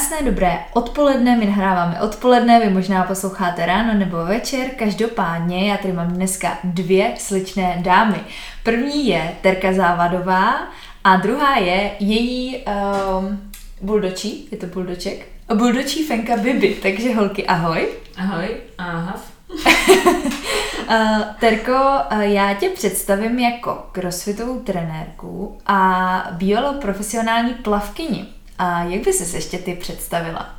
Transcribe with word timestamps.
Krásné 0.00 0.30
dobré 0.30 0.58
odpoledne, 0.72 1.36
my 1.36 1.46
nahráváme 1.46 2.00
odpoledne, 2.00 2.60
vy 2.60 2.70
možná 2.70 3.04
posloucháte 3.04 3.66
ráno 3.66 3.94
nebo 3.94 4.16
večer, 4.24 4.70
každopádně 4.78 5.70
já 5.70 5.76
tady 5.76 5.92
mám 5.92 6.08
dneska 6.08 6.58
dvě 6.64 7.12
sličné 7.18 7.78
dámy. 7.82 8.20
První 8.62 9.08
je 9.08 9.34
Terka 9.40 9.72
Závadová 9.72 10.68
a 11.04 11.16
druhá 11.16 11.56
je 11.56 11.90
její 11.98 12.56
um, 12.56 13.50
buldočí, 13.82 14.48
je 14.50 14.58
to 14.58 14.66
buldoček? 14.66 15.26
Buldočí 15.54 16.04
Fenka 16.04 16.36
Bibi, 16.36 16.74
takže 16.82 17.14
holky 17.14 17.46
ahoj. 17.46 17.88
Ahoj, 18.16 18.48
aha. 18.78 19.20
uh, 20.88 21.22
Terko, 21.40 21.72
uh, 22.12 22.20
já 22.20 22.54
tě 22.54 22.68
představím 22.68 23.38
jako 23.38 23.86
crossfitovou 23.92 24.60
trenérku 24.60 25.58
a 25.66 26.28
bývalou 26.32 26.74
profesionální 26.80 27.54
plavkyni. 27.54 28.39
A 28.60 28.82
jak 28.82 29.04
by 29.04 29.12
se 29.12 29.36
ještě 29.36 29.58
ty 29.58 29.74
představila? 29.74 30.54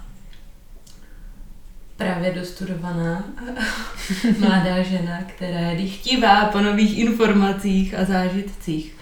Právě 1.98 2.32
dostudovaná 2.32 3.24
mladá 4.40 4.82
žena, 4.82 5.22
která 5.28 5.60
je 5.60 5.78
dychtivá 5.78 6.46
po 6.46 6.62
nových 6.62 6.98
informacích 6.98 7.94
a 8.00 8.06
zážitcích. 8.06 8.96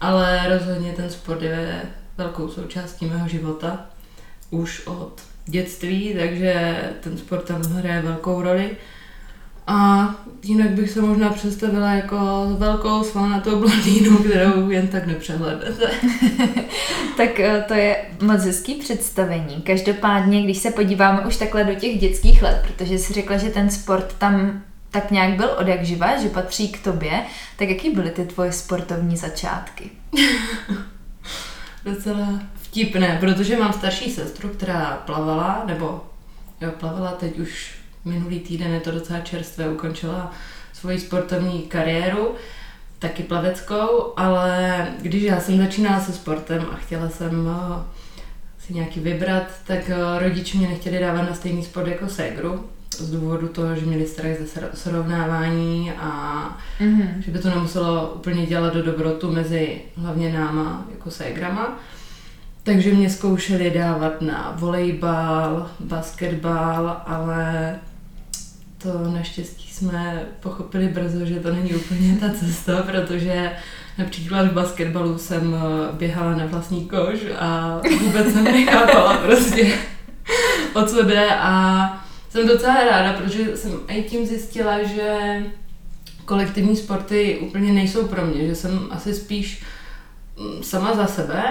Ale 0.00 0.58
rozhodně 0.58 0.92
ten 0.92 1.10
sport 1.10 1.42
je 1.42 1.82
velkou 2.16 2.48
součástí 2.48 3.06
mého 3.06 3.28
života 3.28 3.86
už 4.50 4.86
od 4.86 5.22
dětství, 5.46 6.14
takže 6.18 6.76
ten 7.00 7.18
sport 7.18 7.44
tam 7.44 7.62
hraje 7.62 8.02
velkou 8.02 8.42
roli. 8.42 8.76
A 9.66 10.08
jinak 10.42 10.70
bych 10.70 10.90
se 10.90 11.00
možná 11.00 11.30
představila 11.30 11.90
jako 11.90 12.16
velkou 12.58 13.04
svalnatou 13.04 13.58
blondýnu, 13.58 14.18
kterou 14.18 14.70
jen 14.70 14.88
tak 14.88 15.06
nepřehlednete. 15.06 15.90
tak 17.16 17.40
eh, 17.40 17.64
to 17.68 17.74
je 17.74 17.96
moc 18.22 18.44
hezký 18.44 18.74
představení. 18.74 19.62
Každopádně, 19.62 20.42
když 20.42 20.58
se 20.58 20.70
podíváme 20.70 21.20
už 21.20 21.36
takhle 21.36 21.64
do 21.64 21.74
těch 21.74 22.00
dětských 22.00 22.42
let, 22.42 22.62
protože 22.66 22.98
jsi 22.98 23.12
řekla, 23.12 23.36
že 23.36 23.50
ten 23.50 23.70
sport 23.70 24.14
tam 24.18 24.62
tak 24.90 25.10
nějak 25.10 25.36
byl 25.36 25.50
od 25.58 25.68
jak 25.68 25.84
živa, 25.84 26.22
že 26.22 26.28
patří 26.28 26.68
k 26.68 26.84
tobě, 26.84 27.24
tak 27.56 27.68
jaký 27.68 27.90
byly 27.90 28.10
ty 28.10 28.24
tvoje 28.24 28.52
sportovní 28.52 29.16
začátky? 29.16 29.90
Docela 31.84 32.40
vtipné, 32.54 33.16
protože 33.20 33.56
mám 33.56 33.72
starší 33.72 34.10
sestru, 34.10 34.48
která 34.48 35.02
plavala, 35.06 35.62
nebo 35.66 36.04
jo, 36.60 36.70
plavala 36.78 37.12
teď 37.12 37.38
už 37.38 37.83
minulý 38.04 38.40
týden, 38.40 38.70
je 38.72 38.80
to 38.80 38.90
docela 38.90 39.20
čerstvé, 39.20 39.68
ukončila 39.68 40.32
svoji 40.72 41.00
sportovní 41.00 41.62
kariéru, 41.62 42.34
taky 42.98 43.22
plaveckou, 43.22 44.12
ale 44.16 44.86
když 45.02 45.22
já 45.22 45.40
jsem 45.40 45.58
začínala 45.58 46.00
se 46.00 46.12
sportem 46.12 46.66
a 46.72 46.76
chtěla 46.76 47.08
jsem 47.08 47.48
eh, 47.48 47.82
si 48.58 48.74
nějaký 48.74 49.00
vybrat, 49.00 49.46
tak 49.66 49.90
eh, 49.90 50.18
rodiče 50.18 50.58
mě 50.58 50.68
nechtěli 50.68 50.98
dávat 50.98 51.22
na 51.22 51.34
stejný 51.34 51.64
sport 51.64 51.88
jako 51.88 52.08
ségru, 52.08 52.64
z 52.98 53.10
důvodu 53.10 53.48
toho, 53.48 53.74
že 53.74 53.86
měli 53.86 54.06
strach 54.06 54.36
ze 54.40 54.68
srovnávání 54.74 55.92
a 55.92 56.58
mm-hmm. 56.80 57.18
že 57.18 57.30
by 57.30 57.38
to 57.38 57.48
nemuselo 57.48 58.12
úplně 58.14 58.46
dělat 58.46 58.74
do 58.74 58.82
dobrotu 58.82 59.32
mezi 59.32 59.80
hlavně 59.96 60.32
náma 60.32 60.86
jako 60.90 61.10
ségrama. 61.10 61.78
Takže 62.62 62.94
mě 62.94 63.10
zkoušeli 63.10 63.70
dávat 63.70 64.20
na 64.20 64.54
volejbal, 64.58 65.70
basketbal, 65.80 67.02
ale 67.06 67.76
to 68.84 69.10
naštěstí 69.10 69.68
jsme 69.72 70.22
pochopili 70.40 70.88
brzo, 70.88 71.26
že 71.26 71.40
to 71.40 71.52
není 71.52 71.74
úplně 71.74 72.16
ta 72.20 72.30
cesta, 72.30 72.82
protože 72.82 73.50
například 73.98 74.46
v 74.46 74.52
basketbalu 74.52 75.18
jsem 75.18 75.54
eh, 75.54 75.92
běhala 75.92 76.36
na 76.36 76.46
vlastní 76.46 76.88
kož 76.88 77.18
a 77.38 77.80
vůbec 78.00 78.32
jsem 78.32 78.44
nechápala 78.44 79.16
prostě, 79.16 79.78
o 80.74 80.82
co 80.82 81.02
jde. 81.02 81.28
A 81.34 82.04
jsem 82.30 82.48
docela 82.48 82.84
ráda, 82.84 83.12
protože 83.12 83.56
jsem 83.56 83.72
i 83.88 84.02
tím 84.02 84.26
zjistila, 84.26 84.82
že 84.82 85.42
kolektivní 86.24 86.76
sporty 86.76 87.38
úplně 87.38 87.72
nejsou 87.72 88.06
pro 88.06 88.26
mě, 88.26 88.46
že 88.46 88.54
jsem 88.54 88.88
asi 88.90 89.14
spíš 89.14 89.64
mm, 90.38 90.62
sama 90.62 90.94
za 90.94 91.06
sebe, 91.06 91.42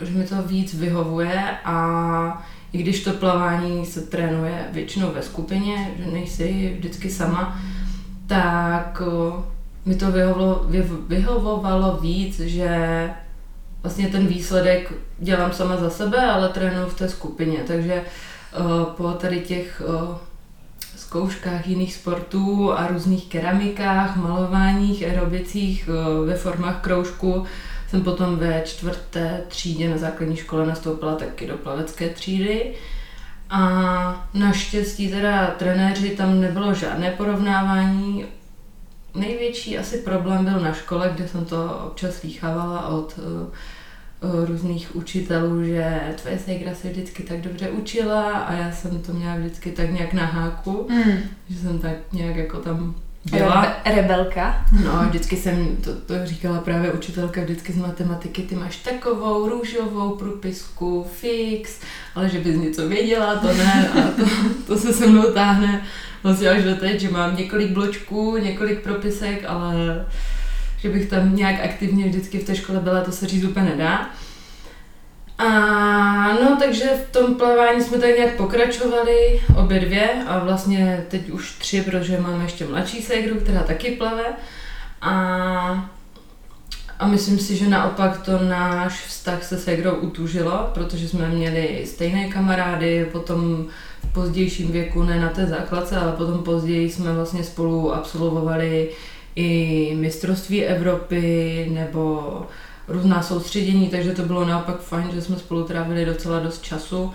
že 0.00 0.18
mi 0.18 0.26
to 0.26 0.42
víc 0.42 0.74
vyhovuje 0.74 1.44
a 1.64 2.46
i 2.72 2.78
když 2.78 3.04
to 3.04 3.12
plavání 3.12 3.86
se 3.86 4.00
trénuje 4.00 4.66
většinou 4.72 5.12
ve 5.12 5.22
skupině, 5.22 5.94
že 5.98 6.10
nejsi 6.10 6.74
vždycky 6.78 7.10
sama, 7.10 7.60
tak 8.26 9.02
mi 9.84 9.94
to 9.94 10.06
vyhovovalo, 11.08 11.98
víc, 12.02 12.40
že 12.40 13.10
vlastně 13.82 14.08
ten 14.08 14.26
výsledek 14.26 14.92
dělám 15.18 15.52
sama 15.52 15.76
za 15.76 15.90
sebe, 15.90 16.30
ale 16.30 16.48
trénuju 16.48 16.88
v 16.88 16.98
té 16.98 17.08
skupině, 17.08 17.58
takže 17.66 18.02
po 18.96 19.12
tady 19.12 19.40
těch 19.40 19.82
zkouškách 20.96 21.66
jiných 21.66 21.94
sportů 21.94 22.72
a 22.72 22.86
různých 22.86 23.24
keramikách, 23.24 24.16
malováních, 24.16 25.02
aerobicích 25.02 25.88
ve 26.26 26.34
formách 26.34 26.80
kroužku 26.80 27.44
jsem 27.90 28.02
potom 28.02 28.36
ve 28.36 28.62
čtvrté 28.64 29.40
třídě 29.48 29.90
na 29.90 29.98
základní 29.98 30.36
škole 30.36 30.66
nastoupila 30.66 31.14
taky 31.14 31.46
do 31.46 31.56
plavecké 31.56 32.08
třídy. 32.08 32.74
A 33.50 34.28
naštěstí 34.34 35.10
teda 35.10 35.46
trenéři 35.46 36.10
tam 36.10 36.40
nebylo 36.40 36.74
žádné 36.74 37.10
porovnávání. 37.10 38.24
Největší 39.14 39.78
asi 39.78 39.98
problém 39.98 40.44
byl 40.44 40.60
na 40.60 40.72
škole, 40.72 41.12
kde 41.14 41.28
jsem 41.28 41.44
to 41.44 41.82
občas 41.86 42.14
slýchávala 42.14 42.88
od 42.88 43.18
uh, 43.18 44.44
různých 44.44 44.96
učitelů, 44.96 45.64
že 45.64 46.00
tvoje 46.22 46.38
ségra 46.38 46.74
se 46.74 46.88
vždycky 46.88 47.22
tak 47.22 47.40
dobře 47.40 47.70
učila 47.70 48.38
a 48.38 48.52
já 48.52 48.72
jsem 48.72 49.02
to 49.02 49.12
měla 49.12 49.36
vždycky 49.36 49.72
tak 49.72 49.90
nějak 49.90 50.12
na 50.12 50.24
háku, 50.24 50.86
mm. 50.90 51.12
že 51.48 51.58
jsem 51.58 51.78
tak 51.78 51.96
nějak 52.12 52.36
jako 52.36 52.58
tam 52.58 52.94
byla. 53.24 53.60
Rebe, 53.84 54.02
rebelka. 54.02 54.64
No, 54.84 55.04
vždycky 55.08 55.36
jsem, 55.36 55.76
to, 55.76 55.94
to 55.94 56.26
říkala 56.26 56.58
právě 56.60 56.92
učitelka 56.92 57.40
vždycky 57.40 57.72
z 57.72 57.76
matematiky, 57.76 58.42
ty 58.42 58.54
máš 58.54 58.76
takovou 58.76 59.48
růžovou 59.48 60.16
propisku, 60.16 61.06
fix, 61.20 61.80
ale 62.14 62.28
že 62.28 62.40
bys 62.40 62.56
něco 62.56 62.88
věděla, 62.88 63.34
to 63.34 63.52
ne, 63.52 63.88
a 63.88 64.10
to, 64.16 64.22
to 64.66 64.78
se 64.78 64.92
se 64.92 65.06
mnou 65.06 65.32
táhne 65.32 65.82
vlastně 66.22 66.48
až 66.48 66.64
do 66.64 66.74
teď, 66.74 67.00
že 67.00 67.10
mám 67.10 67.36
několik 67.36 67.70
bločků, 67.70 68.36
několik 68.36 68.82
propisek, 68.82 69.44
ale 69.48 70.06
že 70.78 70.88
bych 70.88 71.08
tam 71.08 71.36
nějak 71.36 71.64
aktivně 71.64 72.08
vždycky 72.08 72.38
v 72.38 72.44
té 72.44 72.56
škole 72.56 72.80
byla, 72.80 73.00
to 73.00 73.12
se 73.12 73.26
říct 73.26 73.44
úplně 73.44 73.66
nedá. 73.66 74.10
A 75.40 76.32
no, 76.32 76.56
takže 76.58 76.84
v 76.84 77.12
tom 77.12 77.34
plavání 77.34 77.82
jsme 77.82 77.98
tak 77.98 78.16
nějak 78.16 78.36
pokračovali, 78.36 79.40
obě 79.56 79.80
dvě, 79.80 80.10
a 80.26 80.38
vlastně 80.38 81.06
teď 81.08 81.30
už 81.30 81.52
tři, 81.58 81.82
protože 81.82 82.20
máme 82.20 82.44
ještě 82.44 82.64
mladší 82.64 83.02
ségru, 83.02 83.40
která 83.40 83.62
taky 83.62 83.90
plave. 83.90 84.24
A, 85.02 85.90
a 86.98 87.06
myslím 87.06 87.38
si, 87.38 87.56
že 87.56 87.68
naopak 87.68 88.22
to 88.22 88.38
náš 88.38 89.06
vztah 89.06 89.44
se 89.44 89.58
ségrou 89.58 89.94
utužilo, 89.94 90.70
protože 90.74 91.08
jsme 91.08 91.28
měli 91.28 91.82
stejné 91.86 92.28
kamarády, 92.28 93.08
potom 93.12 93.66
v 94.04 94.12
pozdějším 94.12 94.72
věku, 94.72 95.02
ne 95.02 95.20
na 95.20 95.28
té 95.28 95.46
základce, 95.46 95.96
ale 95.96 96.12
potom 96.12 96.42
později 96.42 96.90
jsme 96.90 97.12
vlastně 97.12 97.44
spolu 97.44 97.94
absolvovali 97.94 98.90
i 99.36 99.92
mistrovství 100.00 100.64
Evropy 100.64 101.66
nebo 101.72 102.46
různá 102.90 103.22
soustředění, 103.22 103.88
takže 103.88 104.12
to 104.12 104.22
bylo 104.22 104.44
naopak 104.44 104.80
fajn, 104.80 105.10
že 105.12 105.22
jsme 105.22 105.36
spolu 105.38 105.64
trávili 105.64 106.04
docela 106.04 106.40
dost 106.40 106.62
času 106.62 107.12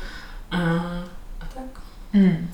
a, 0.52 0.58
a 1.42 1.46
tak. 1.54 1.82
Hmm. 2.14 2.50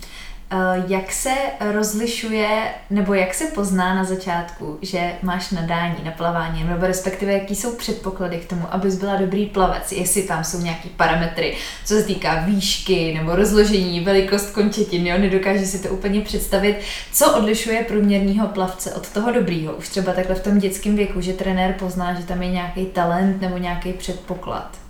Eh, 0.53 0.83
jak 0.87 1.11
se 1.11 1.33
rozlišuje, 1.59 2.73
nebo 2.89 3.13
jak 3.13 3.33
se 3.33 3.45
pozná 3.45 3.95
na 3.95 4.03
začátku, 4.03 4.77
že 4.81 5.11
máš 5.21 5.51
nadání 5.51 5.95
na 6.03 6.11
plavání, 6.11 6.63
nebo 6.63 6.87
respektive 6.87 7.33
jaký 7.33 7.55
jsou 7.55 7.75
předpoklady 7.75 8.37
k 8.37 8.49
tomu, 8.49 8.73
abys 8.73 8.95
byla 8.95 9.15
dobrý 9.15 9.45
plavec, 9.45 9.91
jestli 9.91 10.23
tam 10.23 10.43
jsou 10.43 10.61
nějaký 10.61 10.89
parametry, 10.89 11.57
co 11.85 11.93
se 11.93 12.03
týká 12.03 12.43
výšky 12.45 13.13
nebo 13.13 13.35
rozložení, 13.35 13.99
velikost 13.99 14.51
končetin, 14.51 15.07
jo, 15.07 15.17
nedokáže 15.17 15.65
si 15.65 15.79
to 15.79 15.89
úplně 15.89 16.21
představit, 16.21 16.79
co 17.11 17.37
odlišuje 17.37 17.83
průměrného 17.83 18.47
plavce 18.47 18.93
od 18.93 19.09
toho 19.09 19.31
dobrýho, 19.31 19.73
už 19.73 19.89
třeba 19.89 20.13
takhle 20.13 20.35
v 20.35 20.43
tom 20.43 20.57
dětském 20.57 20.95
věku, 20.95 21.21
že 21.21 21.33
trenér 21.33 21.75
pozná, 21.79 22.13
že 22.13 22.25
tam 22.25 22.41
je 22.41 22.51
nějaký 22.51 22.85
talent 22.85 23.41
nebo 23.41 23.57
nějaký 23.57 23.93
předpoklad. 23.93 24.80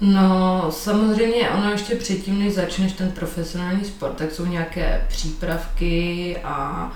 No, 0.00 0.66
samozřejmě 0.70 1.50
ono 1.50 1.70
ještě 1.70 1.94
předtím, 1.94 2.38
než 2.38 2.52
začneš 2.52 2.92
ten 2.92 3.10
profesionální 3.10 3.84
sport, 3.84 4.12
tak 4.12 4.32
jsou 4.32 4.46
nějaké 4.46 5.04
přípravky 5.08 6.36
a 6.44 6.90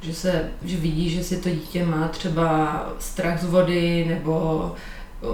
že 0.00 0.14
se, 0.14 0.44
že 0.64 0.76
vidí, 0.76 1.10
že 1.10 1.24
si 1.24 1.36
to 1.36 1.50
dítě 1.50 1.84
má 1.84 2.08
třeba 2.08 2.82
strach 2.98 3.40
z 3.40 3.44
vody, 3.44 4.04
nebo 4.08 4.64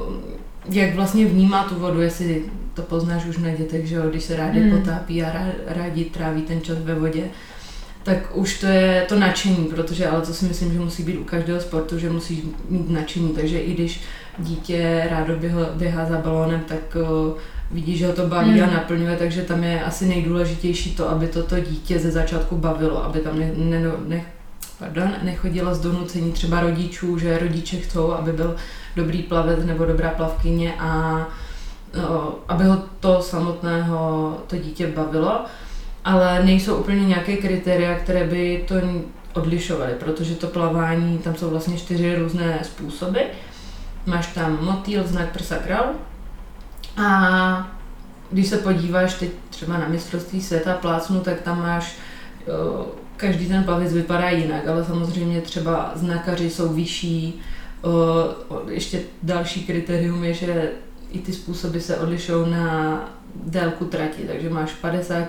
um, 0.09 0.23
jak 0.71 0.95
vlastně 0.95 1.27
vnímá 1.27 1.65
tu 1.65 1.75
vodu, 1.75 2.01
jestli 2.01 2.45
to 2.75 2.83
poznáš 2.83 3.25
už 3.25 3.39
na 3.39 3.51
dětech, 3.51 3.87
že 3.87 3.95
jo, 3.95 4.03
když 4.11 4.25
se 4.25 4.37
rádi 4.37 4.61
hmm. 4.61 4.81
potápí 4.81 5.23
a 5.23 5.47
rádi 5.67 6.05
tráví 6.05 6.43
ten 6.43 6.61
čas 6.61 6.79
ve 6.79 6.95
vodě, 6.95 7.25
tak 8.03 8.37
už 8.37 8.61
to 8.61 8.67
je 8.67 9.05
to 9.09 9.19
nadšení, 9.19 9.65
protože 9.65 10.09
ale 10.09 10.21
to 10.21 10.35
si 10.35 10.45
myslím, 10.45 10.73
že 10.73 10.79
musí 10.79 11.03
být 11.03 11.19
u 11.19 11.25
každého 11.25 11.61
sportu, 11.61 11.99
že 11.99 12.11
musíš 12.11 12.41
mít 12.69 12.91
nadšení, 12.91 13.29
takže 13.29 13.59
i 13.59 13.75
když 13.75 14.01
dítě 14.39 15.07
rádo 15.11 15.37
běhá, 15.37 15.61
běhá 15.75 16.05
za 16.05 16.19
balónem, 16.19 16.61
tak 16.61 16.97
vidí, 17.71 17.97
že 17.97 18.07
ho 18.07 18.13
to 18.13 18.27
baví 18.27 18.51
Hmm. 18.51 18.63
a 18.71 18.73
naplňuje, 18.73 19.17
takže 19.17 19.43
tam 19.43 19.65
je 19.65 19.85
asi 19.85 20.07
nejdůležitější 20.07 20.95
to, 20.97 21.11
aby 21.11 21.27
toto 21.27 21.61
dítě 21.61 21.99
ze 21.99 22.11
začátku 22.11 22.57
bavilo, 22.57 23.05
aby 23.05 23.21
tam 23.21 23.39
ne, 23.39 23.51
ne, 23.57 23.81
ne, 24.07 24.25
pardon, 24.79 25.11
nechodilo 25.23 25.75
z 25.75 25.81
donucení 25.81 26.33
třeba 26.33 26.61
rodičů, 26.61 27.19
že 27.19 27.39
rodiče 27.39 27.77
chcou, 27.77 28.13
aby 28.13 28.33
byl 28.33 28.57
dobrý 28.97 29.23
plavec 29.23 29.65
nebo 29.65 29.85
dobrá 29.85 30.11
plavkyně 30.11 30.75
a 30.79 31.19
o, 32.09 32.35
aby 32.49 32.65
ho 32.65 32.83
to 33.01 33.23
samotného 33.23 34.37
to 34.47 34.57
dítě 34.57 34.87
bavilo, 34.87 35.41
ale 36.05 36.45
nejsou 36.45 36.77
úplně 36.77 37.05
nějaké 37.05 37.37
kritéria, 37.37 37.95
které 37.99 38.25
by 38.25 38.65
to 38.69 38.75
odlišovaly, 39.35 39.93
protože 40.01 40.35
to 40.35 40.47
plavání, 40.47 41.19
tam 41.19 41.35
jsou 41.35 41.51
vlastně 41.51 41.77
čtyři 41.77 42.17
různé 42.17 42.59
způsoby. 42.63 43.21
Máš 44.07 44.27
tam 44.27 44.59
motýl, 44.65 45.07
znak 45.07 45.33
prsa 45.33 45.57
král 45.57 45.85
a 46.97 47.71
když 48.31 48.49
se 48.49 48.59
podíváš 48.59 49.15
teď 49.15 49.31
třeba 49.51 49.79
na 49.79 49.89
mistrovství 49.89 50.43
světa 50.43 50.75
plácnu, 50.75 51.21
tak 51.21 51.41
tam 51.41 51.59
máš 51.63 51.97
o, 52.47 52.87
každý 53.17 53.47
ten 53.49 53.65
plavec 53.65 53.93
vypadá 53.93 54.31
jinak, 54.31 54.69
ale 54.69 54.85
samozřejmě 54.85 55.41
třeba 55.41 55.93
znakaři 55.95 56.51
jsou 56.51 56.69
vyšší. 56.69 57.41
O, 57.83 57.91
ještě 58.71 59.01
další 59.23 59.65
kritérium 59.65 60.25
je, 60.25 60.35
že 60.35 60.71
i 61.13 61.19
ty 61.19 61.33
způsoby 61.33 61.79
se 61.79 61.97
odlišují 61.97 62.51
na 62.51 62.99
délku 63.35 63.85
trati, 63.85 64.23
takže 64.23 64.51
máš 64.51 64.73
50 64.73 65.29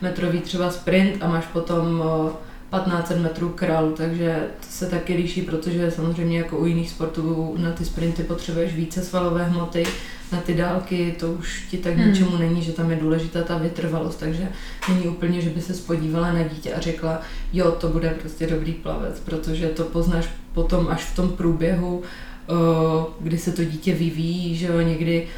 metrový 0.00 0.40
třeba 0.40 0.70
sprint 0.70 1.22
a 1.22 1.28
máš 1.28 1.44
potom 1.46 2.00
o, 2.00 2.32
1500 2.70 3.22
metrů 3.22 3.48
král, 3.48 3.92
takže 3.96 4.46
to 4.60 4.66
se 4.70 4.86
taky 4.86 5.14
liší, 5.14 5.42
protože 5.42 5.90
samozřejmě 5.90 6.38
jako 6.38 6.58
u 6.58 6.66
jiných 6.66 6.90
sportů 6.90 7.54
na 7.58 7.72
ty 7.72 7.84
sprinty 7.84 8.22
potřebuješ 8.22 8.74
více 8.74 9.02
svalové 9.02 9.44
hmoty, 9.44 9.84
na 10.32 10.40
ty 10.40 10.54
dálky 10.54 11.16
to 11.18 11.32
už 11.32 11.64
ti 11.70 11.78
tak 11.78 11.94
Hmm. 11.94 12.08
ničemu 12.08 12.36
není, 12.36 12.62
že 12.62 12.72
tam 12.72 12.90
je 12.90 12.96
důležitá 12.96 13.42
ta 13.42 13.58
vytrvalost, 13.58 14.20
takže 14.20 14.48
není 14.88 15.08
úplně, 15.08 15.40
že 15.40 15.50
by 15.50 15.60
se 15.60 15.74
spodívala 15.74 16.32
na 16.32 16.42
dítě 16.42 16.74
a 16.74 16.80
řekla, 16.80 17.20
jo, 17.52 17.70
to 17.70 17.88
bude 17.88 18.10
prostě 18.10 18.46
dobrý 18.46 18.72
plavec, 18.72 19.20
protože 19.20 19.66
to 19.66 19.84
poznáš 19.84 20.28
potom 20.54 20.88
až 20.88 21.04
v 21.04 21.16
tom 21.16 21.28
průběhu, 21.28 22.02
o, 22.46 23.10
kdy 23.20 23.38
se 23.38 23.52
to 23.52 23.64
dítě 23.64 23.94
vyvíjí, 23.94 24.56
že 24.56 24.66
jo, 24.66 24.80
někdy 24.80 25.28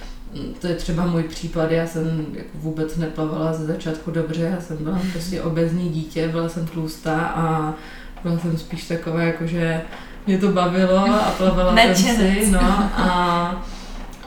to 0.61 0.67
je 0.67 0.75
třeba 0.75 1.06
můj 1.06 1.23
případ, 1.23 1.70
já 1.70 1.87
jsem 1.87 2.26
jako 2.32 2.50
vůbec 2.55 2.96
neplavala 2.96 3.52
ze 3.52 3.67
začátku 3.67 4.11
dobře, 4.11 4.43
já 4.43 4.61
jsem 4.61 4.76
byla 4.76 4.99
prostě 5.12 5.43
obezní 5.43 5.88
dítě, 5.88 6.29
byla 6.29 6.49
jsem 6.49 6.67
tlustá 6.67 7.20
a 7.20 7.75
byla 8.23 8.38
jsem 8.38 8.58
spíš 8.58 8.88
taková, 8.88 9.23
jako 9.23 9.46
že 9.46 9.81
mě 10.26 10.38
to 10.38 10.49
bavilo 10.49 10.99
a 10.99 11.35
plavala 11.38 11.76
jsem 11.76 11.94
si, 11.94 12.50
no 12.50 12.61
a 12.96 13.67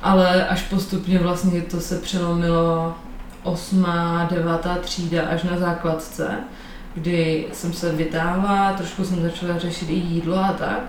ale 0.04 0.48
až 0.48 0.62
postupně 0.62 1.20
vlastně 1.20 1.62
to 1.62 1.80
se 1.80 1.98
přelomilo 1.98 2.96
osmá, 3.44 4.30
devátá 4.36 4.76
třída 4.76 5.22
až 5.22 5.44
na 5.44 5.58
základce, 5.58 6.30
kdy 6.96 7.48
jsem 7.54 7.74
se 7.74 7.92
vytáhla, 7.92 8.74
trošku 8.74 9.06
jsem 9.06 9.22
začala 9.22 9.58
řešit 9.58 9.90
i 9.90 9.94
jídlo 9.94 10.38
a 10.38 10.54
tak. 10.54 10.80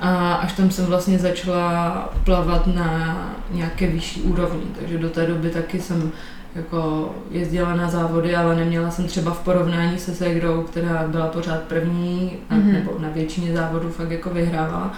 A 0.00 0.34
až 0.34 0.52
tam 0.52 0.70
jsem 0.70 0.86
vlastně 0.86 1.18
začala 1.18 2.08
plavat 2.24 2.66
na 2.66 3.16
nějaké 3.50 3.86
vyšší 3.86 4.22
úrovni, 4.22 4.62
takže 4.80 4.98
do 4.98 5.10
té 5.10 5.26
doby 5.26 5.50
taky 5.50 5.80
jsem 5.80 6.12
jako 6.54 7.10
jezdila 7.30 7.74
na 7.74 7.88
závody, 7.90 8.36
ale 8.36 8.56
neměla 8.56 8.90
jsem 8.90 9.06
třeba 9.06 9.30
v 9.30 9.38
porovnání 9.38 9.98
se 9.98 10.14
Segrou, 10.14 10.62
která 10.62 11.04
byla 11.08 11.26
pořád 11.26 11.60
první, 11.60 12.32
a, 12.50 12.54
Mhm. 12.54 12.72
nebo 12.72 12.90
na 12.98 13.08
většině 13.08 13.56
závodů 13.56 13.90
fakt 13.90 14.10
jako 14.10 14.30
vyhrávala. 14.30 14.92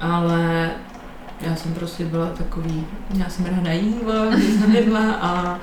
Ale 0.00 0.70
já 1.40 1.56
jsem 1.56 1.72
prostě 1.74 2.04
byla 2.04 2.26
takový, 2.26 2.86
já 3.14 3.28
jsem 3.28 3.44
ráda 3.46 3.72
jídla, 3.72 4.24
jsem 4.60 4.76
jedla 4.76 5.12
a, 5.12 5.58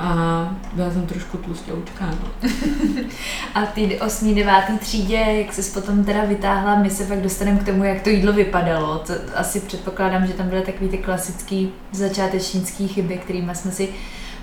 a 0.00 0.48
byla 0.72 0.90
jsem 0.90 1.06
trošku 1.06 1.36
tlustěučká. 1.36 2.06
No. 2.06 2.50
A 3.54 3.66
ty 3.66 4.00
8. 4.00 4.34
9. 4.34 4.52
třídě, 4.78 5.16
jak 5.16 5.52
jsi 5.52 5.80
potom 5.80 6.04
teda 6.04 6.24
vytáhla, 6.24 6.74
my 6.74 6.90
se 6.90 7.04
pak 7.04 7.20
dostaneme 7.20 7.58
k 7.58 7.66
tomu, 7.66 7.84
jak 7.84 8.02
to 8.02 8.10
jídlo 8.10 8.32
vypadalo. 8.32 8.98
To 8.98 9.12
asi 9.34 9.60
předpokládám, 9.60 10.26
že 10.26 10.32
tam 10.32 10.48
byly 10.48 10.62
takový 10.62 10.90
ty 10.90 10.98
klasické 10.98 11.66
začátečnické 11.92 12.86
chyby, 12.86 13.18
kterými 13.18 13.54
jsme 13.54 13.70
si 13.70 13.88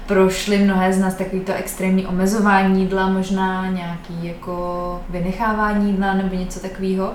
prošli 0.05 0.57
mnohé 0.57 0.93
z 0.93 0.99
nás 0.99 1.13
takový 1.13 1.41
to 1.41 1.53
extrémní 1.53 2.05
omezování 2.05 2.81
jídla, 2.81 3.09
možná 3.09 3.67
nějaký 3.67 4.13
jako 4.21 5.01
vynechávání 5.09 5.91
jídla 5.91 6.13
nebo 6.13 6.35
něco 6.35 6.59
takového. 6.59 7.13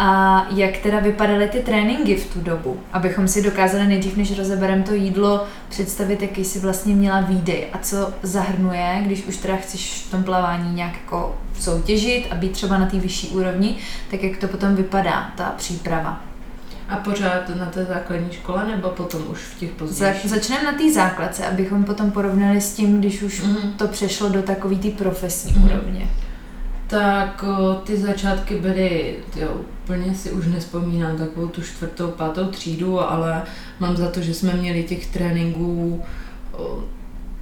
A 0.00 0.46
jak 0.50 0.76
teda 0.76 1.00
vypadaly 1.00 1.48
ty 1.48 1.58
tréninky 1.58 2.16
v 2.16 2.32
tu 2.32 2.40
dobu, 2.40 2.80
abychom 2.92 3.28
si 3.28 3.42
dokázali 3.42 3.86
nejdřív, 3.86 4.16
než 4.16 4.38
rozebereme 4.38 4.82
to 4.82 4.94
jídlo, 4.94 5.44
představit, 5.68 6.22
jaký 6.22 6.44
si 6.44 6.58
vlastně 6.58 6.94
měla 6.94 7.20
výdej 7.20 7.66
a 7.72 7.78
co 7.78 8.10
zahrnuje, 8.22 9.02
když 9.06 9.24
už 9.26 9.36
teda 9.36 9.56
chceš 9.56 10.04
v 10.06 10.10
tom 10.10 10.24
plavání 10.24 10.74
nějak 10.74 10.92
jako 11.04 11.36
soutěžit 11.60 12.26
a 12.30 12.34
být 12.34 12.52
třeba 12.52 12.78
na 12.78 12.86
té 12.86 12.98
vyšší 12.98 13.28
úrovni, 13.28 13.76
tak 14.10 14.22
jak 14.22 14.36
to 14.36 14.48
potom 14.48 14.76
vypadá, 14.76 15.30
ta 15.36 15.54
příprava. 15.56 16.20
A 16.88 16.96
pořád 16.96 17.56
na 17.56 17.66
té 17.66 17.84
základní 17.84 18.32
škole 18.32 18.66
nebo 18.66 18.88
potom 18.88 19.22
už 19.30 19.38
v 19.38 19.58
těch 19.58 19.68
Za, 19.70 19.74
pozdějších? 19.78 20.30
začneme 20.30 20.64
na 20.64 20.72
té 20.78 20.92
základce, 20.92 21.46
abychom 21.46 21.84
potom 21.84 22.10
porovnali 22.10 22.60
s 22.60 22.72
tím, 22.74 22.98
když 23.00 23.22
už 23.22 23.42
Mhm. 23.42 23.72
to 23.76 23.88
přešlo 23.88 24.28
do 24.28 24.42
takové 24.42 24.76
té 24.76 24.90
profesní 24.90 25.52
Mhm. 25.52 25.64
úrovně. 25.64 26.06
Tak 26.88 27.42
o, 27.42 27.74
ty 27.74 27.96
začátky 27.96 28.54
byly, 28.54 29.16
jo, 29.36 29.60
úplně 29.84 30.14
si 30.14 30.30
už 30.30 30.46
nespomínám 30.46 31.16
takovou 31.16 31.48
tu 31.48 31.62
čtvrtou, 31.62 32.10
pátou 32.10 32.46
třídu, 32.46 33.00
ale 33.00 33.42
mám 33.80 33.96
za 33.96 34.10
to, 34.10 34.20
že 34.20 34.34
jsme 34.34 34.52
měli 34.52 34.82
těch 34.82 35.06
tréninků 35.06 36.02
o, 36.52 36.84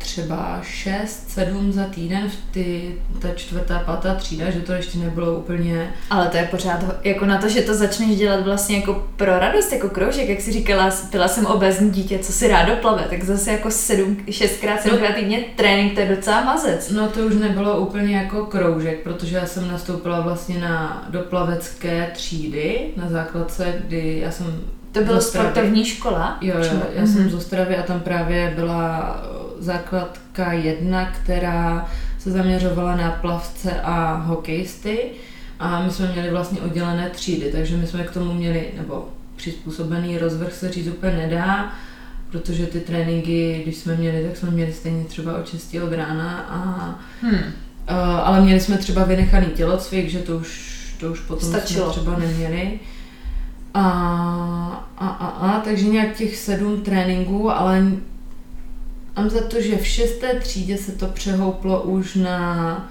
třeba 0.06 0.60
6, 0.62 1.30
7 1.30 1.72
za 1.72 1.84
týden 1.84 2.30
v 2.30 2.52
ty, 2.52 2.94
ta 3.18 3.28
čtvrtá, 3.34 3.78
pátá 3.78 4.14
třída, 4.14 4.50
že 4.50 4.60
to 4.60 4.72
ještě 4.72 4.98
nebylo 4.98 5.34
úplně 5.34 5.92
Ale 6.10 6.28
to 6.28 6.36
je 6.36 6.48
pořád 6.50 6.84
jako 7.04 7.26
na 7.26 7.38
to, 7.38 7.48
že 7.48 7.62
to 7.62 7.74
začneš 7.74 8.16
dělat 8.16 8.44
vlastně 8.44 8.76
jako 8.76 9.08
pro 9.16 9.38
radost, 9.38 9.72
jako 9.72 9.88
kroužek, 9.88 10.28
jak 10.28 10.40
si 10.40 10.52
říkala, 10.52 10.90
byla 11.10 11.28
jsem 11.28 11.46
obezní 11.46 11.90
dítě, 11.90 12.18
co 12.18 12.32
si 12.32 12.48
rádo 12.48 12.76
plave, 12.76 13.06
tak 13.10 13.24
zase 13.24 13.52
jako 13.52 13.70
sedm, 13.70 14.16
šestkrát, 14.30 14.82
sedmkrát 14.82 15.14
týdně 15.14 15.44
trénink, 15.56 15.94
to 15.94 16.00
je 16.00 16.16
docela 16.16 16.44
mazec. 16.44 16.90
No 16.90 17.08
to 17.08 17.20
už 17.20 17.34
nebylo 17.34 17.78
úplně 17.78 18.16
jako 18.16 18.46
kroužek, 18.46 19.02
protože 19.02 19.36
já 19.36 19.46
jsem 19.46 19.68
nastoupila 19.68 20.20
vlastně 20.20 20.58
na 20.58 21.06
doplavecké 21.10 22.10
třídy 22.14 22.80
na 22.96 23.08
základce, 23.08 23.82
kdy 23.86 24.18
já 24.22 24.30
jsem 24.30 24.60
To 24.98 25.04
byla 25.04 25.20
sportovní 25.20 25.84
škola? 25.84 26.38
Jo, 26.40 26.54
jo, 26.58 26.82
já 26.94 27.06
jsem 27.06 27.20
Mhm. 27.20 27.30
z 27.30 27.34
Ostravy 27.34 27.76
a 27.76 27.82
tam 27.82 28.00
právě 28.00 28.52
byla 28.56 29.16
základka 29.58 30.52
jedna, 30.52 31.10
která 31.10 31.88
se 32.18 32.30
zaměřovala 32.30 32.96
na 32.96 33.10
plavce 33.10 33.80
a 33.80 34.14
hokejisty 34.14 34.98
a 35.60 35.82
my 35.82 35.90
jsme 35.90 36.12
měli 36.12 36.30
vlastně 36.30 36.60
oddělené 36.60 37.10
třídy, 37.10 37.52
takže 37.52 37.76
my 37.76 37.86
jsme 37.86 38.04
k 38.04 38.10
tomu 38.10 38.32
měli, 38.34 38.66
nebo 38.76 39.08
přizpůsobený 39.36 40.18
rozvrh 40.18 40.52
se 40.52 40.72
říct 40.72 40.86
úplně 40.88 41.16
nedá, 41.16 41.72
protože 42.30 42.66
ty 42.66 42.80
tréninky, 42.80 43.60
když 43.62 43.76
jsme 43.76 43.96
měli, 43.96 44.24
tak 44.28 44.36
jsme 44.36 44.50
měli 44.50 44.72
stejně 44.72 45.04
třeba 45.04 45.36
od 45.38 45.48
6 45.48 45.76
od 45.84 45.92
rána 45.92 46.38
a 46.48 46.58
Hmm. 47.22 47.34
Uh, 47.90 47.96
ale 48.24 48.40
měli 48.40 48.60
jsme 48.60 48.78
třeba 48.78 49.04
vynechaný 49.04 49.46
tělocvik, 49.46 50.08
že 50.08 50.18
to 50.18 50.36
už, 50.36 50.76
to 51.00 51.10
už 51.12 51.20
potom 51.20 51.48
Stačilo. 51.48 51.92
jsme 51.92 52.02
třeba 52.02 52.18
neměli. 52.18 52.80
A, 53.76 53.82
a, 54.96 55.08
a, 55.08 55.26
a, 55.26 55.60
takže 55.60 55.88
nějak 55.88 56.16
těch 56.16 56.36
sedm 56.36 56.80
tréninků, 56.80 57.50
ale 57.50 57.80
mám 59.16 59.30
za 59.30 59.48
to, 59.48 59.60
že 59.60 59.76
v 59.76 59.86
šesté 59.86 60.40
třídě 60.40 60.78
se 60.78 60.92
to 60.92 61.06
přehouplo 61.06 61.82
už 61.82 62.14
na, 62.14 62.88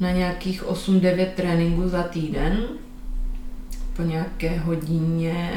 na 0.00 0.10
nějakých 0.10 0.64
8-9 0.64 1.26
tréninků 1.34 1.88
za 1.88 2.02
týden. 2.02 2.64
Po 3.96 4.02
nějaké 4.02 4.58
hodině, 4.58 5.52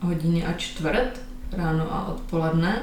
hodině 0.00 0.46
a 0.46 0.52
čtvrt, 0.52 1.20
ráno 1.52 1.94
a 1.94 2.08
odpoledne. 2.08 2.82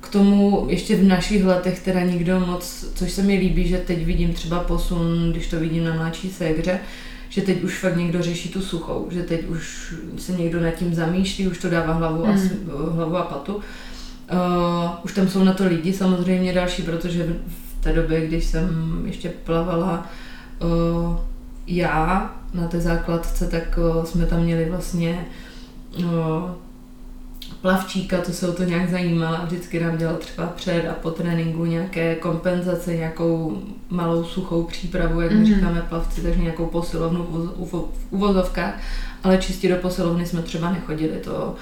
K 0.00 0.08
tomu 0.08 0.66
ještě 0.68 0.96
v 0.96 1.04
našich 1.04 1.44
letech 1.44 1.80
teda 1.80 2.00
nikdo 2.00 2.40
moc, 2.40 2.92
což 2.94 3.12
se 3.12 3.22
mi 3.22 3.38
líbí, 3.38 3.68
že 3.68 3.78
teď 3.78 4.04
vidím 4.04 4.32
třeba 4.32 4.60
posun, 4.60 5.30
když 5.30 5.48
to 5.48 5.60
vidím 5.60 5.84
na 5.84 5.94
mladší 5.94 6.30
ségře, 6.30 6.80
že 7.28 7.42
teď 7.42 7.62
už 7.62 7.78
fakt 7.78 7.96
někdo 7.96 8.22
řeší 8.22 8.48
tu 8.48 8.60
suchou, 8.62 9.06
že 9.10 9.22
teď 9.22 9.48
už 9.48 9.94
se 10.18 10.32
někdo 10.32 10.60
nad 10.60 10.70
tím 10.70 10.94
zamýšlí, 10.94 11.48
už 11.48 11.58
to 11.58 11.70
dává 11.70 11.92
hlavu 11.92 12.26
a, 12.26 12.30
Hmm. 12.30 12.50
hlavu 12.94 13.16
a 13.16 13.22
patu. 13.22 13.54
Uh, 13.56 13.60
už 15.04 15.12
tam 15.14 15.28
jsou 15.28 15.44
na 15.44 15.52
to 15.52 15.66
lidi 15.66 15.92
samozřejmě 15.92 16.52
další, 16.52 16.82
protože 16.82 17.22
v, 17.24 17.36
v 17.80 17.82
té 17.84 17.92
době, 17.92 18.26
když 18.26 18.44
jsem 18.44 19.02
ještě 19.06 19.28
plavala 19.44 20.06
uh, 20.62 21.16
já 21.66 22.34
na 22.54 22.68
té 22.68 22.80
základce, 22.80 23.46
tak 23.48 23.78
uh, 23.78 24.04
jsme 24.04 24.26
tam 24.26 24.42
měli 24.42 24.70
vlastně 24.70 25.26
uh, 25.98 26.04
plavčíka, 27.62 28.20
to 28.20 28.32
se 28.32 28.48
o 28.48 28.52
to 28.52 28.64
nějak 28.64 28.90
zajímala 28.90 29.36
a 29.36 29.44
vždycky 29.44 29.80
nám 29.80 29.96
dělal 29.98 30.16
třeba 30.16 30.46
před 30.46 30.88
a 30.88 30.92
po 30.94 31.10
tréninku 31.10 31.64
nějaké 31.64 32.14
kompenzace, 32.14 32.94
nějakou 32.96 33.62
malou 33.90 34.24
suchou 34.24 34.62
přípravu, 34.62 35.20
jak 35.20 35.32
my 35.32 35.38
Mhm. 35.38 35.46
říkáme 35.54 35.82
plavci, 35.88 36.20
takže 36.22 36.40
nějakou 36.40 36.66
posilovnu 36.66 37.26
v 37.70 37.84
uvozovkách, 38.10 38.74
ale 39.24 39.38
čistě 39.38 39.68
do 39.68 39.76
posilovny 39.76 40.26
jsme 40.26 40.42
třeba 40.42 40.72
nechodili, 40.72 41.16
to, 41.24 41.54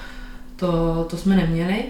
to, 0.55 1.05
to 1.09 1.17
jsme 1.17 1.35
neměli. 1.35 1.83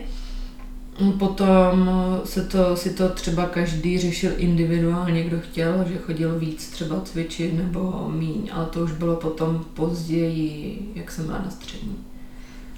Potom 1.19 1.89
se 2.25 2.45
to, 2.45 2.75
si 2.75 2.89
to 2.89 3.09
třeba 3.09 3.45
každý 3.45 3.97
řešil 3.97 4.31
individuálně, 4.37 5.23
kdo 5.23 5.39
chtěl, 5.39 5.85
že 5.87 5.97
chodil 5.97 6.39
víc 6.39 6.69
třeba 6.69 7.01
cvičit 7.01 7.53
nebo 7.57 8.09
míň, 8.15 8.49
ale 8.53 8.65
to 8.65 8.79
už 8.79 8.91
bylo 8.91 9.15
potom 9.15 9.65
později, 9.73 10.79
jak 10.95 11.11
jsem 11.11 11.25
byla 11.25 11.37
na 11.37 11.49
střední. 11.51 11.95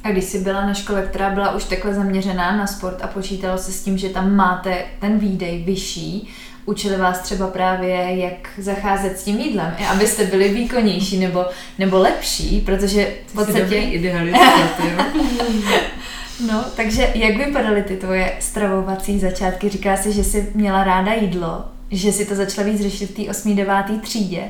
A 0.03 0.11
když 0.11 0.23
jsi 0.23 0.39
byla 0.39 0.65
na 0.65 0.73
škole, 0.73 1.01
která 1.09 1.29
byla 1.29 1.55
už 1.55 1.63
takhle 1.63 1.93
zaměřená 1.93 2.57
na 2.57 2.67
sport 2.67 2.97
a 3.01 3.07
počítalo 3.07 3.57
se 3.57 3.71
s 3.71 3.83
tím, 3.83 3.97
že 3.97 4.09
tam 4.09 4.35
máte 4.35 4.83
ten 4.99 5.19
výdej 5.19 5.63
vyšší, 5.63 6.29
učili 6.65 6.97
vás 6.97 7.19
třeba 7.19 7.47
právě, 7.47 7.95
jak 8.17 8.49
zacházet 8.57 9.19
s 9.19 9.23
tím 9.23 9.39
jídlem, 9.39 9.73
abyste 9.89 10.25
byli 10.25 10.49
výkonnější 10.49 11.19
nebo, 11.19 11.45
nebo 11.79 11.99
lepší, 11.99 12.61
protože 12.61 13.13
v 13.27 13.33
podstatě... 13.33 13.75
idealista, 13.75 14.39
No, 16.47 16.65
takže 16.75 17.11
jak 17.15 17.37
vypadaly 17.37 17.83
ty 17.83 17.97
tvoje 17.97 18.33
stravovací 18.39 19.19
začátky? 19.19 19.69
Říká 19.69 19.97
se, 19.97 20.11
že 20.11 20.23
jsi 20.23 20.51
měla 20.53 20.83
ráda 20.83 21.13
jídlo, 21.13 21.65
že 21.91 22.11
si 22.11 22.25
to 22.25 22.35
začala 22.35 22.67
víc 22.67 22.81
řešit 22.81 23.09
v 23.09 23.25
té 23.25 23.31
8. 23.31 23.55
9. 23.55 23.75
třídě. 24.01 24.43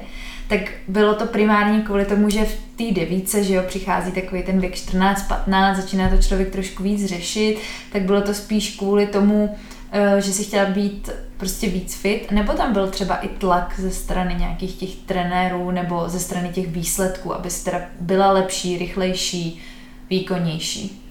Tak 0.50 0.62
bylo 0.88 1.16
to 1.16 1.26
primárně 1.26 1.82
kvůli 1.82 2.06
tomu, 2.06 2.30
že 2.30 2.46
v 2.46 2.58
té 2.76 3.00
devíce, 3.00 3.44
že 3.44 3.54
jo, 3.54 3.64
přichází 3.68 4.12
takový 4.12 4.44
ten 4.44 4.60
věk 4.60 4.74
14-15, 4.76 5.76
začíná 5.76 6.10
to 6.10 6.18
člověk 6.18 6.50
trošku 6.50 6.84
víc 6.84 7.06
řešit, 7.06 7.58
tak 7.92 8.02
bylo 8.02 8.22
to 8.22 8.34
spíš 8.34 8.76
kvůli 8.76 9.08
tomu, 9.08 9.56
eh, 9.92 10.22
že 10.22 10.34
si 10.34 10.44
chtěla 10.44 10.66
být 10.66 11.10
prostě 11.38 11.70
víc 11.70 11.96
fit, 11.96 12.32
nebo 12.32 12.54
tam 12.54 12.74
byl 12.74 12.88
třeba 12.88 13.16
i 13.16 13.28
tlak 13.28 13.74
ze 13.80 13.92
strany 13.92 14.36
nějakých 14.36 14.76
těch 14.76 14.96
trenérů 14.96 15.72
nebo 15.72 16.10
ze 16.10 16.20
strany 16.20 16.50
těch 16.50 16.68
výsledků, 16.68 17.34
aby 17.34 17.50
teda 17.64 17.82
byla 18.00 18.32
lepší, 18.32 18.78
rychlejší, 18.78 19.62
výkonnější? 20.10 21.02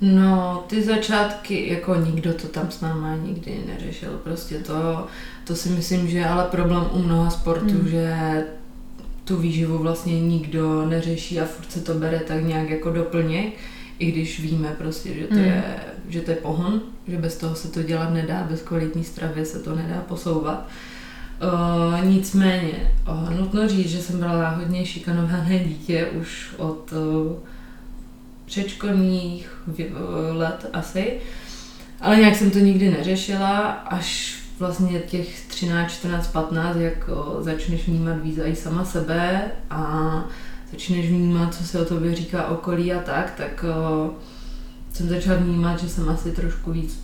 No, 0.00 0.64
ty 0.66 0.82
začátky, 0.82 1.68
jako 1.68 1.94
nikdo 1.94 2.34
to 2.34 2.48
tam 2.48 2.70
s 2.70 2.80
náma 2.80 3.16
nikdy 3.16 3.64
neřešil, 3.66 4.20
prostě 4.24 4.58
to, 4.58 5.06
to 5.44 5.56
si 5.56 5.68
myslím, 5.68 6.08
že 6.08 6.18
je 6.18 6.28
ale 6.28 6.44
problém 6.44 6.84
u 6.92 6.98
mnoha 6.98 7.30
sportů, 7.30 7.78
hmm. 7.78 7.88
že 7.88 8.44
tu 9.28 9.36
výživu 9.36 9.78
vlastně 9.78 10.20
nikdo 10.20 10.86
neřeší 10.86 11.40
a 11.40 11.44
furt 11.44 11.72
se 11.72 11.80
to 11.80 11.94
bere 11.94 12.20
tak 12.20 12.44
nějak 12.44 12.70
jako 12.70 12.90
doplněk, 12.90 13.54
i 13.98 14.12
když 14.12 14.40
víme 14.40 14.74
prostě, 14.78 15.14
že 15.14 15.26
to, 15.26 15.34
hmm. 15.34 15.44
je, 15.44 15.64
že 16.08 16.20
to 16.20 16.30
je 16.30 16.36
pohon, 16.36 16.80
že 17.08 17.16
bez 17.16 17.36
toho 17.36 17.54
se 17.54 17.68
to 17.68 17.82
dělat 17.82 18.10
nedá, 18.10 18.46
bez 18.50 18.62
kvalitní 18.62 19.04
stravy 19.04 19.44
se 19.44 19.58
to 19.58 19.74
nedá 19.74 20.04
posouvat. 20.08 20.68
Uh, 21.42 22.04
nicméně, 22.04 22.92
uh, 23.08 23.30
nutno 23.30 23.68
říct, 23.68 23.90
že 23.90 24.02
jsem 24.02 24.18
byla 24.18 24.50
hodně 24.50 24.86
šikanované 24.86 25.58
dítě 25.64 26.06
už 26.20 26.54
od 26.56 26.92
uh, 26.92 27.32
předškolních 28.44 29.62
let 30.32 30.66
asi, 30.72 31.18
ale 32.00 32.16
nějak 32.16 32.36
jsem 32.36 32.50
to 32.50 32.58
nikdy 32.58 32.90
neřešila, 32.90 33.70
až 33.70 34.38
vlastně 34.58 34.98
těch 34.98 35.46
13, 35.46 35.92
14, 35.92 36.26
15, 36.26 36.76
jak 36.76 37.08
o, 37.08 37.36
začneš 37.42 37.88
vnímat 37.88 38.22
víc 38.22 38.38
i 38.44 38.56
sama 38.56 38.84
sebe 38.84 39.42
a 39.70 40.24
začneš 40.72 41.08
vnímat, 41.08 41.54
co 41.54 41.64
se 41.64 41.80
o 41.80 41.84
tobě 41.84 42.14
říká 42.14 42.46
okolí 42.46 42.92
a 42.92 43.00
tak, 43.00 43.32
tak 43.36 43.64
o, 43.64 44.10
jsem 44.92 45.08
začala 45.08 45.36
vnímat, 45.36 45.80
že 45.80 45.88
jsem 45.88 46.08
asi 46.08 46.30
trošku 46.30 46.72
víc 46.72 47.00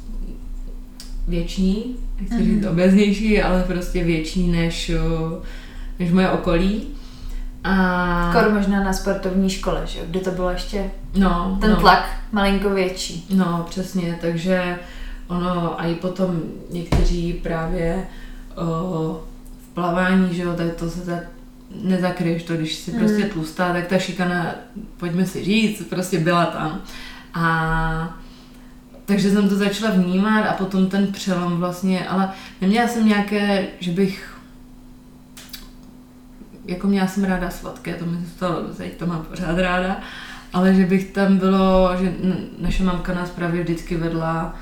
větší, 1.28 1.96
nechci 2.20 2.34
mm-hmm. 2.34 2.44
říct 2.44 2.66
obeznější, 2.66 3.42
ale 3.42 3.62
prostě 3.62 4.04
větší 4.04 4.50
než, 4.50 4.90
než 5.98 6.12
moje 6.12 6.30
okolí. 6.30 6.86
A... 7.64 8.30
Kor 8.32 8.52
možná 8.52 8.84
na 8.84 8.92
sportovní 8.92 9.50
škole, 9.50 9.82
že 9.84 10.00
kde 10.06 10.20
to 10.20 10.30
bylo 10.30 10.50
ještě 10.50 10.90
no, 11.16 11.58
ten 11.60 11.70
no. 11.70 11.76
tlak 11.76 12.10
malinko 12.32 12.70
větší. 12.70 13.26
No, 13.30 13.66
přesně, 13.70 14.18
takže 14.20 14.78
ono 15.28 15.80
a 15.80 15.84
i 15.84 15.94
potom 15.94 16.42
někteří 16.70 17.32
právě 17.32 18.06
o, 18.56 19.24
v 19.58 19.74
plavání, 19.74 20.34
že 20.34 20.42
jo, 20.42 20.54
tak 20.54 20.74
to 20.74 20.90
se 20.90 21.00
tak 21.00 21.22
nezakryješ 21.82 22.42
to, 22.42 22.54
když 22.54 22.74
jsi 22.74 22.92
mm. 22.92 22.98
prostě 22.98 23.24
tlustá, 23.24 23.72
tak 23.72 23.86
ta 23.86 23.98
šikana, 23.98 24.54
pojďme 24.96 25.26
si 25.26 25.44
říct, 25.44 25.88
prostě 25.88 26.18
byla 26.18 26.46
tam. 26.46 26.80
A 27.34 28.18
takže 29.04 29.30
jsem 29.30 29.48
to 29.48 29.56
začala 29.56 29.90
vnímat 29.90 30.46
a 30.46 30.52
potom 30.52 30.86
ten 30.86 31.12
přelom 31.12 31.56
vlastně, 31.56 32.08
ale 32.08 32.30
neměla 32.60 32.88
jsem 32.88 33.08
nějaké, 33.08 33.66
že 33.80 33.90
bych 33.90 34.34
jako 36.66 36.86
měla 36.86 37.06
jsem 37.06 37.24
ráda 37.24 37.50
sladké, 37.50 37.94
to 37.94 38.06
mi 38.06 38.16
zůstalo 38.16 38.62
teď 38.76 38.96
to 38.96 39.06
mám 39.06 39.22
pořád 39.22 39.58
ráda, 39.58 40.00
ale 40.52 40.74
že 40.74 40.86
bych 40.86 41.12
tam 41.12 41.38
bylo, 41.38 41.90
že 42.00 42.14
naše 42.58 42.84
mamka 42.84 43.14
nás 43.14 43.30
právě 43.30 43.62
vždycky 43.62 43.96
vedla 43.96 44.54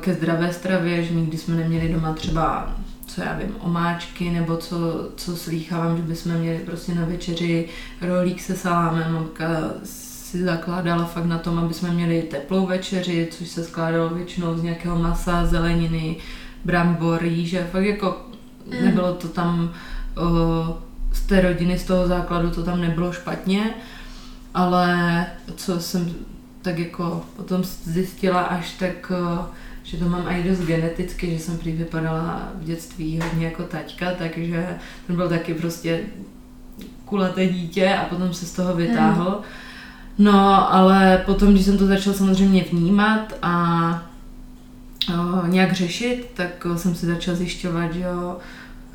ke 0.00 0.14
zdravé 0.14 0.52
stravě, 0.52 1.04
že 1.04 1.14
nikdy 1.14 1.38
jsme 1.38 1.56
neměli 1.56 1.88
doma 1.88 2.12
třeba 2.12 2.76
co 3.06 3.22
já 3.22 3.38
vím, 3.38 3.56
omáčky, 3.60 4.30
nebo 4.30 4.56
co, 4.56 4.76
co 5.16 5.36
slýchávám, 5.36 5.96
že 5.96 6.02
bychom 6.02 6.32
měli 6.32 6.58
prostě 6.58 6.94
na 6.94 7.04
večeři 7.04 7.68
rolík 8.00 8.40
se 8.40 8.56
salámem. 8.56 9.12
Mamka 9.12 9.46
si 9.84 10.44
zakládala 10.44 11.04
fakt 11.04 11.24
na 11.24 11.38
tom, 11.38 11.58
aby 11.58 11.74
jsme 11.74 11.90
měli 11.90 12.22
teplou 12.22 12.66
večeři, 12.66 13.28
což 13.30 13.48
se 13.48 13.64
skládalo 13.64 14.08
většinou 14.08 14.58
z 14.58 14.62
nějakého 14.62 14.98
masa, 14.98 15.46
zeleniny, 15.46 16.16
brambor, 16.64 17.24
jíže. 17.24 17.68
Fakt 17.72 17.84
jako 17.84 18.26
mm. 18.66 18.84
nebylo 18.84 19.14
to 19.14 19.28
tam 19.28 19.70
uh, 20.16 20.76
z 21.12 21.20
té 21.26 21.40
rodiny, 21.40 21.78
z 21.78 21.84
toho 21.84 22.08
základu 22.08 22.50
to 22.50 22.62
tam 22.62 22.80
nebylo 22.80 23.12
špatně, 23.12 23.74
ale 24.54 25.26
co 25.56 25.80
jsem 25.80 26.14
tak 26.66 26.78
jako 26.78 27.24
potom 27.36 27.64
zjistila 27.64 28.40
až 28.40 28.72
tak, 28.72 29.12
eh, 29.14 29.44
že 29.82 29.96
to 29.96 30.08
mám 30.08 30.28
i 30.28 30.42
dost 30.42 30.58
geneticky, 30.58 31.30
že 31.30 31.38
jsem 31.38 31.58
prý 31.58 31.72
vypadala 31.72 32.48
v 32.54 32.64
dětství 32.64 33.20
hodně 33.22 33.46
jako 33.46 33.62
taťka, 33.62 34.12
takže 34.18 34.78
ten 35.06 35.16
byl 35.16 35.28
taky 35.28 35.54
prostě 35.54 36.00
kulaté 37.04 37.46
dítě 37.46 37.94
a 37.94 38.04
potom 38.04 38.34
se 38.34 38.46
z 38.46 38.52
toho 38.52 38.74
vytáhl. 38.74 39.40
No, 40.18 40.72
ale 40.74 41.22
potom, 41.26 41.52
když 41.52 41.64
jsem 41.64 41.78
to 41.78 41.86
začala 41.86 42.16
samozřejmě 42.16 42.64
vnímat 42.70 43.34
a 43.42 43.52
o, 45.08 45.44
eh, 45.44 45.48
nějak 45.48 45.72
řešit, 45.72 46.30
tak 46.34 46.66
jsem 46.76 46.94
si 46.94 47.06
začala 47.06 47.36
zjišťovat, 47.36 47.92
že 47.92 48.04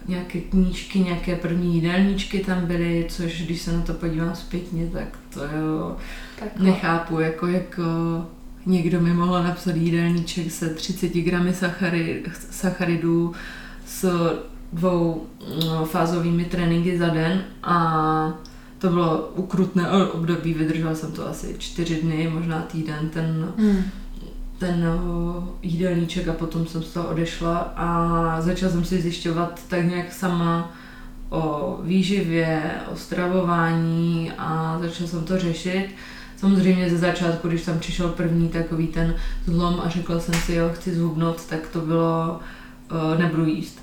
nějaké 0.07 0.39
knížky, 0.41 0.99
nějaké 0.99 1.35
první 1.35 1.75
jídelníčky 1.75 2.39
tam 2.39 2.65
byly, 2.65 3.05
což 3.09 3.41
když 3.41 3.61
se 3.61 3.71
na 3.71 3.81
to 3.81 3.93
podívám 3.93 4.35
zpětně, 4.35 4.87
tak 4.93 5.07
to 5.33 5.39
jo, 5.39 5.97
tak 6.43 6.59
nechápu, 6.59 7.19
jako 7.19 7.47
jak 7.47 7.79
někdo 8.65 9.01
mi 9.01 9.13
mohl 9.13 9.43
napsat 9.43 9.75
jídelníček 9.75 10.51
se 10.51 10.69
30 10.69 11.13
gramy 11.13 11.53
sachary, 11.53 12.23
sacharidů 12.49 13.33
s 13.85 14.29
dvou 14.73 15.27
no, 15.65 15.85
fázovými 15.85 16.45
tréninky 16.45 16.97
za 16.97 17.07
den 17.07 17.43
a 17.63 18.33
to 18.79 18.89
bylo 18.89 19.31
ukrutné 19.35 19.91
období, 19.91 20.53
vydržela 20.53 20.95
jsem 20.95 21.11
to 21.11 21.27
asi 21.27 21.55
čtyři 21.57 22.01
dny, 22.01 22.29
možná 22.33 22.61
týden, 22.61 23.09
ten 23.09 23.53
hmm 23.57 23.83
ten 24.61 24.85
eh, 24.85 25.47
jídelníček 25.61 26.27
a 26.27 26.33
potom 26.33 26.67
jsem 26.67 26.83
z 26.83 26.93
toho 26.93 27.07
odešla 27.07 27.57
a 27.75 28.41
začala 28.41 28.71
jsem 28.71 28.85
si 28.85 29.01
zjišťovat 29.01 29.61
tak 29.67 29.85
nějak 29.85 30.13
sama 30.13 30.71
o 31.29 31.77
výživě, 31.83 32.71
o 32.93 32.95
stravování 32.95 34.31
a 34.37 34.77
začala 34.81 35.09
jsem 35.09 35.25
to 35.25 35.39
řešit. 35.39 35.87
Samozřejmě 36.41 36.89
ze 36.89 36.97
začátku, 36.97 37.47
když 37.47 37.61
tam 37.61 37.79
přišel 37.79 38.09
první 38.09 38.49
takový 38.49 38.87
ten 38.87 39.15
zlom 39.45 39.81
a 39.85 39.89
řekla 39.89 40.19
jsem 40.19 40.33
si, 40.33 40.53
jo, 40.53 40.69
chci 40.73 40.95
zhubnout, 40.95 41.45
tak 41.45 41.67
to 41.67 41.81
bylo, 41.81 42.39
uh, 42.91 43.19
nebudu 43.19 43.45
jíst. 43.45 43.79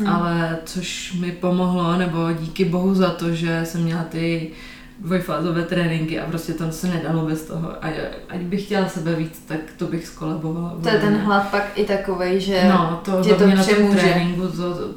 Mm. 0.00 0.06
Ale 0.06 0.58
což 0.64 1.12
mi 1.20 1.32
pomohlo, 1.32 1.96
nebo 1.96 2.32
díky 2.40 2.64
bohu 2.64 2.94
za 2.94 3.10
to, 3.10 3.34
že 3.34 3.60
jsem 3.64 3.82
měla 3.82 4.04
ty 4.04 4.50
dvojfázové 4.98 5.62
tréninky 5.62 6.20
a 6.20 6.26
prostě 6.26 6.52
to 6.52 6.72
se 6.72 6.86
nedalo 6.86 7.26
bez 7.26 7.44
toho. 7.44 7.84
A 7.84 7.88
ať 8.28 8.40
bych 8.40 8.64
chtěla 8.64 8.88
sebe 8.88 9.14
víc, 9.14 9.44
tak 9.48 9.58
to 9.76 9.86
bych 9.86 10.06
skolabovala. 10.06 10.76
To 10.82 10.88
je 10.88 10.98
ten 10.98 11.16
hlad 11.16 11.50
pak 11.50 11.78
i 11.78 11.84
takový, 11.84 12.40
že 12.40 12.64
no, 12.68 13.00
to 13.04 13.22
tě 13.22 13.34
to. 13.34 13.46
Na 13.46 13.64
tréninku 13.96 14.48
to, 14.48 14.94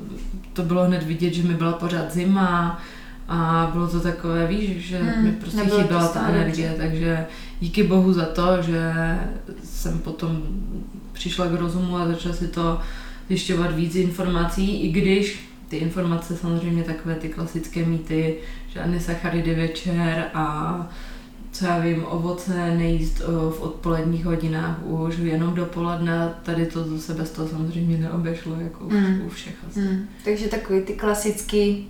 to 0.54 0.64
bylo 0.64 0.84
hned 0.84 1.04
vidět, 1.04 1.34
že 1.34 1.44
mi 1.44 1.54
byla 1.54 1.74
pořád 1.74 2.14
zima 2.14 2.82
a 3.34 3.70
bylo 3.74 3.88
to 3.88 4.00
takové, 4.00 4.48
víš, 4.48 4.88
že 4.88 4.98
hmm, 4.98 5.24
mi 5.24 5.32
prostě 5.32 5.62
chyběla 5.62 6.08
ta 6.08 6.28
energie, 6.28 6.76
takže 6.78 7.26
díky 7.60 7.84
bohu 7.84 8.14
za 8.14 8.26
to, 8.26 8.62
že 8.62 8.94
jsem 9.64 10.00
potom 10.00 10.42
přišla 11.14 11.48
k 11.48 11.60
rozumu 11.60 11.98
a 11.98 12.08
začala 12.08 12.36
si 12.36 12.48
to 12.48 12.80
zjišťovat 13.28 13.76
víc 13.76 13.96
informací, 13.96 14.82
i 14.82 14.92
když 14.92 15.50
ty 15.68 15.78
informace 15.78 16.38
samozřejmě 16.38 16.84
takové 16.84 17.16
ty 17.16 17.30
klasické 17.30 17.86
mýty, 17.86 18.38
žádné 18.74 19.00
sacharidy 19.00 19.56
večer 19.56 20.26
a 20.34 20.90
co 21.52 21.66
já 21.66 21.80
vím, 21.80 22.06
ovoce 22.06 22.76
nejíst 22.76 23.20
v 23.50 23.62
odpoledních 23.62 24.26
hodinách 24.26 24.86
už 24.86 25.18
jenom 25.18 25.54
dopoledne, 25.54 26.34
tady 26.44 26.66
to 26.66 27.00
se 27.00 27.14
bez 27.14 27.30
toho 27.30 27.48
samozřejmě 27.48 27.98
neobešlo, 27.98 28.56
jako 28.60 28.84
mm. 28.84 29.22
u 29.26 29.30
všech 29.30 29.56
asi. 29.70 29.80
Mm. 29.80 30.08
Takže 30.26 30.48
takový 30.48 30.82
ty 30.82 30.94
klasický 30.94 31.88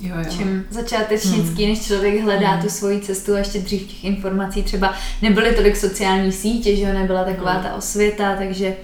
Jo, 0.00 0.14
jo. 0.18 0.24
čím 0.36 0.64
začátečnický, 0.70 1.64
hmm. 1.64 1.74
než 1.74 1.86
člověk 1.86 2.22
hledá 2.22 2.50
hmm. 2.50 2.62
tu 2.62 2.68
svoji 2.68 3.00
cestu 3.00 3.34
a 3.34 3.38
ještě 3.38 3.58
dřív 3.58 3.82
těch 3.82 4.04
informací 4.04 4.62
třeba 4.62 4.94
nebyly 5.22 5.54
tolik 5.54 5.76
sociální 5.76 6.32
sítě, 6.32 6.76
že 6.76 6.82
jo, 6.82 6.92
nebyla 6.92 7.24
taková 7.24 7.52
hmm. 7.52 7.62
ta 7.62 7.74
osvěta, 7.74 8.36
takže 8.36 8.76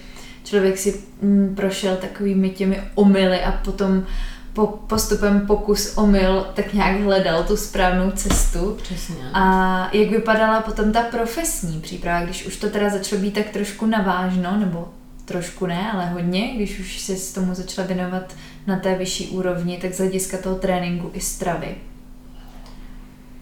člověk 0.45 0.79
si 0.79 1.01
mm, 1.23 1.55
prošel 1.57 1.97
takovými 1.97 2.51
těmi 2.51 2.81
omily 2.95 3.41
a 3.41 3.53
potom 3.53 4.07
po, 4.53 4.67
postupem 4.67 5.47
pokus 5.47 5.97
omyl 5.97 6.47
tak 6.55 6.75
nějak 6.75 7.01
hledal 7.01 7.45
tu 7.45 7.57
správnou 7.57 8.11
cestu. 8.11 8.79
Přesně. 8.83 9.31
A 9.33 9.89
jak 9.93 10.11
vypadala 10.11 10.61
potom 10.61 10.93
ta 10.93 11.03
profesní 11.03 11.81
příprava, 11.81 12.25
když 12.25 12.47
už 12.47 12.57
to 12.57 12.71
teda 12.71 12.91
začalo 12.91 13.23
být 13.23 13.35
tak 13.35 13.49
trošku 13.49 13.87
navážno, 13.87 14.57
nebo 14.59 14.89
trošku 15.25 15.67
ne, 15.67 15.93
ale 15.93 16.07
hodně, 16.07 16.53
když 16.57 16.79
už 16.79 17.01
se 17.01 17.17
s 17.17 17.33
tomu 17.33 17.55
začala 17.55 17.87
věnovat 17.87 18.35
na 18.67 18.79
té 18.79 18.99
vyšší 18.99 19.29
úrovni, 19.29 19.79
tak 19.83 19.95
z 19.95 19.99
hlediska 19.99 20.39
toho 20.39 20.57
tréninku 20.57 21.11
i 21.15 21.21
stravy. 21.21 21.75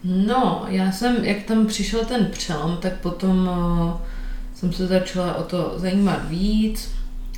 No, 0.03 0.65
já 0.67 0.91
jsem, 0.91 1.25
jak 1.25 1.43
tam 1.43 1.65
přišel 1.65 2.05
ten 2.05 2.25
přelom, 2.25 2.77
tak 2.77 2.93
potom 2.93 3.47
uh, 3.47 4.01
jsem 4.55 4.73
se 4.73 4.87
začala 4.87 5.35
o 5.35 5.43
to 5.43 5.73
zajímat 5.77 6.29
víc 6.29 6.91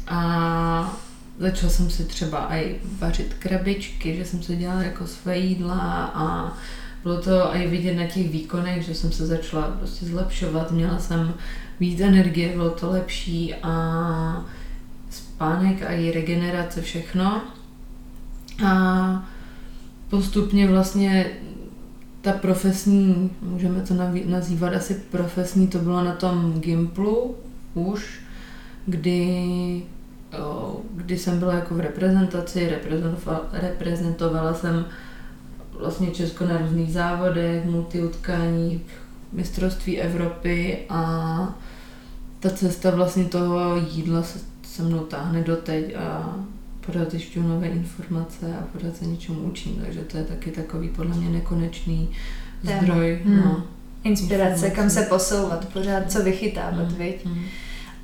a 0.08 0.98
začala 1.40 1.72
jsem 1.72 1.90
si 1.90 2.04
třeba 2.04 2.56
i 2.56 2.80
vařit 3.00 3.34
krabičky, 3.40 4.18
že 4.18 4.26
jsem 4.26 4.44
se 4.44 4.56
dělala 4.56 4.84
jako 4.84 5.08
své 5.08 5.38
jídla 5.38 6.12
a 6.16 6.54
bylo 7.04 7.22
to 7.22 7.56
i 7.56 7.68
vidět 7.68 7.94
na 7.94 8.08
těch 8.08 8.30
výkonech, 8.30 8.86
že 8.86 8.96
jsem 8.96 9.12
se 9.12 9.28
začala 9.28 9.68
prostě 9.68 10.06
zlepšovat, 10.06 10.72
měla 10.72 11.00
jsem 11.00 11.34
víc 11.80 12.00
energie, 12.00 12.54
bylo 12.54 12.70
to 12.70 12.90
lepší 12.90 13.56
a 13.56 14.46
spánek 15.10 15.82
a 15.82 15.92
i 15.92 16.12
regenerace, 16.12 16.82
všechno. 16.82 17.42
A 18.64 19.28
postupně 20.10 20.68
vlastně 20.68 21.26
ta 22.22 22.32
profesní, 22.32 23.32
můžeme 23.42 23.82
to 23.82 23.94
nazývat 24.26 24.74
asi 24.74 24.94
profesní, 24.94 25.68
to 25.68 25.80
bylo 25.80 26.04
na 26.04 26.16
tom 26.16 26.60
Gimplu 26.60 27.36
už, 27.74 28.20
kdy, 28.86 29.84
kdy 30.96 31.18
jsem 31.18 31.40
byla 31.40 31.54
jako 31.54 31.76
v 31.76 31.80
reprezentaci, 31.80 32.74
reprezentovala, 33.54 34.54
jsem 34.54 34.86
vlastně 35.80 36.12
Česko 36.12 36.46
na 36.46 36.58
různých 36.58 36.94
závodech, 36.94 37.66
multiutkáních, 37.66 38.82
mistrovství 39.32 40.02
Evropy 40.02 40.86
a 40.90 41.56
ta 42.40 42.50
cesta 42.50 42.92
vlastně 42.92 43.26
toho 43.26 43.76
jídla 43.76 44.24
se, 44.24 44.40
se 44.64 44.84
mnou 44.84 45.00
táhne 45.00 45.44
doteď 45.44 45.96
a 45.96 46.36
pořád 46.86 47.12
zjišťuju 47.12 47.48
nové 47.48 47.68
informace 47.68 48.58
a 48.58 48.64
pořád 48.74 48.96
se 48.98 49.06
něčemu 49.06 49.40
učím, 49.40 49.82
takže 49.86 50.00
to 50.00 50.18
je 50.18 50.24
taky 50.24 50.52
takový 50.52 50.90
podle 50.90 51.16
mě 51.16 51.30
nekonečný 51.30 52.10
zdroj. 52.64 53.22
Hmm. 53.26 53.38
No, 53.38 53.64
Inspirace, 54.04 54.70
kam 54.70 54.90
se 54.90 55.02
posouvat, 55.02 55.74
pořád 55.74 56.12
co 56.12 56.24
vychytávat, 56.24 56.88
hmm. 56.88 56.98
viď? 56.98 57.26
Hmm 57.26 57.46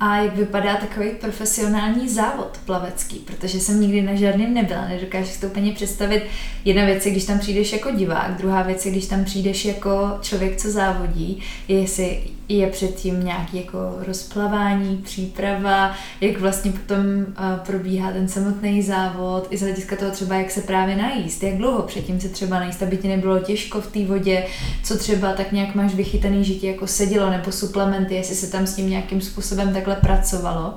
a 0.04 0.16
jak 0.16 0.36
vypadá 0.36 0.76
takový 0.76 1.10
profesionální 1.10 2.08
závod 2.08 2.60
plavecký, 2.64 3.18
protože 3.18 3.60
jsem 3.60 3.80
nikdy 3.80 4.02
na 4.02 4.14
žádném 4.14 4.54
nebyla, 4.54 4.88
nedokážu 4.88 5.26
si 5.26 5.40
to 5.40 5.46
úplně 5.46 5.72
představit. 5.72 6.22
Jedna 6.64 6.84
věc 6.84 7.06
je, 7.06 7.12
když 7.12 7.24
tam 7.24 7.38
přijdeš 7.38 7.72
jako 7.72 7.90
divák, 7.90 8.36
druhá 8.38 8.62
věc 8.62 8.86
je, 8.86 8.92
když 8.92 9.06
tam 9.06 9.24
přijdeš 9.24 9.64
jako 9.64 10.18
člověk, 10.20 10.56
co 10.56 10.70
závodí, 10.70 11.42
jestli 11.68 12.22
je 12.58 12.66
předtím 12.66 13.24
nějaký 13.24 13.56
jako 13.56 13.78
rozplavání, 14.06 14.96
příprava, 14.96 15.94
jak 16.20 16.40
vlastně 16.40 16.72
potom 16.72 17.26
probíhá 17.66 18.12
ten 18.12 18.28
samotný 18.28 18.82
závod, 18.82 19.46
i 19.50 19.56
z 19.56 19.60
hlediska 19.60 19.96
toho 19.96 20.10
třeba, 20.10 20.34
jak 20.34 20.50
se 20.50 20.60
právě 20.60 20.96
najíst, 20.96 21.42
jak 21.42 21.56
dlouho 21.56 21.82
předtím 21.82 22.20
se 22.20 22.28
třeba 22.28 22.60
najíst, 22.60 22.82
aby 22.82 22.96
ti 22.96 23.08
nebylo 23.08 23.38
těžko 23.38 23.80
v 23.80 23.86
té 23.86 24.04
vodě, 24.04 24.46
co 24.82 24.98
třeba 24.98 25.32
tak 25.32 25.52
nějak 25.52 25.74
máš 25.74 25.94
vychytaný, 25.94 26.44
že 26.44 26.54
ti 26.54 26.66
jako 26.66 26.86
sedělo, 26.86 27.30
nebo 27.30 27.52
suplementy, 27.52 28.14
jestli 28.14 28.34
se 28.34 28.50
tam 28.50 28.66
s 28.66 28.74
tím 28.74 28.90
nějakým 28.90 29.20
způsobem 29.20 29.72
takhle 29.72 29.96
pracovalo. 29.96 30.74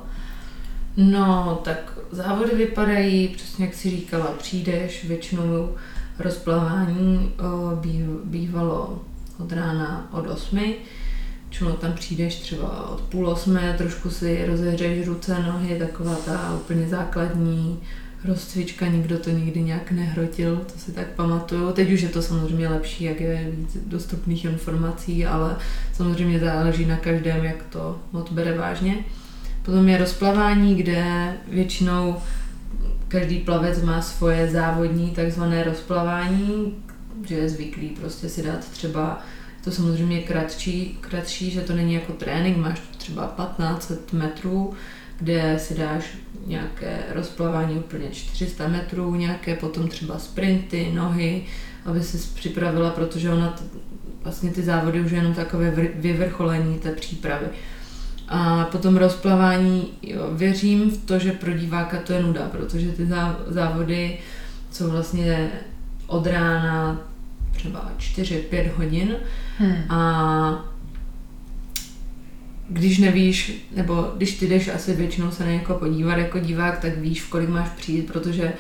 No, 0.98 1.60
tak 1.64 1.98
závody 2.12 2.56
vypadají, 2.56 3.28
přesně 3.28 3.66
jak 3.66 3.74
si 3.74 3.90
říkala, 3.90 4.26
přijdeš, 4.26 5.06
většinou 5.06 5.70
rozplavání 6.20 7.32
bývalo 8.24 9.00
od 9.40 9.52
rána 9.52 10.08
od 10.12 10.28
8 10.28 10.74
Čili 11.58 11.74
tam 11.74 11.94
přijdeš 11.94 12.36
třeba 12.36 12.90
od 12.90 13.02
půl 13.02 13.30
osmé, 13.30 13.76
trošku 13.78 14.10
si 14.10 14.46
rozehřeješ 14.46 15.08
ruce, 15.08 15.44
nohy, 15.44 15.80
taková 15.80 16.16
ta 16.16 16.56
úplně 16.56 16.88
základní 16.88 17.80
rozcvička, 18.26 18.88
nikdo 18.88 19.20
to 19.20 19.30
nikdy 19.30 19.62
nějak 19.62 19.92
nehrotil, 19.92 20.58
to 20.74 20.80
si 20.80 20.92
tak 20.92 21.08
pamatuju. 21.08 21.72
Teď 21.72 21.92
už 21.92 22.02
je 22.02 22.10
to 22.10 22.22
samozřejmě 22.22 22.68
lepší, 22.68 23.04
jak 23.04 23.22
je 23.22 23.52
víc 23.52 23.78
dostupných 23.86 24.46
informací, 24.46 25.26
ale 25.26 25.56
samozřejmě 25.94 26.40
záleží 26.40 26.86
na 26.86 26.98
každém, 26.98 27.44
jak 27.44 27.64
to 27.70 28.00
moc 28.12 28.32
bere 28.32 28.58
vážně. 28.58 28.96
Potom 29.66 29.90
je 29.90 29.98
rozplavání, 29.98 30.76
kde 30.76 31.34
většinou 31.48 32.16
každý 33.08 33.40
plavec 33.40 33.84
má 33.84 34.02
svoje 34.02 34.52
závodní 34.52 35.10
takzvané 35.12 35.64
rozplavání, 35.64 36.74
že 37.28 37.36
je 37.36 37.50
zvyklý 37.50 37.90
prostě 37.90 38.30
si 38.30 38.44
dát 38.44 38.60
třeba 38.60 39.22
to 39.66 39.72
samozřejmě 39.72 40.22
kratší, 40.22 40.98
kratší, 41.02 41.52
že 41.52 41.62
to 41.62 41.74
není 41.74 41.94
jako 41.94 42.14
trénink, 42.14 42.58
máš 42.58 42.82
třeba 42.98 43.36
1500 43.38 44.14
metrů, 44.14 44.74
kde 45.20 45.60
si 45.60 45.76
dáš 45.76 46.04
nějaké 46.46 47.00
rozplavání 47.14 47.76
úplně 47.76 48.10
400 48.12 48.68
metrů, 48.68 49.16
nějaké 49.16 49.56
potom 49.56 49.88
třeba 49.88 50.20
sprinty, 50.20 50.92
nohy, 50.94 51.44
aby 51.86 52.04
se 52.04 52.18
připravila, 52.36 52.90
protože 52.90 53.30
ona 53.30 53.50
t- 53.50 53.64
vlastně 54.24 54.52
ty 54.52 54.64
závody 54.64 55.02
už 55.02 55.12
je 55.12 55.18
jenom 55.18 55.34
takové 55.34 55.72
vyvrcholení 55.96 56.80
té 56.80 56.92
přípravy. 56.92 57.46
A 58.28 58.66
potom 58.66 58.98
rozplavání, 58.98 59.94
jo, 60.02 60.30
věřím 60.34 60.92
v 60.92 61.06
to, 61.06 61.20
že 61.20 61.32
pro 61.32 61.54
diváka 61.54 61.98
to 62.00 62.14
je 62.14 62.24
nuda, 62.24 62.50
protože 62.52 62.92
ty 62.92 63.08
závody 63.48 64.18
jsou 64.72 64.90
vlastně 64.92 65.52
od 66.08 66.28
rána 66.28 67.02
třeba 67.66 67.92
4-5 68.00 68.70
hodin. 68.78 69.16
Hmm. 69.58 69.76
a 69.90 70.72
když 72.70 72.98
nevíš, 72.98 73.68
nebo 73.76 74.12
když 74.18 74.38
ty 74.38 74.48
jdeš 74.48 74.68
asi 74.68 74.94
většinou 74.94 75.32
se 75.32 75.46
na 75.46 75.52
někoho 75.52 75.80
podívat 75.80 76.18
jako 76.18 76.40
divák, 76.40 76.80
tak 76.80 76.98
víš, 76.98 77.22
v 77.22 77.30
kolik 77.30 77.50
máš 77.50 77.70
přijít, 77.70 78.12
protože 78.12 78.54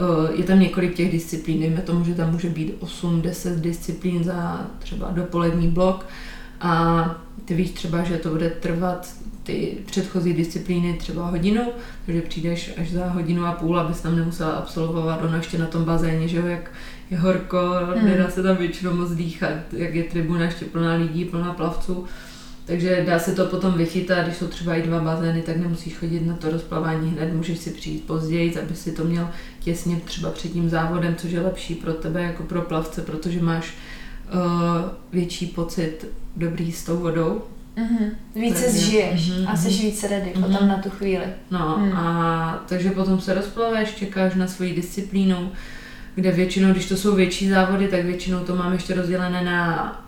uh, 0.00 0.38
je 0.38 0.44
tam 0.44 0.60
několik 0.60 0.94
těch 0.94 1.12
disciplín, 1.12 1.60
dejme 1.60 1.80
tomu, 1.80 2.04
že 2.04 2.14
tam 2.14 2.32
může 2.32 2.48
být 2.48 2.74
8-10 2.80 3.60
disciplín 3.60 4.24
za 4.24 4.66
třeba 4.78 5.10
dopolední 5.10 5.68
blok. 5.68 6.06
A 6.60 7.04
ty 7.44 7.54
víš 7.54 7.70
třeba, 7.70 8.02
že 8.02 8.16
to 8.16 8.30
bude 8.30 8.50
trvat 8.50 9.14
ty 9.42 9.78
předchozí 9.86 10.32
disciplíny 10.32 10.94
třeba 10.94 11.26
hodinu, 11.26 11.62
takže 12.06 12.22
přijdeš 12.22 12.72
až 12.80 12.90
za 12.90 13.06
hodinu 13.06 13.46
a 13.46 13.52
půl, 13.52 13.80
abys 13.80 14.00
tam 14.00 14.16
nemusela 14.16 14.52
absolvovat 14.52 15.22
ono 15.22 15.36
ještě 15.36 15.58
na 15.58 15.66
tom 15.66 15.84
bazéně, 15.84 16.28
že 16.28 16.36
jo, 16.36 16.46
jak 16.46 16.70
je 17.12 17.18
horko, 17.18 17.58
hmm. 17.96 18.08
nedá 18.08 18.30
se 18.30 18.42
tam 18.42 18.56
většinou 18.56 18.94
moc 18.94 19.10
dýchat, 19.10 19.72
jak 19.72 19.94
je 19.94 20.04
tribuna 20.04 20.44
ještě 20.44 20.64
plná 20.64 20.94
lidí, 20.94 21.24
plná 21.24 21.52
plavců. 21.52 22.04
Takže 22.64 23.04
dá 23.06 23.18
se 23.18 23.32
to 23.32 23.46
potom 23.46 23.74
vychytat, 23.74 24.24
když 24.24 24.36
jsou 24.36 24.46
třeba 24.46 24.74
i 24.74 24.82
dva 24.82 25.00
bazény, 25.00 25.42
tak 25.42 25.56
nemusíš 25.56 25.94
chodit 25.94 26.20
na 26.20 26.36
to 26.36 26.50
rozplavání 26.50 27.10
hned, 27.10 27.34
můžeš 27.34 27.58
si 27.58 27.70
přijít 27.70 28.04
později, 28.04 28.58
aby 28.58 28.74
si 28.74 28.92
to 28.92 29.04
měl 29.04 29.28
těsně 29.60 29.96
třeba 30.04 30.30
před 30.30 30.52
tím 30.52 30.68
závodem, 30.68 31.16
což 31.16 31.30
je 31.30 31.40
lepší 31.40 31.74
pro 31.74 31.92
tebe 31.92 32.22
jako 32.22 32.42
pro 32.42 32.62
plavce, 32.62 33.02
protože 33.02 33.42
máš 33.42 33.74
uh, 34.34 34.40
větší 35.12 35.46
pocit 35.46 36.06
dobrý 36.36 36.72
s 36.72 36.84
tou 36.84 36.96
vodou. 36.96 37.42
Mm-hmm. 37.76 38.10
Více 38.34 38.64
takže, 38.64 38.78
zžiješ 38.78 39.30
mm-hmm. 39.30 39.50
a 39.50 39.56
jsi 39.56 39.68
mhm. 39.68 39.78
více 39.78 40.08
ready 40.08 40.32
mm-hmm. 40.34 40.42
potom 40.42 40.68
na 40.68 40.78
tu 40.78 40.90
chvíli. 40.90 41.24
No 41.50 41.78
mm. 41.78 41.92
a 41.92 42.64
takže 42.68 42.90
potom 42.90 43.20
se 43.20 43.34
rozplaveš, 43.34 43.94
čekáš 43.94 44.34
na 44.34 44.46
svoji 44.46 44.74
disciplínu, 44.74 45.52
kde 46.14 46.32
většinou, 46.32 46.72
když 46.72 46.88
to 46.88 46.96
jsou 46.96 47.14
větší 47.14 47.48
závody, 47.48 47.88
tak 47.88 48.04
většinou 48.04 48.40
to 48.40 48.56
mám 48.56 48.72
ještě 48.72 48.94
rozdělené 48.94 49.44
na 49.44 49.98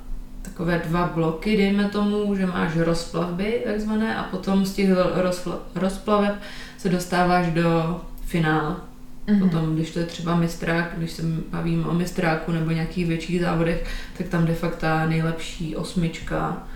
takové 0.43 0.83
dva 0.87 1.11
bloky, 1.15 1.57
dejme 1.57 1.85
tomu, 1.85 2.35
že 2.35 2.47
máš 2.47 2.77
rozplavby 2.77 3.63
takzvané 3.65 4.17
a 4.17 4.23
potom 4.23 4.67
z 4.67 4.73
těch 4.73 4.89
rozplaveb 5.75 6.35
se 6.79 6.89
dostáváš 6.89 7.47
do 7.47 8.01
finále. 8.25 8.77
Mm-hmm. 9.27 9.39
Potom, 9.39 9.75
když 9.75 9.91
to 9.91 9.99
je 9.99 10.07
třeba 10.07 10.37
mistrák, 10.37 10.93
když 10.97 11.11
se 11.11 11.23
bavím 11.51 11.87
o 11.87 11.95
mistráku 11.95 12.53
nebo 12.53 12.71
nějakých 12.71 13.07
větších 13.07 13.41
závodech, 13.41 13.85
tak 14.19 14.29
tam 14.29 14.47
de 14.47 14.55
facto 14.55 14.87
nejlepší 15.07 15.77
osmička 15.77 16.67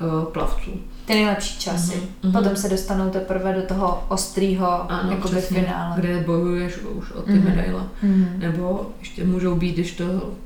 uh, 0.00 0.24
plavců 0.24 0.80
ty 1.06 1.14
nejlepší 1.14 1.58
časy. 1.58 1.92
Mm-hmm. 1.94 2.32
Potom 2.32 2.56
se 2.56 2.68
dostanou 2.68 3.10
teprve 3.10 3.52
do 3.52 3.62
toho 3.62 4.04
ostrýho 4.08 4.86
jako 5.10 5.28
finále. 5.28 6.00
Kde 6.00 6.20
bojuješ 6.20 6.76
už 6.78 7.10
o 7.10 7.22
ty 7.22 7.32
mm-hmm. 7.32 7.44
medaile. 7.44 7.82
Mm-hmm. 8.04 8.38
Nebo 8.38 8.90
ještě 9.00 9.24
můžou 9.24 9.54
být, 9.54 9.74
když 9.74 9.92
to 9.92 10.04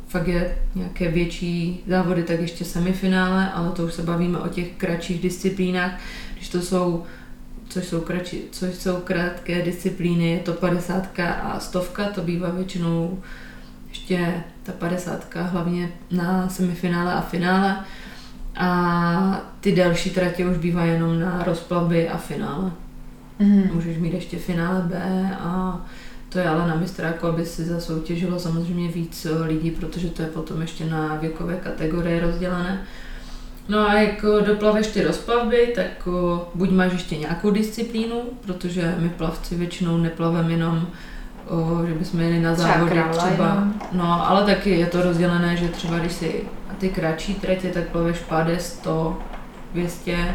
fakt 0.09 0.29
je 0.29 0.59
nějaké 0.75 1.11
větší 1.11 1.85
závody, 1.89 2.23
tak 2.23 2.41
ještě 2.41 2.65
semifinále, 2.65 3.51
ale 3.53 3.71
to 3.71 3.85
už 3.85 3.95
se 3.95 4.03
bavíme 4.03 4.39
o 4.39 4.49
těch 4.49 4.69
kratších 4.77 5.23
disciplínách. 5.23 5.93
Když 6.35 6.49
to 6.49 6.61
jsou 6.61 7.05
což 7.71 7.85
jsou, 7.85 8.01
kratší, 8.01 8.43
což 8.51 8.75
jsou 8.75 8.97
krátké 8.97 9.63
disciplíny, 9.63 10.31
je 10.31 10.39
to 10.39 10.53
50 10.53 11.21
a 11.43 11.61
stovka, 11.61 12.05
to 12.05 12.21
bývá 12.21 12.51
většinou 12.51 13.19
ještě 13.89 14.35
ta 14.63 14.73
padesátka, 14.73 15.43
hlavně 15.43 15.93
na 16.11 16.49
semifinále 16.49 17.13
a 17.13 17.21
finále. 17.21 17.85
A 18.57 19.41
ty 19.61 19.75
další 19.75 20.11
tratě 20.11 20.47
už 20.47 20.57
bývají 20.57 20.93
jenom 20.93 21.21
na 21.21 21.43
rozplavby 21.47 22.09
a 22.09 22.17
finále. 22.17 22.71
Mm. 23.39 23.71
Můžeš 23.73 23.99
mít 23.99 24.15
ještě 24.15 24.39
finále 24.39 24.83
B 24.83 24.97
a 25.41 25.81
to 26.29 26.39
je 26.39 26.49
ale 26.49 26.69
na 26.69 26.75
mistráku, 26.75 27.27
aby 27.27 27.47
si 27.47 27.65
zasoutěžilo 27.65 28.39
samozřejmě 28.39 28.89
víc 28.89 29.27
lidí, 29.43 29.71
protože 29.71 30.09
to 30.09 30.23
je 30.23 30.29
potom 30.29 30.61
ještě 30.61 30.85
na 30.85 31.15
věkové 31.15 31.57
kategorie 31.57 32.21
rozdělené. 32.21 32.83
No 33.69 33.89
a 33.89 33.95
jak 33.95 34.25
doplaveš 34.47 34.87
ty 34.87 35.03
rozplavby, 35.03 35.73
tak 35.75 36.09
buď 36.55 36.71
máš 36.71 36.93
ještě 36.93 37.17
nějakou 37.17 37.51
disciplínu, 37.51 38.23
protože 38.41 38.95
my 38.99 39.09
plavci 39.09 39.55
většinou 39.55 39.97
neplaveme 39.97 40.53
jenom 40.53 40.87
o, 41.51 41.87
že 41.87 41.95
bychom 41.95 42.21
jeli 42.21 42.41
na 42.41 42.55
závody 42.55 42.91
třeba, 42.91 43.09
třeba 43.09 43.65
no 43.93 44.31
ale 44.31 44.45
taky 44.45 44.71
je 44.71 44.87
to 44.87 45.03
rozdělené, 45.03 45.57
že 45.57 45.69
třeba 45.69 45.99
když 45.99 46.13
si 46.13 46.45
ty 46.79 46.89
kratší 46.89 47.35
tratě, 47.35 47.69
tak 47.69 47.85
plaveš 47.85 48.19
páde 48.19 48.59
100, 48.59 49.19
200, 49.73 50.35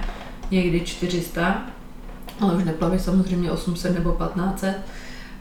někdy 0.51 0.81
400, 0.81 1.61
ale 2.41 2.53
už 2.53 2.63
neplaveš 2.63 3.01
samozřejmě 3.01 3.51
800 3.51 3.93
nebo 3.93 4.11
1500. 4.11 4.77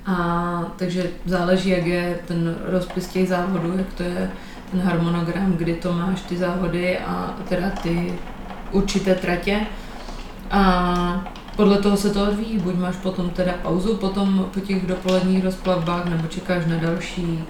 A 0.06 0.64
takže 0.76 1.10
záleží, 1.24 1.70
jak 1.70 1.86
je 1.86 2.18
ten 2.28 2.56
rozpis 2.64 3.08
těch 3.08 3.28
závodů, 3.28 3.74
jak 3.78 3.92
to 3.92 4.02
je 4.02 4.30
ten 4.70 4.80
harmonogram, 4.80 5.52
kdy 5.52 5.74
to 5.74 5.92
máš 5.92 6.20
ty 6.20 6.36
závody 6.36 6.98
a 6.98 7.34
teda 7.48 7.70
ty 7.70 8.14
určité 8.72 9.14
tratě. 9.14 9.60
A 10.50 11.34
podle 11.56 11.78
toho 11.78 11.96
se 11.96 12.10
to 12.10 12.22
odvíjí, 12.22 12.58
buď 12.58 12.74
máš 12.74 12.96
potom 12.96 13.30
teda 13.30 13.52
pauzu 13.62 13.96
potom 13.96 14.48
po 14.54 14.60
těch 14.60 14.86
dopoledních 14.86 15.44
rozplavbách, 15.44 16.04
nebo 16.04 16.28
čekáš 16.28 16.66
na 16.66 16.76
další, 16.76 17.44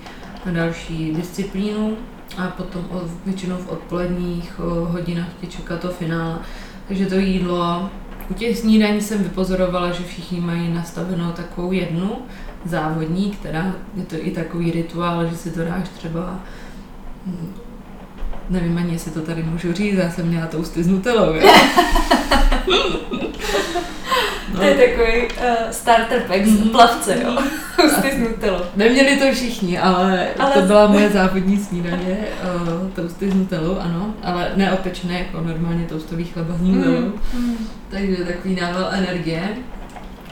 na 0.47 0.53
další 0.53 1.15
disciplínu 1.15 1.97
a 2.39 2.47
potom 2.47 2.85
od, 2.91 3.03
většinou 3.25 3.57
v 3.57 3.69
odpoledních 3.69 4.59
hodinách 4.85 5.29
tě 5.41 5.47
čeká 5.47 5.77
to 5.77 5.89
finále. 5.89 6.39
Takže 6.89 7.07
to 7.07 7.15
jídlo, 7.15 7.91
u 8.31 8.35
těch 8.35 8.59
snídaní 8.59 9.01
jsem 9.01 9.23
vypozorovala, 9.23 9.91
že 9.91 10.05
všichni 10.05 10.41
mají 10.41 10.73
nastavenou 10.73 11.33
takovou 11.33 11.73
jednu 11.73 12.11
závodní, 12.65 13.31
která 13.31 13.73
je 13.95 14.05
to 14.05 14.17
i 14.19 14.31
takový 14.31 14.71
rituál, 14.71 15.27
že 15.27 15.37
si 15.37 15.51
to 15.51 15.65
dáš 15.65 15.89
třeba 15.89 16.41
hm, 17.27 17.53
nevím 18.51 18.79
ani, 18.79 18.93
jestli 18.93 19.11
to 19.11 19.21
tady 19.21 19.43
můžu 19.43 19.73
říct, 19.73 19.95
já 19.95 20.11
jsem 20.11 20.27
měla 20.27 20.47
tousty 20.47 20.83
s 20.83 20.89
nutelou, 20.89 21.35
jo? 21.35 21.43
To 24.57 24.63
je 24.63 24.75
takový 24.75 25.23
uh, 25.23 25.71
starter 25.71 26.21
pack 26.21 26.47
z 26.47 26.61
mm-hmm. 26.61 26.71
plavce, 26.71 27.19
jo. 27.23 27.39
Tousty 27.77 28.13
s 28.13 28.19
nutelou. 28.19 28.61
Neměli 28.77 29.17
to 29.17 29.33
všichni, 29.33 29.79
ale, 29.79 30.29
ale... 30.39 30.53
to 30.53 30.63
byla 30.63 30.87
moje 30.87 31.11
závodní 31.11 31.59
snídaně, 31.59 32.19
uh, 32.57 32.91
tousty 32.91 33.31
s 33.31 33.35
nutelou, 33.35 33.79
ano, 33.79 34.15
ale 34.23 34.53
neopečené 34.57 35.19
jako 35.19 35.41
normálně 35.41 35.85
toustový 35.85 36.25
chleba 36.25 36.55
s 36.55 36.61
nutelou. 36.61 37.13
Mm. 37.35 37.57
Takže 37.91 38.17
takový 38.17 38.61
nával 38.61 38.89
energie. 38.93 39.49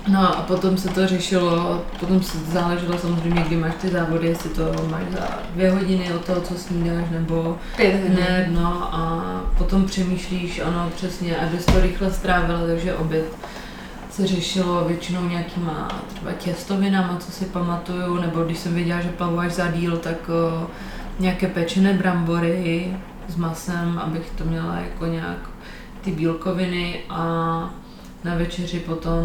No 0.08 0.38
a 0.38 0.42
potom 0.42 0.76
se 0.76 0.88
to 0.88 1.06
řešilo, 1.06 1.84
potom 2.00 2.22
se 2.22 2.38
záleželo 2.38 2.98
samozřejmě, 2.98 3.40
kdy 3.40 3.56
máš 3.56 3.74
ty 3.80 3.88
závody, 3.88 4.28
jestli 4.28 4.50
to 4.50 4.72
máš 4.90 5.02
za 5.12 5.38
dvě 5.54 5.70
hodiny 5.70 6.12
od 6.14 6.24
toho, 6.24 6.40
co 6.40 6.54
snídáš, 6.54 7.04
nebo 7.10 7.58
pět 7.76 8.08
ne, 8.08 8.48
no 8.50 8.88
a 8.94 9.24
potom 9.58 9.84
přemýšlíš, 9.84 10.60
ano, 10.64 10.90
přesně, 10.96 11.36
abys 11.36 11.66
to 11.66 11.80
rychle 11.80 12.10
strávila, 12.10 12.60
takže 12.66 12.94
oběd 12.94 13.24
se 14.12 14.26
řešilo 14.26 14.84
většinou 14.84 15.28
nějakýma 15.28 15.88
třeba 16.14 16.32
těstovinama, 16.32 17.16
co 17.16 17.32
si 17.32 17.44
pamatuju, 17.44 18.14
nebo 18.14 18.44
když 18.44 18.58
jsem 18.58 18.74
věděla, 18.74 19.00
že 19.00 19.08
plavu 19.08 19.38
až 19.38 19.52
za 19.52 19.66
díl, 19.66 19.96
tak 19.96 20.28
o, 20.28 20.66
nějaké 21.18 21.46
pečené 21.46 21.94
brambory 21.94 22.96
s 23.28 23.36
masem, 23.36 23.98
abych 23.98 24.30
to 24.38 24.44
měla 24.44 24.76
jako 24.76 25.06
nějak 25.06 25.50
ty 26.00 26.10
bílkoviny 26.10 27.00
a 27.08 27.24
na 28.24 28.34
večeři 28.34 28.80
potom 28.80 29.20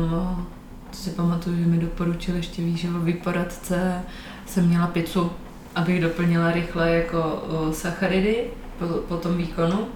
si 0.91 1.09
pamatuju, 1.09 1.57
že 1.57 1.65
mi 1.65 1.77
doporučil 1.77 2.35
ještě 2.35 2.61
výživový 2.61 3.13
poradce, 3.13 4.01
jsem 4.45 4.67
měla 4.67 4.87
pizzu, 4.87 5.31
abych 5.75 6.01
doplnila 6.01 6.51
rychle 6.51 6.91
jako 6.91 7.43
sacharidy 7.71 8.43
po, 8.79 8.85
po 8.85 9.17
tom 9.17 9.37
výkonu. 9.37 9.87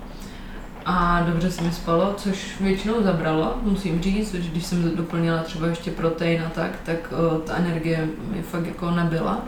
A 0.85 1.21
dobře 1.21 1.51
se 1.51 1.63
mi 1.63 1.71
spalo, 1.71 2.13
což 2.17 2.61
většinou 2.61 3.03
zabralo, 3.03 3.57
musím 3.61 4.01
říct, 4.01 4.33
že 4.33 4.49
když 4.49 4.65
jsem 4.65 4.95
doplnila 4.95 5.43
třeba 5.43 5.67
ještě 5.67 5.91
protein 5.91 6.43
a 6.47 6.49
tak, 6.49 6.71
tak 6.85 6.97
o, 7.11 7.39
ta 7.39 7.55
energie 7.55 8.07
mi 8.31 8.41
fakt 8.41 8.65
jako 8.65 8.91
nebyla 8.91 9.41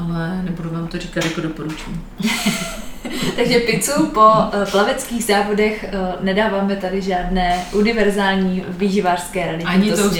ale 0.00 0.42
nebudu 0.42 0.70
vám 0.70 0.86
to 0.86 0.98
říkat 0.98 1.24
jako 1.24 1.40
doporučení. 1.40 2.00
Takže 3.36 3.60
pizzu 3.60 4.06
po 4.06 4.20
uh, 4.20 4.70
plaveckých 4.70 5.24
závodech 5.24 5.84
uh, 5.92 6.24
nedáváme 6.24 6.76
tady 6.76 7.02
žádné 7.02 7.64
univerzální 7.72 8.64
výživářské 8.68 9.46
rady. 9.46 9.64
Ani 9.64 9.96
s, 9.96 10.12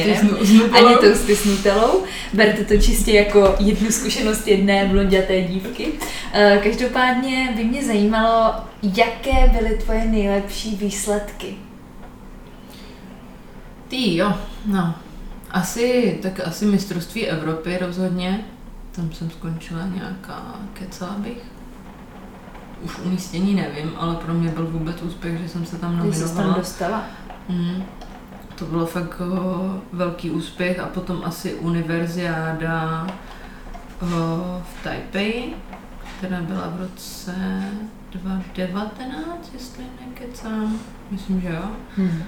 nutelou. 0.53 0.75
Ani 0.75 0.97
tousty 0.97 1.37
s 1.37 1.45
nutelou. 1.45 2.05
Berte 2.33 2.65
to 2.65 2.77
čistě 2.77 3.13
jako 3.13 3.55
jednu 3.59 3.91
zkušenost 3.91 4.49
jedné 4.49 4.85
blonděté 4.85 5.41
dívky. 5.43 5.87
Uh, 5.87 6.63
každopádně 6.63 7.53
by 7.57 7.65
mě 7.65 7.85
zajímalo, 7.85 8.55
jaké 8.83 9.59
byly 9.59 9.77
tvoje 9.77 10.05
nejlepší 10.05 10.77
výsledky? 10.77 11.55
Ty 13.89 14.17
jo, 14.17 14.33
no. 14.67 14.95
Asi, 15.51 16.19
tak 16.23 16.41
asi 16.45 16.67
mistrovství 16.67 17.27
Evropy 17.27 17.79
rozhodně 17.81 18.45
tam 18.93 19.13
jsem 19.13 19.31
skončila 19.31 19.87
nějaká, 19.87 20.55
kecala 20.73 21.15
bych. 21.19 21.43
Už 22.83 22.99
umístění 22.99 23.55
nevím, 23.55 23.93
ale 23.97 24.15
pro 24.15 24.35
mě 24.35 24.51
byl 24.51 24.67
vůbec 24.67 25.03
úspěch, 25.03 25.41
že 25.41 25.49
jsem 25.49 25.67
se 25.67 25.77
tam 25.77 25.97
nominovala. 25.97 26.29
Jsi 26.29 26.37
tam 26.37 26.55
dostala? 26.55 27.05
Mm. 27.49 27.83
To 28.55 28.65
bylo 28.65 28.87
fakt 28.87 29.21
oh, 29.21 29.77
velký 29.93 30.31
úspěch 30.31 30.79
a 30.79 30.87
potom 30.87 31.23
asi 31.25 31.55
univerziáda 31.55 33.07
oh, 34.03 34.09
v 34.63 34.85
Taipei, 34.85 35.55
která 36.19 36.41
byla 36.41 36.69
v 36.69 36.81
roce 36.81 37.35
2019, 38.11 39.51
jestli 39.55 39.85
nekecám. 40.07 40.79
Myslím, 41.11 41.41
že 41.41 41.49
jo. 41.49 41.71
Hmm. 41.97 42.23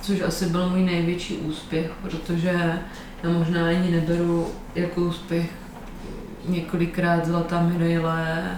Což 0.00 0.20
asi 0.20 0.46
byl 0.46 0.68
můj 0.68 0.82
největší 0.82 1.36
úspěch, 1.36 1.90
protože 2.02 2.80
já 3.22 3.30
možná 3.30 3.66
ani 3.66 3.90
neberu 3.90 4.48
jako 4.74 5.00
úspěch 5.00 5.61
několikrát 6.48 7.26
zlatá 7.26 7.60
medaile 7.62 8.50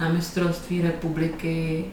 na 0.00 0.08
mistrovství 0.08 0.82
republiky. 0.82 1.84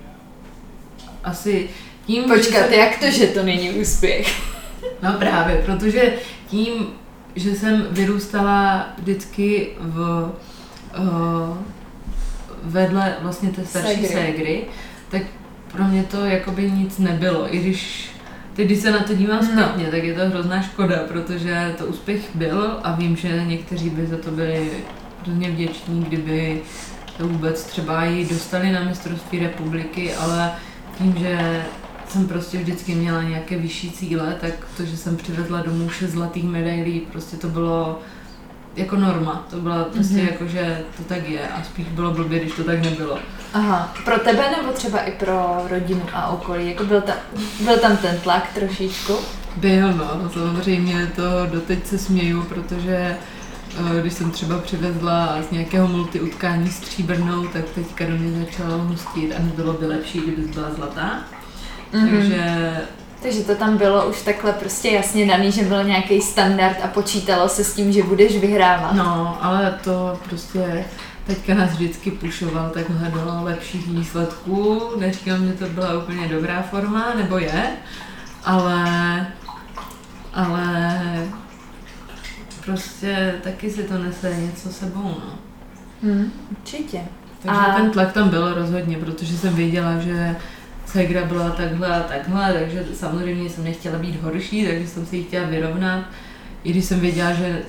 Asi 1.23 1.69
tím, 2.05 2.23
Počkat, 2.23 2.65
jsem... 2.65 2.73
jak 2.73 2.99
to, 2.99 3.11
že 3.11 3.27
to 3.27 3.43
není 3.43 3.71
úspěch? 3.71 4.53
No 5.03 5.13
právě, 5.13 5.63
protože 5.65 6.13
tím, 6.47 6.87
že 7.35 7.55
jsem 7.55 7.87
vyrůstala 7.91 8.87
vždycky 8.97 9.69
v 9.79 10.31
uh, 10.99 11.57
vedle 12.63 13.15
vlastně 13.21 13.49
té 13.49 13.65
starší 13.65 14.05
ségry, 14.05 14.63
tak 15.09 15.21
pro 15.71 15.83
mě 15.83 16.03
to 16.03 16.25
jakoby 16.25 16.71
nic 16.71 16.97
nebylo, 16.97 17.55
i 17.55 17.59
když 17.59 18.09
Teď, 18.55 18.65
když 18.65 18.79
se 18.79 18.91
na 18.91 18.99
to 18.99 19.13
dívám 19.13 19.39
no. 19.39 19.43
zpětně, 19.43 19.85
no. 19.85 19.91
tak 19.91 20.03
je 20.03 20.13
to 20.13 20.29
hrozná 20.29 20.61
škoda, 20.61 20.99
protože 21.07 21.75
to 21.77 21.85
úspěch 21.85 22.21
byl 22.35 22.79
a 22.83 22.95
vím, 22.95 23.15
že 23.15 23.43
někteří 23.45 23.89
by 23.89 24.07
za 24.07 24.17
to 24.17 24.31
byli 24.31 24.71
hrozně 25.25 25.51
vděční, 25.51 26.03
kdyby 26.03 26.61
to 27.17 27.27
vůbec 27.27 27.63
třeba 27.63 28.05
i 28.05 28.25
dostali 28.25 28.71
na 28.71 28.83
mistrovství 28.83 29.39
republiky, 29.39 30.13
ale 30.13 30.51
tím, 30.97 31.15
že 31.17 31.65
jsem 32.07 32.27
prostě 32.27 32.57
vždycky 32.57 32.95
měla 32.95 33.23
nějaké 33.23 33.57
vyšší 33.57 33.91
cíle, 33.91 34.37
tak 34.41 34.53
to, 34.77 34.85
že 34.85 34.97
jsem 34.97 35.17
přivezla 35.17 35.61
domů 35.61 35.89
šest 35.89 36.11
zlatých 36.11 36.43
medailí, 36.43 36.99
prostě 36.99 37.37
to 37.37 37.47
bylo 37.47 37.99
jako 38.75 38.95
norma. 38.95 39.47
To 39.49 39.57
bylo 39.57 39.83
prostě 39.83 40.13
mm-hmm. 40.13 40.31
jako, 40.31 40.47
že 40.47 40.83
to 40.97 41.03
tak 41.03 41.29
je 41.29 41.47
a 41.47 41.63
spíš 41.63 41.87
bylo 41.87 42.11
blbě, 42.11 42.39
když 42.39 42.53
to 42.53 42.63
tak 42.63 42.81
nebylo. 42.81 43.19
Aha, 43.53 43.93
pro 44.05 44.19
tebe 44.19 44.43
nebo 44.57 44.71
třeba 44.71 44.99
i 44.99 45.11
pro 45.11 45.65
rodinu 45.69 46.01
a 46.13 46.27
okolí? 46.27 46.69
Jako 46.69 46.83
byl, 46.83 47.01
ta, 47.01 47.13
byl 47.63 47.77
tam 47.77 47.97
ten 47.97 48.17
tlak 48.17 48.53
trošičku? 48.53 49.13
Byl, 49.57 49.93
no, 49.93 50.29
samozřejmě 50.33 51.11
to 51.15 51.21
doteď 51.51 51.87
se 51.87 51.97
směju, 51.97 52.43
protože 52.43 53.17
když 54.01 54.13
jsem 54.13 54.31
třeba 54.31 54.59
přivezla 54.59 55.37
z 55.49 55.51
nějakého 55.51 55.87
multiutkání 55.87 56.69
stříbrnou, 56.69 57.47
tak 57.47 57.65
teďka 57.75 58.05
do 58.05 58.11
mě 58.11 58.45
začala 58.45 58.75
hustit 58.75 59.33
a 59.35 59.41
nebylo 59.41 59.73
by 59.73 59.85
lepší, 59.85 60.19
kdyby 60.19 60.41
byla 60.41 60.73
zlatá. 60.73 61.19
Mm-hmm. 61.93 62.09
Takže 62.09 62.77
takže 63.23 63.43
to 63.43 63.55
tam 63.55 63.77
bylo 63.77 64.09
už 64.09 64.21
takhle 64.21 64.53
prostě 64.53 64.89
jasně 64.89 65.27
daný, 65.27 65.51
že 65.51 65.63
byl 65.63 65.83
nějaký 65.83 66.21
standard 66.21 66.77
a 66.83 66.87
počítalo 66.87 67.49
se 67.49 67.63
s 67.63 67.73
tím, 67.73 67.91
že 67.91 68.03
budeš 68.03 68.37
vyhrávat. 68.37 68.93
No, 68.93 69.37
ale 69.41 69.79
to 69.83 70.19
prostě 70.29 70.85
teďka 71.25 71.53
nás 71.53 71.71
vždycky 71.71 72.11
pušoval 72.11 72.69
takhle 72.69 73.11
do 73.11 73.43
lepších 73.43 73.87
výsledků. 73.87 74.81
Neříkám, 74.99 75.45
že 75.45 75.53
to 75.53 75.65
byla 75.65 75.97
úplně 75.97 76.27
dobrá 76.27 76.61
forma, 76.61 77.13
nebo 77.17 77.37
je, 77.37 77.67
ale, 78.45 79.27
ale 80.33 81.01
prostě 82.65 83.35
taky 83.43 83.71
si 83.71 83.83
to 83.83 83.97
nese 83.97 84.35
něco 84.35 84.69
sebou, 84.69 85.03
no. 85.03 85.39
Hmm, 86.03 86.31
určitě. 86.51 87.01
Takže 87.41 87.59
a... 87.59 87.75
ten 87.75 87.91
tlak 87.91 88.11
tam 88.11 88.29
byl 88.29 88.53
rozhodně, 88.53 88.97
protože 88.97 89.37
jsem 89.37 89.55
věděla, 89.55 89.99
že 89.99 90.35
Segra 90.85 91.25
byla 91.25 91.49
takhle 91.49 91.87
a 91.87 92.03
takhle, 92.03 92.53
takže 92.53 92.85
samozřejmě 92.93 93.49
jsem 93.49 93.63
nechtěla 93.63 93.99
být 93.99 94.21
horší, 94.21 94.65
takže 94.65 94.87
jsem 94.87 95.05
si 95.05 95.17
ji 95.17 95.23
chtěla 95.23 95.47
vyrovnat. 95.47 96.05
I 96.63 96.69
když 96.69 96.85
jsem 96.85 96.99
věděla, 96.99 97.33
že 97.33 97.61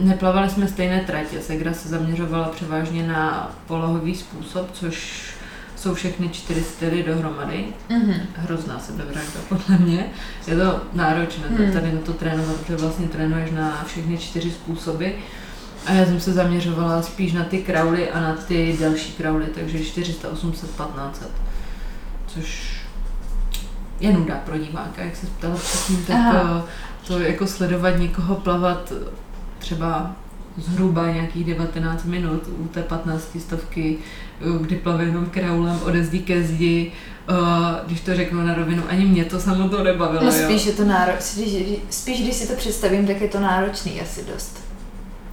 neplavali 0.00 0.50
jsme 0.50 0.68
stejné 0.68 1.00
tratě, 1.00 1.40
Segra 1.40 1.72
se 1.72 1.88
zaměřovala 1.88 2.48
převážně 2.48 3.06
na 3.06 3.52
polohový 3.66 4.14
způsob, 4.14 4.70
což 4.72 5.24
jsou 5.84 5.94
všechny 5.94 6.28
čtyři 6.28 6.62
styly 6.62 7.02
dohromady. 7.02 7.64
Mm-hmm. 7.90 8.20
Hrozná 8.36 8.78
sebevražda, 8.78 9.40
podle 9.48 9.78
mě. 9.78 10.06
Je 10.46 10.56
to 10.56 10.80
náročné 10.92 11.44
mm. 11.48 11.72
tady 11.72 11.92
na 11.92 12.00
to 12.00 12.12
trénovat, 12.12 12.56
protože 12.56 12.76
vlastně 12.76 13.08
trénuješ 13.08 13.50
na 13.50 13.84
všechny 13.86 14.18
čtyři 14.18 14.50
způsoby. 14.50 15.08
A 15.86 15.92
já 15.92 16.06
jsem 16.06 16.20
se 16.20 16.32
zaměřovala 16.32 17.02
spíš 17.02 17.32
na 17.32 17.44
ty 17.44 17.58
krauly 17.62 18.10
a 18.10 18.20
na 18.20 18.34
ty 18.34 18.76
další 18.80 19.12
krauly, 19.12 19.46
takže 19.54 19.84
400, 19.84 20.28
800, 20.28 20.70
1500. 20.70 21.30
Což 22.26 22.80
je 24.00 24.12
nuda 24.12 24.34
pro 24.34 24.58
diváka, 24.58 25.02
jak 25.02 25.16
se 25.16 25.26
ptala 25.26 25.56
předtím, 25.56 26.04
tak 26.06 26.34
to, 26.34 26.64
to 27.06 27.20
jako 27.20 27.46
sledovat 27.46 27.98
někoho 27.98 28.34
plavat 28.34 28.92
třeba 29.58 30.16
zhruba 30.56 31.10
nějakých 31.10 31.44
19 31.44 32.04
minut 32.04 32.42
u 32.58 32.68
té 32.68 32.82
15 32.82 33.36
stovky, 33.38 33.98
kdy 34.60 34.76
plave 34.76 35.04
jenom 35.04 35.26
kraulem 35.26 35.80
ode 35.84 36.04
zdi 36.04 36.18
ke 36.18 36.42
zdi, 36.42 36.92
když 37.86 38.00
to 38.00 38.14
řeknu 38.14 38.46
na 38.46 38.54
rovinu, 38.54 38.82
ani 38.88 39.04
mě 39.04 39.24
to 39.24 39.40
samo 39.40 39.68
to 39.68 39.84
nebavilo. 39.84 40.24
No 40.24 40.32
spíš 40.32 40.64
jo. 40.64 40.70
je 40.70 40.76
to 40.76 40.84
náročný, 40.84 41.76
spíš 41.90 42.22
když 42.22 42.34
si 42.34 42.48
to 42.48 42.54
představím, 42.54 43.06
tak 43.06 43.20
je 43.20 43.28
to 43.28 43.40
náročný 43.40 44.00
asi 44.00 44.24
dost. 44.32 44.64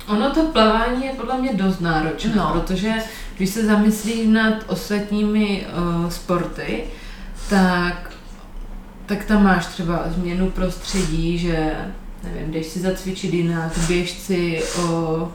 Ono 0.07 0.31
to 0.31 0.43
plavání 0.43 1.05
je 1.05 1.13
podle 1.13 1.41
mě 1.41 1.53
dost 1.53 1.81
náročné, 1.81 2.35
no. 2.35 2.51
protože 2.53 2.93
když 3.37 3.49
se 3.49 3.65
zamyslí 3.65 4.27
nad 4.27 4.53
ostatními 4.67 5.65
uh, 5.65 6.09
sporty, 6.09 6.83
tak, 7.49 8.11
tak 9.05 9.25
tam 9.25 9.43
máš 9.43 9.65
třeba 9.65 10.03
změnu 10.07 10.49
prostředí, 10.49 11.37
že 11.37 11.75
nevím, 12.23 12.51
jdeš 12.51 12.65
si 12.65 12.79
zacvičit 12.79 13.33
jinak, 13.33 13.77
běžci, 13.87 14.63
o, 14.79 15.31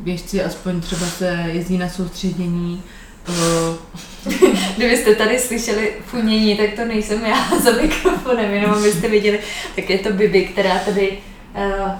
běžci 0.00 0.44
aspoň 0.44 0.80
třeba 0.80 1.06
se 1.06 1.44
jezdí 1.46 1.78
na 1.78 1.88
soustředění, 1.88 2.82
Kdybyste 4.76 5.14
tady 5.14 5.38
slyšeli 5.38 5.92
funění, 6.06 6.56
tak 6.56 6.70
to 6.76 6.84
nejsem 6.84 7.26
já 7.26 7.48
za 7.62 7.70
mikrofonem, 7.70 8.50
jenom 8.50 8.70
abyste 8.70 9.08
viděli, 9.08 9.40
tak 9.76 9.90
je 9.90 9.98
to 9.98 10.12
Bibi, 10.12 10.44
která 10.44 10.78
tady 10.78 11.18
uh, 11.54 11.90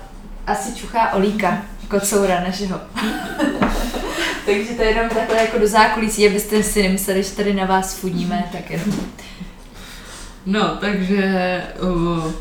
asi 0.47 0.75
čuchá 0.75 1.13
olíka, 1.13 1.63
kocoura 1.89 2.41
našeho. 2.41 2.81
Takže 4.47 4.75
to 4.75 4.83
je 4.83 4.89
jenom 4.89 5.09
takhle 5.09 5.37
jako 5.37 5.59
do 5.59 5.67
zákulisí, 5.67 6.29
abyste 6.29 6.63
si 6.63 6.83
nemysleli, 6.83 7.23
že 7.23 7.31
tady 7.31 7.55
na 7.55 7.65
vás 7.65 7.95
fudíme, 7.95 8.45
tak 8.53 8.71
jenom. 8.71 8.97
No, 10.47 10.77
takže 10.77 11.63
uh, 11.83 12.33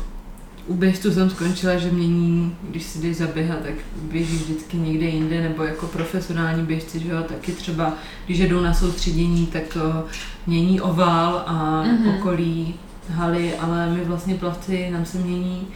u 0.70 0.74
běžců 0.74 1.12
jsem 1.12 1.30
skončila, 1.30 1.76
že 1.76 1.90
mění, 1.90 2.56
když 2.62 2.82
si 2.82 2.98
jdeš 2.98 3.16
zaběhat, 3.16 3.58
tak 3.62 3.74
běží 4.02 4.36
vždycky 4.36 4.76
někde 4.76 5.06
jinde, 5.06 5.40
nebo 5.40 5.62
jako 5.62 5.86
profesionální 5.86 6.62
běžci, 6.62 7.00
že 7.00 7.08
jo, 7.08 7.22
taky 7.22 7.52
třeba, 7.52 7.94
když 8.26 8.38
jedou 8.38 8.60
na 8.60 8.74
soustředění, 8.74 9.46
tak 9.46 9.62
to 9.62 10.04
mění 10.46 10.80
ovál 10.80 11.44
a 11.46 11.84
mm-hmm. 11.84 12.18
okolí 12.18 12.74
haly, 13.08 13.54
ale 13.56 13.90
my 13.90 14.04
vlastně 14.04 14.34
plavci, 14.34 14.90
nám 14.90 15.04
se 15.04 15.18
mění 15.18 15.68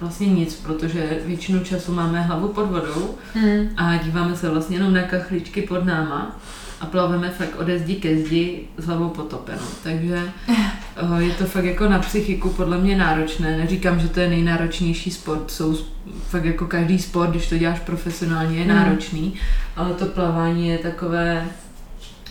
vlastně 0.00 0.26
nic, 0.26 0.54
protože 0.54 1.18
většinu 1.26 1.64
času 1.64 1.92
máme 1.92 2.22
hlavu 2.22 2.48
pod 2.48 2.66
vodou 2.66 3.14
mm. 3.34 3.68
a 3.76 3.96
díváme 3.96 4.36
se 4.36 4.50
vlastně 4.50 4.76
jenom 4.76 4.94
na 4.94 5.02
kachličky 5.02 5.62
pod 5.62 5.84
náma 5.84 6.36
a 6.80 6.86
plaveme 6.86 7.30
fakt 7.30 7.56
ode 7.58 7.78
zdi 7.78 7.94
ke 7.94 8.16
zdi 8.16 8.68
s 8.78 8.86
hlavou 8.86 9.08
potopenou. 9.08 9.66
Takže 9.82 10.22
eh, 10.48 10.54
je 11.18 11.34
to 11.34 11.44
fakt 11.44 11.64
jako 11.64 11.88
na 11.88 11.98
psychiku 11.98 12.50
podle 12.50 12.78
mě 12.78 12.96
náročné. 12.96 13.56
Neříkám, 13.56 14.00
že 14.00 14.08
to 14.08 14.20
je 14.20 14.28
nejnáročnější 14.28 15.10
sport. 15.10 15.50
Jsou 15.50 15.78
fakt 16.28 16.44
jako 16.44 16.66
každý 16.66 16.98
sport, 16.98 17.30
když 17.30 17.48
to 17.48 17.58
děláš 17.58 17.80
profesionálně, 17.80 18.58
je 18.58 18.64
hmm. 18.64 18.74
náročný, 18.74 19.34
ale 19.76 19.94
to 19.94 20.06
plavání 20.06 20.68
je 20.68 20.78
takové 20.78 21.46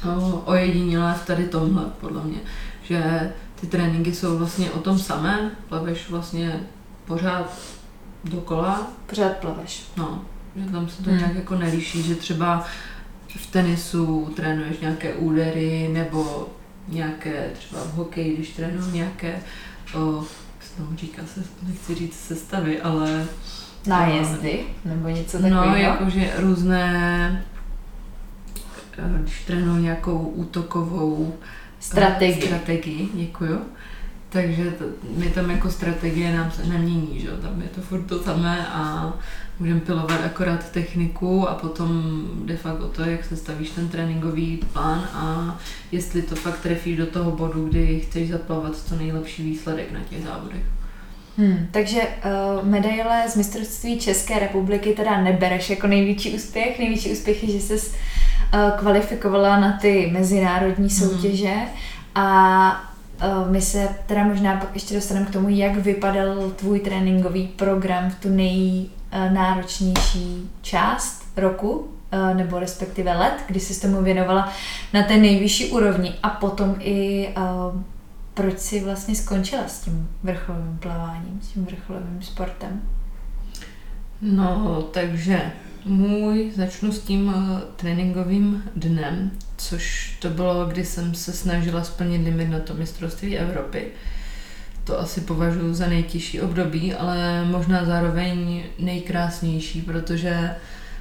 oh, 0.04 0.42
ojedinělé 0.46 1.14
v 1.14 1.26
tady 1.26 1.44
tomhle, 1.46 1.84
podle 2.02 2.24
mě. 2.24 2.38
Že 2.84 3.32
ty 3.62 3.68
tréninky 3.68 4.14
jsou 4.14 4.38
vlastně 4.38 4.72
o 4.72 4.80
tom 4.80 5.00
samé, 5.00 5.52
plaveš 5.70 6.10
vlastně 6.10 6.60
pořád 7.06 7.58
dokola. 8.24 8.88
Pořád 9.06 9.38
plaveš. 9.38 9.84
No, 9.98 10.22
že 10.56 10.72
tam 10.72 10.90
se 10.90 11.04
to 11.04 11.10
hmm. 11.10 11.20
nějak 11.20 11.36
jako 11.36 11.56
nelíší, 11.56 12.04
že 12.04 12.16
třeba 12.16 12.66
v 13.28 13.48
tenisu 13.48 14.34
trénuješ 14.36 14.80
nějaké 14.80 15.14
údery 15.14 15.90
nebo 15.94 16.50
nějaké, 16.88 17.50
třeba 17.54 17.82
v 17.84 17.94
hokeji, 17.94 18.36
když 18.36 18.50
trénuju 18.50 18.92
nějaké, 18.92 19.40
o, 19.94 20.24
znovu 20.76 20.96
říká 20.96 21.22
se, 21.26 21.44
nechci 21.68 21.96
říct 21.96 22.20
sestavy, 22.20 22.82
ale... 22.82 23.26
Nájezdy 23.88 24.66
nebo 24.86 25.10
něco 25.10 25.40
no, 25.40 25.50
takového? 25.50 25.72
No, 25.72 25.76
jakože 25.76 26.34
různé, 26.38 27.46
když 29.22 29.44
trénuju 29.44 29.82
nějakou 29.82 30.18
útokovou 30.18 31.34
strategii, 31.80 32.42
strategii 32.42 33.10
děkuju, 33.14 33.62
takže 34.30 34.72
to, 34.72 34.86
my 35.18 35.30
tam 35.30 35.50
jako 35.50 35.72
strategie 35.72 36.38
nám 36.38 36.52
se 36.52 36.66
nemění, 36.66 37.20
že? 37.20 37.28
tam 37.28 37.62
je 37.62 37.68
to 37.68 37.82
furt 37.82 38.02
to 38.02 38.24
samé 38.24 38.68
a 38.68 39.14
můžeme 39.60 39.80
pilovat 39.80 40.22
akorát 40.26 40.72
techniku 40.72 41.50
a 41.50 41.54
potom 41.54 42.22
jde 42.46 42.58
fakt 42.58 42.82
o 42.82 42.88
to, 42.88 43.02
jak 43.02 43.26
se 43.26 43.38
stavíš 43.38 43.70
ten 43.70 43.90
tréninkový 43.90 44.60
plán 44.74 45.08
a 45.14 45.58
jestli 45.92 46.22
to 46.22 46.36
fakt 46.36 46.60
trefíš 46.60 46.98
do 46.98 47.06
toho 47.06 47.32
bodu, 47.32 47.68
kdy 47.68 48.00
chceš 48.00 48.30
zaplavat 48.30 48.76
co 48.76 48.96
nejlepší 48.96 49.44
výsledek 49.44 49.92
na 49.92 50.00
těch 50.10 50.24
závodech. 50.24 50.62
Hmm, 51.38 51.68
takže 51.72 52.02
uh, 52.02 52.68
medaile 52.68 53.30
z 53.30 53.36
mistrovství 53.36 54.00
České 54.00 54.40
republiky 54.40 54.94
teda 54.94 55.22
nebereš 55.22 55.70
jako 55.70 55.88
největší 55.88 56.36
úspěch. 56.36 56.80
Největší 56.80 57.12
úspěch 57.12 57.44
je, 57.44 57.50
že 57.50 57.60
jsi 57.60 57.74
uh, 57.74 58.78
kvalifikovala 58.78 59.60
na 59.60 59.72
ty 59.82 60.10
mezinárodní 60.14 60.90
hmm. 60.90 61.10
soutěže 61.10 61.54
hmm. 61.54 61.68
a 62.16 62.92
uh, 63.24 63.52
my 63.52 63.62
se 63.62 63.90
teda 64.06 64.24
možná 64.24 64.58
pak 64.58 64.70
ještě 64.74 64.96
dostaneme 64.96 65.26
k 65.26 65.30
tomu, 65.30 65.50
jak 65.50 65.76
vypadal 65.76 66.52
tvůj 66.56 66.80
tréninkový 66.80 67.48
program 67.48 68.10
v 68.10 68.16
tu 68.16 68.30
nej, 68.30 68.90
Eh, 69.05 69.05
náročnější 69.34 70.50
část 70.62 71.26
roku, 71.38 71.88
eh, 72.12 72.34
nebo 72.34 72.60
respektive 72.60 73.18
let, 73.18 73.34
kdy 73.48 73.60
jsi 73.60 73.82
tomu 73.82 74.04
věnovala 74.04 74.54
na 74.94 75.04
té 75.04 75.18
nejvyšší 75.18 75.72
úrovni 75.72 76.14
a 76.24 76.30
potom 76.30 76.76
i 76.80 77.28
eh, 77.28 77.42
proč 78.34 78.60
jsi 78.60 78.84
vlastně 78.84 79.16
skončila 79.16 79.68
s 79.68 79.80
tím 79.80 80.10
vrcholovým 80.24 80.78
plaváním, 80.78 81.40
s 81.44 81.48
tím 81.48 81.66
vrcholovým 81.66 82.22
sportem? 82.22 82.82
No, 84.22 84.82
takže 84.92 85.52
můj, 85.86 86.52
začnu 86.56 86.92
s 86.92 87.00
tím 87.00 87.34
tréninkovým 87.76 88.64
dnem, 88.76 89.32
což 89.58 90.18
to 90.22 90.30
bylo, 90.30 90.66
kdy 90.66 90.86
jsem 90.86 91.16
se 91.16 91.34
snažila 91.34 91.84
splnit 91.84 92.24
limit 92.26 92.50
na 92.50 92.60
to 92.60 92.74
mistrovství 92.74 93.38
Evropy 93.38 93.88
to 94.86 95.00
asi 95.00 95.22
považuji 95.22 95.74
za 95.74 95.88
nejtěžší 95.88 96.42
období, 96.42 96.94
ale 96.94 97.46
možná 97.46 97.86
zároveň 97.86 98.64
nejkrásnější, 98.80 99.82
protože 99.82 100.56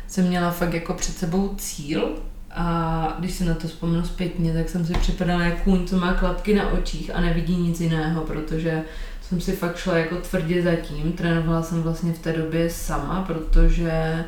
jsem 0.06 0.28
měla 0.28 0.50
fakt 0.50 0.74
jako 0.74 0.94
před 0.94 1.16
sebou 1.16 1.54
cíl 1.58 2.14
a 2.50 3.16
když 3.18 3.32
si 3.32 3.44
na 3.44 3.54
to 3.54 3.68
vzpomenu 3.68 4.04
zpětně, 4.04 4.54
tak 4.54 4.68
jsem 4.68 4.86
si 4.86 4.92
připadala 4.92 5.42
jako 5.42 5.64
kůň, 5.64 5.86
co 5.86 5.98
má 5.98 6.14
klapky 6.14 6.54
na 6.54 6.68
očích 6.68 7.14
a 7.14 7.20
nevidí 7.20 7.56
nic 7.56 7.80
jiného, 7.80 8.22
protože 8.22 8.82
jsem 9.22 9.40
si 9.40 9.52
fakt 9.52 9.76
šla 9.76 9.96
jako 9.96 10.16
tvrdě 10.16 10.62
zatím. 10.62 11.12
Trénovala 11.12 11.62
jsem 11.62 11.82
vlastně 11.82 12.12
v 12.12 12.18
té 12.18 12.32
době 12.32 12.70
sama, 12.70 13.22
protože 13.22 14.24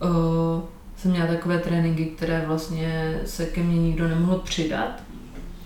o, 0.00 0.68
jsem 0.96 1.10
měla 1.10 1.26
takové 1.26 1.58
tréninky, 1.58 2.06
které 2.06 2.44
vlastně 2.46 3.20
se 3.24 3.46
ke 3.46 3.62
mně 3.62 3.78
nikdo 3.78 4.08
nemohl 4.08 4.38
přidat, 4.38 5.02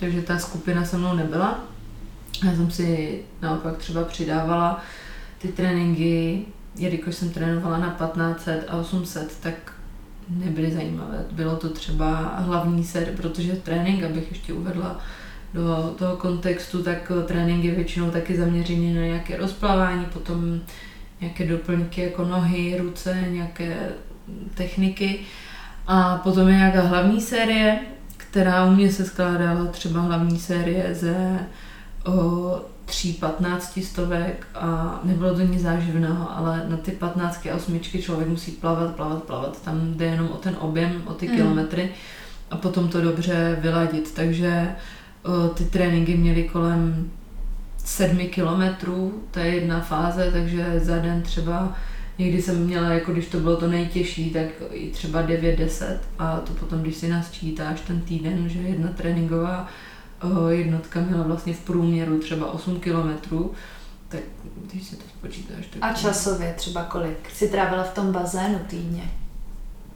takže 0.00 0.22
ta 0.22 0.38
skupina 0.38 0.84
se 0.84 0.98
mnou 0.98 1.14
nebyla. 1.14 1.71
Já 2.44 2.56
jsem 2.56 2.70
si 2.70 3.20
naopak 3.42 3.76
třeba 3.76 4.04
přidávala 4.04 4.80
ty 5.38 5.48
tréninky, 5.48 6.44
jelikož 6.76 7.14
jsem 7.14 7.30
trénovala 7.30 7.78
na 7.78 7.90
1500 7.90 8.66
a 8.68 8.76
800, 8.76 9.38
tak 9.40 9.72
nebyly 10.28 10.72
zajímavé. 10.72 11.24
Bylo 11.32 11.56
to 11.56 11.68
třeba 11.68 12.34
hlavní 12.36 12.84
set, 12.84 13.16
protože 13.16 13.52
trénink, 13.52 14.02
abych 14.02 14.28
ještě 14.28 14.52
uvedla 14.52 15.00
do 15.54 15.94
toho 15.98 16.16
kontextu, 16.16 16.82
tak 16.82 17.12
trénink 17.26 17.64
je 17.64 17.74
většinou 17.74 18.10
taky 18.10 18.36
zaměřený 18.36 18.94
na 18.94 19.00
nějaké 19.02 19.36
rozplavání, 19.36 20.04
potom 20.04 20.60
nějaké 21.20 21.46
doplňky 21.46 22.02
jako 22.02 22.24
nohy, 22.24 22.76
ruce, 22.78 23.24
nějaké 23.28 23.88
techniky. 24.54 25.20
A 25.86 26.16
potom 26.16 26.48
je 26.48 26.54
nějaká 26.54 26.80
hlavní 26.80 27.20
série, 27.20 27.78
která 28.16 28.64
u 28.64 28.70
mě 28.70 28.92
se 28.92 29.04
skládala 29.04 29.66
třeba 29.66 30.00
hlavní 30.00 30.38
série 30.38 30.94
ze 30.94 31.38
o 32.04 32.60
tří 32.84 33.12
patnácti 33.12 33.82
stovek 33.82 34.46
a 34.54 35.00
nebylo 35.04 35.34
to 35.34 35.40
nic 35.40 35.62
záživného, 35.62 36.36
ale 36.36 36.66
na 36.68 36.76
ty 36.76 36.90
patnáctky 36.90 37.50
a 37.50 37.56
osmičky 37.56 38.02
člověk 38.02 38.28
musí 38.28 38.52
plavat, 38.52 38.94
plavat, 38.94 39.22
plavat. 39.22 39.62
Tam 39.62 39.94
jde 39.94 40.04
jenom 40.04 40.28
o 40.28 40.36
ten 40.36 40.56
objem, 40.60 41.02
o 41.06 41.14
ty 41.14 41.28
mm. 41.28 41.36
kilometry 41.36 41.90
a 42.50 42.56
potom 42.56 42.88
to 42.88 43.00
dobře 43.00 43.58
vyladit. 43.60 44.14
Takže 44.14 44.68
o, 45.22 45.48
ty 45.48 45.64
tréninky 45.64 46.16
měly 46.16 46.42
kolem 46.44 47.10
sedmi 47.84 48.26
kilometrů, 48.26 49.22
to 49.30 49.38
je 49.38 49.46
jedna 49.46 49.80
fáze, 49.80 50.30
takže 50.32 50.80
za 50.80 50.98
den 50.98 51.22
třeba 51.22 51.76
Někdy 52.18 52.42
jsem 52.42 52.64
měla, 52.64 52.88
jako 52.88 53.12
když 53.12 53.26
to 53.26 53.40
bylo 53.40 53.56
to 53.56 53.66
nejtěžší, 53.66 54.30
tak 54.30 54.46
i 54.70 54.90
třeba 54.90 55.22
9-10 55.22 55.96
a 56.18 56.36
to 56.36 56.52
potom, 56.52 56.82
když 56.82 56.96
si 56.96 57.08
nasčítáš 57.08 57.80
ten 57.80 58.00
týden, 58.00 58.48
že 58.48 58.58
jedna 58.58 58.88
tréninková 58.88 59.68
jednotka 60.48 61.00
měla 61.00 61.22
vlastně 61.22 61.54
v 61.54 61.60
průměru 61.60 62.18
třeba 62.18 62.52
8 62.52 62.80
kilometrů, 62.80 63.52
tak 64.08 64.20
když 64.66 64.86
si 64.86 64.96
to 64.96 65.04
spočítáš, 65.18 65.66
tak... 65.66 65.78
A 65.82 65.92
časově 65.92 66.54
třeba 66.56 66.84
kolik? 66.84 67.30
Jsi 67.30 67.48
trávila 67.48 67.82
v 67.82 67.94
tom 67.94 68.12
bazénu 68.12 68.58
týdně? 68.66 69.10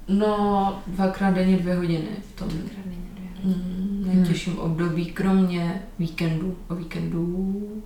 No, 0.09 0.83
dvakrát 0.87 1.31
denně 1.31 1.57
dvě 1.57 1.75
hodiny 1.75 2.09
v 2.35 2.39
tom 2.39 2.49
Dvakrát 2.49 2.85
denně 2.85 3.07
dvě 3.15 3.29
hodiny. 3.43 3.65
mm, 3.65 4.05
nejtěžším 4.07 4.53
hmm. 4.53 4.63
období, 4.63 5.07
kromě 5.07 5.83
víkendů. 5.99 6.57
O 6.69 6.75
víkendu 6.75 7.83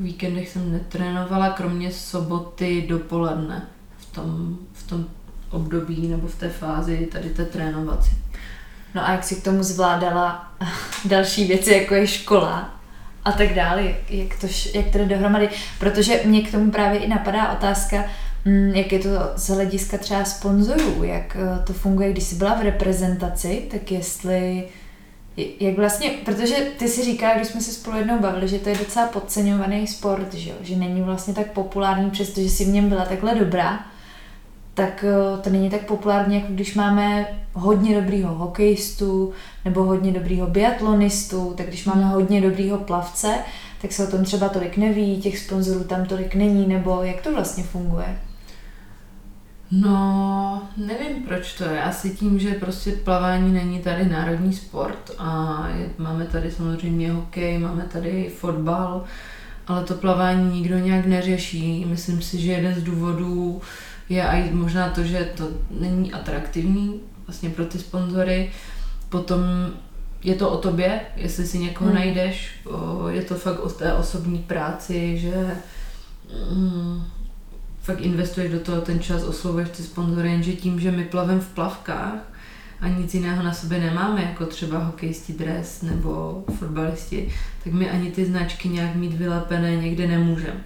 o 0.00 0.02
víkendech 0.02 0.48
jsem 0.48 0.72
netrénovala, 0.72 1.50
kromě 1.50 1.92
soboty 1.92 2.86
dopoledne 2.88 3.68
v 3.98 4.12
tom, 4.12 4.58
v 4.72 4.88
tom 4.88 5.06
období 5.50 6.08
nebo 6.08 6.28
v 6.28 6.34
té 6.34 6.48
fázi 6.48 7.08
tady 7.12 7.30
té 7.30 7.44
trénovací. 7.44 8.23
No 8.94 9.08
a 9.08 9.12
jak 9.12 9.24
si 9.24 9.36
k 9.36 9.44
tomu 9.44 9.62
zvládala 9.62 10.52
další 11.04 11.44
věci, 11.44 11.72
jako 11.72 11.94
je 11.94 12.06
škola 12.06 12.74
a 13.24 13.32
tak 13.32 13.54
dále, 13.54 13.94
jak, 14.08 14.40
to, 14.40 14.46
jak 14.74 14.86
to 14.86 14.98
jde 14.98 15.04
dohromady? 15.04 15.48
Protože 15.78 16.20
mě 16.24 16.42
k 16.42 16.50
tomu 16.50 16.70
právě 16.70 17.00
i 17.00 17.08
napadá 17.08 17.52
otázka, 17.52 18.04
mm, 18.44 18.72
jak 18.74 18.92
je 18.92 18.98
to 18.98 19.08
z 19.36 19.48
hlediska 19.48 19.98
třeba 19.98 20.24
sponzorů, 20.24 21.04
jak 21.04 21.36
eh, 21.36 21.64
to 21.66 21.72
funguje, 21.72 22.12
když 22.12 22.24
jsi 22.24 22.34
byla 22.34 22.54
v 22.54 22.62
reprezentaci, 22.62 23.68
tak 23.70 23.92
jestli 23.92 24.68
jak 25.60 25.76
vlastně, 25.76 26.10
protože 26.24 26.54
ty 26.54 26.88
si 26.88 27.04
říká, 27.04 27.36
když 27.36 27.48
jsme 27.48 27.60
se 27.60 27.72
spolu 27.72 27.98
jednou 27.98 28.18
bavili, 28.18 28.48
že 28.48 28.58
to 28.58 28.68
je 28.68 28.78
docela 28.78 29.06
podceňovaný 29.06 29.86
sport, 29.86 30.34
že, 30.34 30.50
jo? 30.50 30.56
že 30.60 30.76
není 30.76 31.02
vlastně 31.02 31.34
tak 31.34 31.46
populární, 31.50 32.10
přestože 32.10 32.48
si 32.48 32.64
v 32.64 32.68
něm 32.68 32.88
byla 32.88 33.04
takhle 33.04 33.34
dobrá, 33.34 33.86
tak 34.74 35.04
eh, 35.04 35.42
to 35.42 35.50
není 35.50 35.70
tak 35.70 35.80
populární, 35.86 36.34
jako 36.34 36.52
když 36.52 36.74
máme 36.74 37.26
hodně 37.52 38.00
dobrýho 38.00 38.34
hokejistu 38.34 39.32
nebo 39.64 39.82
hodně 39.82 40.12
dobrýho 40.12 40.46
biatlonistu, 40.46 41.54
tak 41.56 41.66
když 41.66 41.84
máme 41.84 42.04
hodně 42.04 42.40
dobrýho 42.40 42.78
plavce, 42.78 43.34
tak 43.82 43.92
se 43.92 44.08
o 44.08 44.10
tom 44.10 44.24
třeba 44.24 44.48
tolik 44.48 44.76
neví, 44.76 45.20
těch 45.20 45.38
sponzorů 45.38 45.84
tam 45.84 46.06
tolik 46.06 46.34
není, 46.34 46.66
nebo 46.66 47.02
jak 47.02 47.20
to 47.20 47.32
vlastně 47.32 47.64
funguje? 47.64 48.18
No, 49.70 50.62
nevím 50.76 51.22
proč 51.22 51.52
to 51.52 51.64
je. 51.64 51.82
Asi 51.82 52.10
tím, 52.10 52.38
že 52.38 52.50
prostě 52.50 52.92
plavání 52.92 53.52
není 53.52 53.78
tady 53.80 54.08
národní 54.08 54.52
sport 54.52 55.10
a 55.18 55.64
je, 55.78 55.90
máme 55.98 56.24
tady 56.24 56.50
samozřejmě 56.50 57.12
hokej, 57.12 57.58
máme 57.58 57.82
tady 57.92 58.32
fotbal, 58.38 59.04
ale 59.66 59.84
to 59.84 59.94
plavání 59.94 60.60
nikdo 60.60 60.78
nějak 60.78 61.06
neřeší. 61.06 61.84
Myslím 61.84 62.22
si, 62.22 62.40
že 62.40 62.52
jeden 62.52 62.74
z 62.74 62.82
důvodů 62.82 63.62
je 64.08 64.22
i 64.22 64.54
možná 64.54 64.88
to, 64.88 65.04
že 65.04 65.32
to 65.36 65.48
není 65.70 66.12
atraktivní 66.12 67.00
vlastně 67.26 67.50
pro 67.50 67.64
ty 67.64 67.78
sponzory. 67.78 68.50
Potom 69.08 69.40
je 70.22 70.34
to 70.34 70.50
o 70.50 70.56
tobě, 70.56 71.00
jestli 71.16 71.46
si 71.46 71.58
někoho 71.58 71.90
hmm. 71.90 71.98
najdeš, 71.98 72.50
je 73.08 73.22
to 73.22 73.34
fakt 73.34 73.60
o 73.60 73.68
té 73.68 73.94
osobní 73.94 74.38
práci, 74.38 75.18
že 75.18 75.56
mm, 76.52 77.04
fakt 77.80 78.00
investuješ 78.00 78.52
do 78.52 78.60
toho 78.60 78.80
ten 78.80 79.00
čas, 79.00 79.22
oslovuješ 79.22 79.68
ty 79.68 79.82
sponzory, 79.82 80.30
jenže 80.30 80.52
tím, 80.52 80.80
že 80.80 80.90
my 80.90 81.04
plavem 81.04 81.40
v 81.40 81.48
plavkách 81.48 82.32
a 82.80 82.88
nic 82.88 83.14
jiného 83.14 83.42
na 83.42 83.52
sobě 83.52 83.80
nemáme, 83.80 84.22
jako 84.22 84.46
třeba 84.46 84.78
hokejisti 84.78 85.32
dres 85.32 85.82
nebo 85.82 86.44
fotbalisti, 86.58 87.32
tak 87.64 87.72
my 87.72 87.90
ani 87.90 88.10
ty 88.10 88.26
značky 88.26 88.68
nějak 88.68 88.94
mít 88.94 89.12
vylepené 89.12 89.76
někde 89.76 90.06
nemůžeme. 90.06 90.64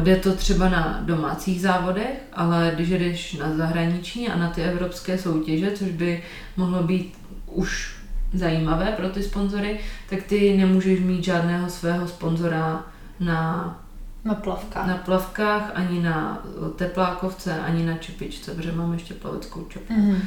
Jde 0.00 0.16
to 0.16 0.32
třeba 0.32 0.68
na 0.68 1.00
domácích 1.02 1.60
závodech, 1.60 2.20
ale 2.32 2.72
když 2.74 2.88
jdeš 2.88 3.34
na 3.34 3.56
zahraniční 3.56 4.28
a 4.28 4.38
na 4.38 4.50
ty 4.50 4.62
evropské 4.62 5.18
soutěže, 5.18 5.70
což 5.70 5.88
by 5.88 6.22
mohlo 6.56 6.82
být 6.82 7.14
už 7.46 7.96
zajímavé 8.34 8.92
pro 8.96 9.08
ty 9.08 9.22
sponzory, 9.22 9.80
tak 10.10 10.22
ty 10.22 10.56
nemůžeš 10.56 11.00
mít 11.00 11.24
žádného 11.24 11.70
svého 11.70 12.08
sponzora 12.08 12.84
na 13.20 13.78
na 14.24 14.34
plavkách. 14.34 14.86
Na 14.86 14.96
plavkách, 14.96 15.70
ani 15.74 16.02
na 16.02 16.42
teplákovce, 16.76 17.60
ani 17.60 17.86
na 17.86 17.96
čepičce, 17.96 18.54
protože 18.54 18.72
mám 18.72 18.92
ještě 18.92 19.14
plaveckou 19.14 19.64
čepku. 19.64 19.92
Mm-hmm. 19.92 20.20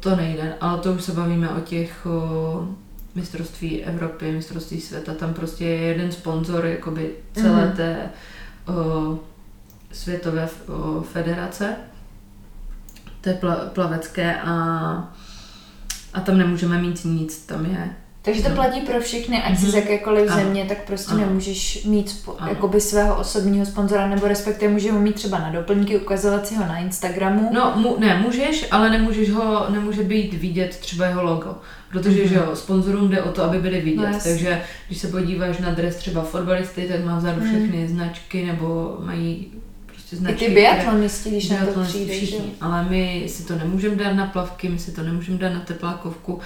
To 0.00 0.16
nejde, 0.16 0.54
ale 0.60 0.78
to 0.78 0.92
už 0.92 1.02
se 1.02 1.12
bavíme 1.12 1.48
o 1.48 1.60
těch 1.60 2.06
mistrovství 3.14 3.84
Evropy, 3.84 4.32
mistrovství 4.32 4.80
světa. 4.80 5.14
Tam 5.14 5.34
prostě 5.34 5.64
je 5.64 5.76
jeden 5.76 6.12
sponzor 6.12 6.66
jakoby 6.66 7.10
celé 7.34 7.66
mm-hmm. 7.66 7.76
té 7.76 8.10
uh, 8.68 9.18
světové 9.92 10.48
uh, 10.66 11.02
federace, 11.02 11.76
té 13.20 13.32
pla- 13.32 13.68
plavecké 13.68 14.40
a, 14.40 14.54
a 16.14 16.20
tam 16.20 16.38
nemůžeme 16.38 16.78
mít 16.78 17.04
nic, 17.04 17.46
tam 17.46 17.66
je 17.66 17.90
takže 18.24 18.42
to 18.42 18.50
platí 18.50 18.80
pro 18.80 19.00
všechny, 19.00 19.42
ať 19.42 19.58
jsi 19.58 19.66
z 19.66 19.74
mhm. 19.74 19.76
jakékoliv 19.76 20.30
ano. 20.30 20.40
země, 20.40 20.64
tak 20.68 20.86
prostě 20.86 21.12
ano. 21.12 21.20
nemůžeš 21.20 21.84
mít 21.84 22.24
jakoby 22.48 22.80
svého 22.80 23.16
osobního 23.16 23.66
sponzora, 23.66 24.08
nebo 24.08 24.28
respektive 24.28 24.72
můžeš 24.72 24.92
ho 24.92 25.00
mít 25.00 25.14
třeba 25.14 25.38
na 25.38 25.50
doplňky, 25.50 25.98
ukazovat 25.98 26.46
si 26.46 26.54
ho 26.54 26.66
na 26.66 26.78
Instagramu. 26.78 27.50
No, 27.52 27.72
mu, 27.76 27.96
ne, 27.98 28.18
můžeš, 28.18 28.66
ale 28.70 28.90
nemůžeš 28.90 29.30
ho, 29.30 29.66
nemůže 29.70 30.02
být 30.02 30.34
vidět 30.34 30.76
třeba 30.76 31.06
jeho 31.06 31.22
logo. 31.22 31.54
Protože, 31.90 32.24
mm-hmm. 32.24 32.28
že 32.28 32.34
jo, 32.34 32.50
sponzorům 32.54 33.08
jde 33.08 33.22
o 33.22 33.32
to, 33.32 33.42
aby 33.42 33.58
byli 33.58 33.80
vidět. 33.80 34.10
No, 34.12 34.18
takže 34.22 34.62
když 34.86 34.98
se 34.98 35.08
podíváš 35.08 35.58
na 35.58 35.70
dres 35.70 35.96
třeba 35.96 36.22
fotbalisty, 36.22 36.88
tak 36.92 37.04
má 37.04 37.18
vzadu 37.18 37.40
mm. 37.40 37.48
všechny 37.48 37.88
značky, 37.88 38.46
nebo 38.46 38.96
mají 39.00 39.46
prostě 39.86 40.16
značky. 40.16 40.44
I 40.44 40.48
ty 40.48 40.54
biatlonisti, 40.54 41.30
když 41.30 41.48
na 41.48 41.66
to 41.66 41.80
přijde, 41.80 42.12
všichni, 42.12 42.52
Ale 42.60 42.86
my 42.90 43.24
si 43.28 43.44
to 43.44 43.54
nemůžeme 43.56 43.96
dát 43.96 44.12
na 44.12 44.26
plavky, 44.26 44.68
my 44.68 44.78
si 44.78 44.92
to 44.92 45.02
nemůžeme 45.02 45.38
dát 45.38 45.52
na 45.52 45.60
teplákovku 45.60 46.40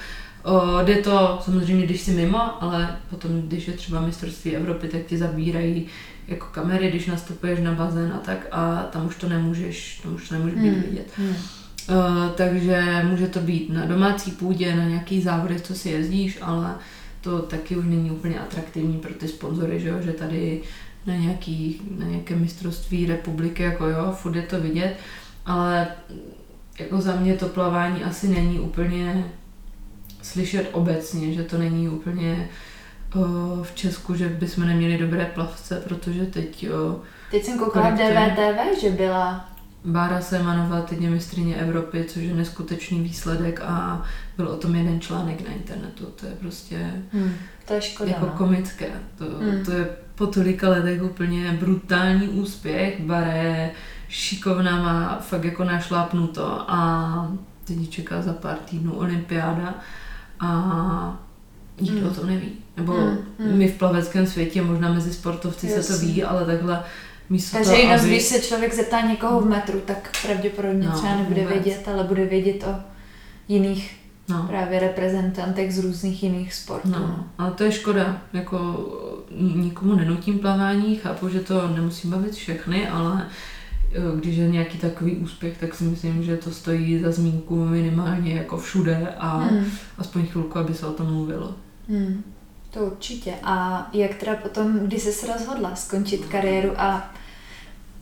O, 0.49 0.83
jde 0.83 0.95
to 0.95 1.39
samozřejmě, 1.41 1.85
když 1.85 2.01
jsi 2.01 2.11
mimo, 2.11 2.63
ale 2.63 2.97
potom, 3.09 3.41
když 3.41 3.67
je 3.67 3.73
třeba 3.73 4.01
mistrovství 4.01 4.55
Evropy, 4.55 4.87
tak 4.87 5.01
ti 5.01 5.17
zabírají 5.17 5.85
jako 6.27 6.45
kamery, 6.45 6.89
když 6.89 7.05
nastupuješ 7.05 7.59
na 7.59 7.73
bazén 7.73 8.13
a 8.15 8.17
tak 8.17 8.47
a 8.51 8.83
tam 8.83 9.07
už 9.07 9.15
to 9.15 9.29
nemůžeš, 9.29 9.99
tam 10.03 10.15
už 10.15 10.29
to 10.29 10.35
nemůže 10.35 10.55
být 10.55 10.69
hmm. 10.69 10.81
vidět. 10.81 11.11
Hmm. 11.17 11.35
O, 11.35 12.29
takže 12.29 13.05
může 13.09 13.27
to 13.27 13.39
být 13.39 13.69
na 13.69 13.85
domácí 13.85 14.31
půdě, 14.31 14.75
na 14.75 14.83
nějaký 14.83 15.21
závodech, 15.21 15.61
co 15.61 15.75
si 15.75 15.89
jezdíš, 15.89 16.37
ale 16.41 16.75
to 17.21 17.39
taky 17.39 17.75
už 17.75 17.85
není 17.85 18.11
úplně 18.11 18.39
atraktivní 18.39 18.97
pro 18.97 19.13
ty 19.13 19.27
sponzory, 19.27 19.79
že, 19.79 19.89
jo? 19.89 19.95
že 20.01 20.11
tady 20.11 20.61
na, 21.05 21.15
nějaký, 21.15 21.81
na 21.97 22.05
nějaké 22.05 22.35
mistrovství 22.35 23.05
republiky, 23.05 23.63
jako 23.63 23.87
jo, 23.87 24.15
furt 24.21 24.35
je 24.35 24.41
to 24.41 24.61
vidět, 24.61 24.95
ale 25.45 25.87
jako 26.79 27.01
za 27.01 27.15
mě 27.15 27.33
to 27.33 27.45
plavání 27.45 28.03
asi 28.03 28.27
není 28.27 28.59
úplně 28.59 29.31
slyšet 30.21 30.69
obecně, 30.71 31.33
že 31.33 31.43
to 31.43 31.57
není 31.57 31.89
úplně 31.89 32.49
o, 33.15 33.63
v 33.63 33.71
Česku, 33.75 34.15
že 34.15 34.29
bychom 34.29 34.67
neměli 34.67 34.97
dobré 34.97 35.25
plavce, 35.25 35.81
protože 35.87 36.25
teď... 36.25 36.69
O, 36.69 37.01
teď 37.31 37.43
jsem 37.43 37.59
koukala 37.59 37.89
DVTV, 37.89 38.81
že 38.81 38.89
byla 38.89 39.49
Bára 39.85 40.21
Semanová 40.21 40.81
teď 40.81 41.01
je 41.01 41.09
mistrině 41.09 41.55
Evropy, 41.55 42.03
což 42.03 42.23
je 42.23 42.33
neskutečný 42.33 42.99
výsledek 42.99 43.61
a 43.63 44.03
byl 44.37 44.47
o 44.47 44.57
tom 44.57 44.75
jeden 44.75 45.01
článek 45.01 45.47
na 45.47 45.53
internetu. 45.53 46.05
To 46.05 46.25
je 46.25 46.31
prostě 46.31 46.93
hmm, 47.13 47.33
to 47.67 47.73
je 47.73 47.81
škoda, 47.81 48.11
jako 48.11 48.25
no. 48.25 48.31
komické. 48.31 48.87
To, 49.17 49.25
hmm. 49.25 49.65
to 49.65 49.71
je 49.71 49.89
po 50.15 50.27
tolika 50.27 50.69
letech 50.69 51.03
úplně 51.03 51.51
brutální 51.51 52.27
úspěch. 52.27 53.01
Bára 53.01 53.33
je 53.33 53.71
šikovná, 54.07 54.83
má 54.83 55.19
fakt 55.19 55.43
jako 55.43 55.63
našlápnuto 55.63 56.71
a 56.71 57.31
teď 57.63 57.89
čeká 57.89 58.21
za 58.21 58.33
pár 58.33 58.57
týdnů 58.57 58.93
olympiáda 58.93 59.75
a 60.39 61.19
nikdo 61.81 62.01
mm. 62.01 62.07
o 62.07 62.13
tom 62.13 62.27
neví. 62.27 62.51
Nebo 62.77 62.93
mm, 62.93 63.57
my 63.57 63.67
v 63.67 63.77
plaveckém 63.77 64.27
světě, 64.27 64.61
možná 64.61 64.93
mezi 64.93 65.13
sportovci 65.13 65.67
Jasně. 65.67 65.83
se 65.83 65.93
to 65.93 66.05
ví, 66.05 66.23
ale 66.23 66.45
takhle 66.45 66.83
místo 67.29 67.57
Takže 67.57 67.71
toho, 67.71 67.93
aby... 67.93 68.07
když 68.07 68.23
se 68.23 68.39
člověk 68.39 68.73
zeptá 68.73 69.01
někoho 69.01 69.41
v 69.41 69.49
metru, 69.49 69.81
tak 69.85 70.11
pravděpodobně 70.25 70.87
no, 70.87 70.97
třeba 70.97 71.15
nebude 71.15 71.41
vůbec. 71.41 71.63
vědět, 71.63 71.87
ale 71.87 72.03
bude 72.03 72.25
vědět 72.25 72.63
o 72.63 72.75
jiných 73.47 73.99
no. 74.29 74.45
právě 74.47 74.79
reprezentantech 74.79 75.73
z 75.73 75.79
různých 75.79 76.23
jiných 76.23 76.53
sportů. 76.53 76.89
No, 76.89 77.25
ale 77.37 77.51
to 77.51 77.63
je 77.63 77.71
škoda. 77.71 78.21
Jako 78.33 78.87
nikomu 79.55 79.95
nenutím 79.95 80.39
plavání, 80.39 80.95
chápu, 80.95 81.29
že 81.29 81.39
to 81.39 81.67
nemusí 81.67 82.07
bavit 82.07 82.33
všechny, 82.33 82.89
ale 82.89 83.27
když 84.15 84.37
je 84.37 84.47
nějaký 84.47 84.77
takový 84.77 85.15
úspěch, 85.15 85.57
tak 85.57 85.75
si 85.75 85.83
myslím, 85.83 86.23
že 86.23 86.37
to 86.37 86.51
stojí 86.51 86.99
za 86.99 87.11
zmínku 87.11 87.65
minimálně 87.65 88.33
jako 88.33 88.57
všude 88.57 89.13
a 89.17 89.37
hmm. 89.37 89.65
aspoň 89.97 90.27
chvilku, 90.27 90.57
aby 90.57 90.73
se 90.73 90.85
o 90.85 90.93
tom 90.93 91.13
mluvilo. 91.13 91.55
Hmm. 91.89 92.23
To 92.69 92.79
určitě. 92.79 93.33
A 93.43 93.87
jak 93.93 94.15
teda 94.15 94.35
potom, 94.35 94.79
kdy 94.79 94.99
jsi 94.99 95.11
se 95.11 95.33
rozhodla 95.33 95.75
skončit 95.75 96.25
kariéru 96.25 96.71
a 96.77 97.13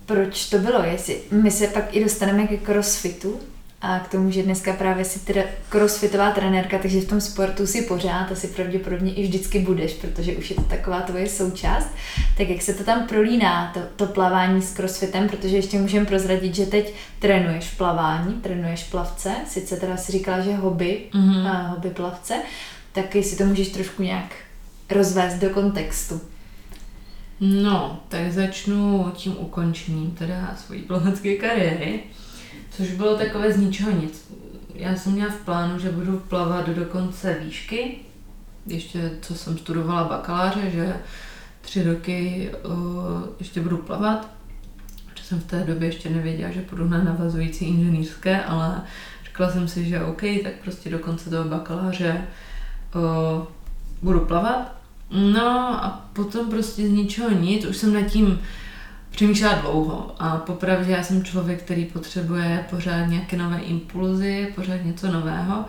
proč 0.05 0.49
to 0.49 0.57
bylo? 0.57 0.83
Jestli 0.83 1.21
my 1.31 1.51
se 1.51 1.67
pak 1.67 1.95
i 1.95 2.03
dostaneme 2.03 2.47
ke 2.47 2.57
crossfitu, 2.57 3.39
a 3.81 3.99
k 3.99 4.11
tomu, 4.11 4.31
že 4.31 4.43
dneska 4.43 4.73
právě 4.73 5.05
si 5.05 5.19
teda 5.19 5.41
crossfitová 5.69 6.31
trenérka, 6.31 6.77
takže 6.77 7.01
v 7.01 7.07
tom 7.07 7.21
sportu 7.21 7.67
si 7.67 7.81
pořád 7.81 8.31
asi 8.31 8.47
pravděpodobně 8.47 9.13
i 9.13 9.23
vždycky 9.23 9.59
budeš, 9.59 9.93
protože 9.93 10.35
už 10.35 10.49
je 10.49 10.55
to 10.55 10.61
taková 10.61 11.01
tvoje 11.01 11.29
součást. 11.29 11.87
Tak 12.37 12.49
jak 12.49 12.61
se 12.61 12.73
to 12.73 12.83
tam 12.83 13.07
prolíná, 13.07 13.71
to, 13.73 13.79
to 13.95 14.05
plavání 14.13 14.61
s 14.61 14.73
crossfitem, 14.73 15.29
protože 15.29 15.55
ještě 15.55 15.77
můžeme 15.77 16.05
prozradit, 16.05 16.55
že 16.55 16.65
teď 16.65 16.93
trénuješ 17.19 17.69
plavání, 17.69 18.33
trénuješ 18.33 18.83
plavce, 18.83 19.31
sice 19.47 19.75
teda 19.77 19.97
si 19.97 20.11
říkala, 20.11 20.41
že 20.41 20.55
hobby, 20.55 21.01
mm-hmm. 21.13 21.47
a 21.47 21.67
hobby 21.67 21.89
plavce, 21.89 22.41
tak 22.91 23.15
jestli 23.15 23.37
to 23.37 23.45
můžeš 23.45 23.69
trošku 23.69 24.03
nějak 24.03 24.35
rozvést 24.89 25.35
do 25.35 25.49
kontextu. 25.49 26.21
No, 27.39 27.99
tak 28.07 28.31
začnu 28.31 29.11
tím 29.15 29.35
ukončením 29.39 30.11
teda 30.11 30.55
svojí 30.65 30.81
plavecké 30.81 31.35
kariéry. 31.35 31.99
Což 32.77 32.91
bylo 32.91 33.17
takové 33.17 33.53
z 33.53 33.57
ničeho 33.57 33.91
nic. 33.91 34.31
Já 34.73 34.95
jsem 34.95 35.11
měla 35.11 35.31
v 35.31 35.45
plánu, 35.45 35.79
že 35.79 35.91
budu 35.91 36.19
plavat 36.19 36.69
do 36.69 36.85
konce 36.85 37.37
výšky, 37.43 37.95
ještě 38.67 39.11
co 39.21 39.35
jsem 39.35 39.57
studovala 39.57 40.03
bakaláře, 40.03 40.69
že 40.69 40.95
tři 41.61 41.83
roky 41.83 42.49
uh, 42.65 42.73
ještě 43.39 43.61
budu 43.61 43.77
plavat. 43.77 44.29
Že 45.15 45.23
jsem 45.23 45.39
v 45.39 45.43
té 45.43 45.63
době 45.63 45.87
ještě 45.87 46.09
nevěděla, 46.09 46.51
že 46.51 46.61
půjdu 46.61 46.87
na 46.87 47.03
navazující 47.03 47.65
inženýrské, 47.65 48.43
ale 48.43 48.81
řekla 49.25 49.51
jsem 49.51 49.67
si, 49.67 49.85
že 49.85 50.03
OK, 50.03 50.21
tak 50.43 50.53
prostě 50.63 50.89
do 50.89 50.99
konce 50.99 51.29
toho 51.29 51.49
bakaláře 51.49 52.21
uh, 52.95 53.43
budu 54.01 54.19
plavat. 54.19 54.75
No 55.11 55.83
a 55.85 56.09
potom 56.13 56.49
prostě 56.49 56.87
z 56.87 56.89
ničeho 56.91 57.31
nic, 57.31 57.65
už 57.65 57.77
jsem 57.77 57.93
nad 57.93 58.01
tím 58.01 58.39
přemýšlela 59.17 59.53
dlouho 59.53 60.15
a 60.19 60.37
popravdě 60.37 60.91
já 60.91 61.03
jsem 61.03 61.23
člověk, 61.23 61.63
který 61.63 61.85
potřebuje 61.85 62.65
pořád 62.69 63.05
nějaké 63.05 63.37
nové 63.37 63.59
impulzy, 63.59 64.53
pořád 64.55 64.85
něco 64.85 65.11
nového. 65.11 65.65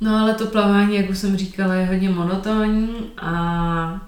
No 0.00 0.16
ale 0.16 0.34
to 0.34 0.46
plavání, 0.46 0.96
jak 0.96 1.10
už 1.10 1.18
jsem 1.18 1.36
říkala, 1.36 1.74
je 1.74 1.86
hodně 1.86 2.10
monotónní 2.10 2.88
a 3.22 4.00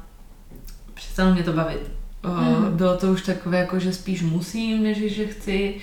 přestalo 0.95 1.33
mě 1.33 1.43
to 1.43 1.53
bavit. 1.53 1.91
Mm. 2.25 2.77
Bylo 2.77 2.97
to 2.97 3.13
už 3.13 3.23
takové, 3.23 3.59
jako 3.59 3.79
že 3.79 3.93
spíš 3.93 4.23
musím, 4.23 4.83
než 4.83 5.15
že 5.17 5.27
chci. 5.27 5.81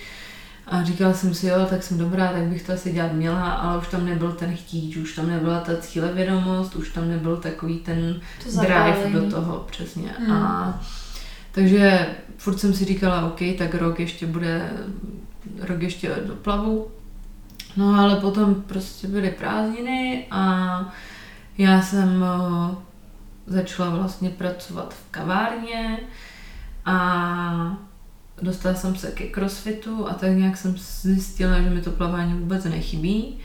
A 0.66 0.84
říkala 0.84 1.14
jsem 1.14 1.34
si, 1.34 1.46
jo, 1.46 1.66
tak 1.70 1.82
jsem 1.82 1.98
dobrá, 1.98 2.32
tak 2.32 2.42
bych 2.42 2.62
to 2.62 2.72
asi 2.72 2.92
dělat 2.92 3.12
měla, 3.12 3.52
ale 3.52 3.78
už 3.78 3.88
tam 3.88 4.06
nebyl 4.06 4.32
ten 4.32 4.56
chtíč, 4.56 4.96
už 4.96 5.16
tam 5.16 5.28
nebyla 5.28 5.60
ta 5.60 5.76
cílevědomost, 5.76 6.76
už 6.76 6.90
tam 6.90 7.08
nebyl 7.08 7.36
takový 7.36 7.78
ten 7.78 8.20
to 8.44 8.60
drive 8.60 9.10
do 9.12 9.30
toho, 9.30 9.66
přesně. 9.70 10.14
Mm. 10.26 10.32
A 10.32 10.80
takže 11.54 12.06
furt 12.36 12.58
jsem 12.58 12.74
si 12.74 12.84
říkala, 12.84 13.26
OK, 13.26 13.40
tak 13.58 13.74
rok 13.74 14.00
ještě 14.00 14.26
bude, 14.26 14.70
rok 15.60 15.82
ještě 15.82 16.16
doplavu. 16.26 16.88
No 17.76 18.00
ale 18.00 18.16
potom 18.16 18.54
prostě 18.54 19.08
byly 19.08 19.30
prázdniny 19.30 20.26
a 20.30 20.94
já 21.58 21.82
jsem 21.82 22.24
začala 23.46 23.96
vlastně 23.96 24.30
pracovat 24.30 24.94
v 24.94 25.10
kavárně 25.10 25.98
a 26.84 27.78
dostala 28.42 28.74
jsem 28.74 28.96
se 28.96 29.10
ke 29.10 29.24
crossfitu 29.24 30.08
a 30.08 30.14
tak 30.14 30.30
nějak 30.30 30.56
jsem 30.56 30.74
zjistila, 30.78 31.60
že 31.60 31.70
mi 31.70 31.80
to 31.80 31.90
plavání 31.90 32.34
vůbec 32.34 32.64
nechybí. 32.64 33.38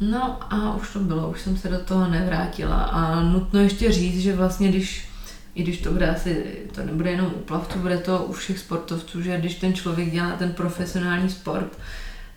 No 0.00 0.54
a 0.54 0.76
už 0.76 0.92
to 0.92 0.98
bylo, 0.98 1.30
už 1.30 1.40
jsem 1.40 1.56
se 1.56 1.68
do 1.68 1.78
toho 1.78 2.08
nevrátila 2.08 2.82
a 2.82 3.20
nutno 3.20 3.60
ještě 3.60 3.92
říct, 3.92 4.20
že 4.20 4.36
vlastně 4.36 4.68
když 4.68 5.08
i 5.54 5.62
když 5.62 5.80
to 5.80 5.90
bude 5.90 6.10
asi, 6.10 6.44
to 6.72 6.84
nebude 6.84 7.10
jenom 7.10 7.26
u 7.26 7.38
plavců, 7.38 7.78
bude 7.78 7.98
to 7.98 8.18
u 8.22 8.32
všech 8.32 8.58
sportovců, 8.58 9.22
že 9.22 9.38
když 9.38 9.54
ten 9.54 9.74
člověk 9.74 10.10
dělá 10.10 10.30
ten 10.30 10.52
profesionální 10.52 11.30
sport, 11.30 11.78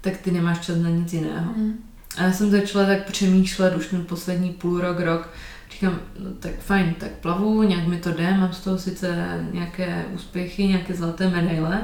tak 0.02 0.18
ty 0.18 0.32
nemáš 0.32 0.60
čas 0.60 0.78
na 0.78 0.90
nic 0.90 1.14
jiného. 1.14 1.54
Mm. 1.58 1.74
A 2.18 2.24
já 2.24 2.32
jsem 2.32 2.52
začala 2.52 2.86
tak 2.86 3.12
přemýšlet 3.12 3.76
už 3.76 3.88
ten 3.88 4.06
poslední 4.06 4.50
půl 4.50 4.82
rok, 4.82 5.00
rok, 5.00 5.30
říkám, 5.72 6.00
no 6.20 6.32
tak 6.40 6.60
fajn, 6.60 6.94
tak 7.00 7.12
plavu, 7.12 7.64
nějak 7.64 7.88
mi 7.88 7.98
to 7.98 8.12
jde, 8.12 8.32
mám 8.32 8.54
z 8.54 8.60
toho 8.60 8.78
sice 8.78 9.40
nějaké 9.52 10.06
úspěchy, 10.14 10.68
nějaké 10.68 10.94
zlaté 10.94 11.30
medaile, 11.30 11.82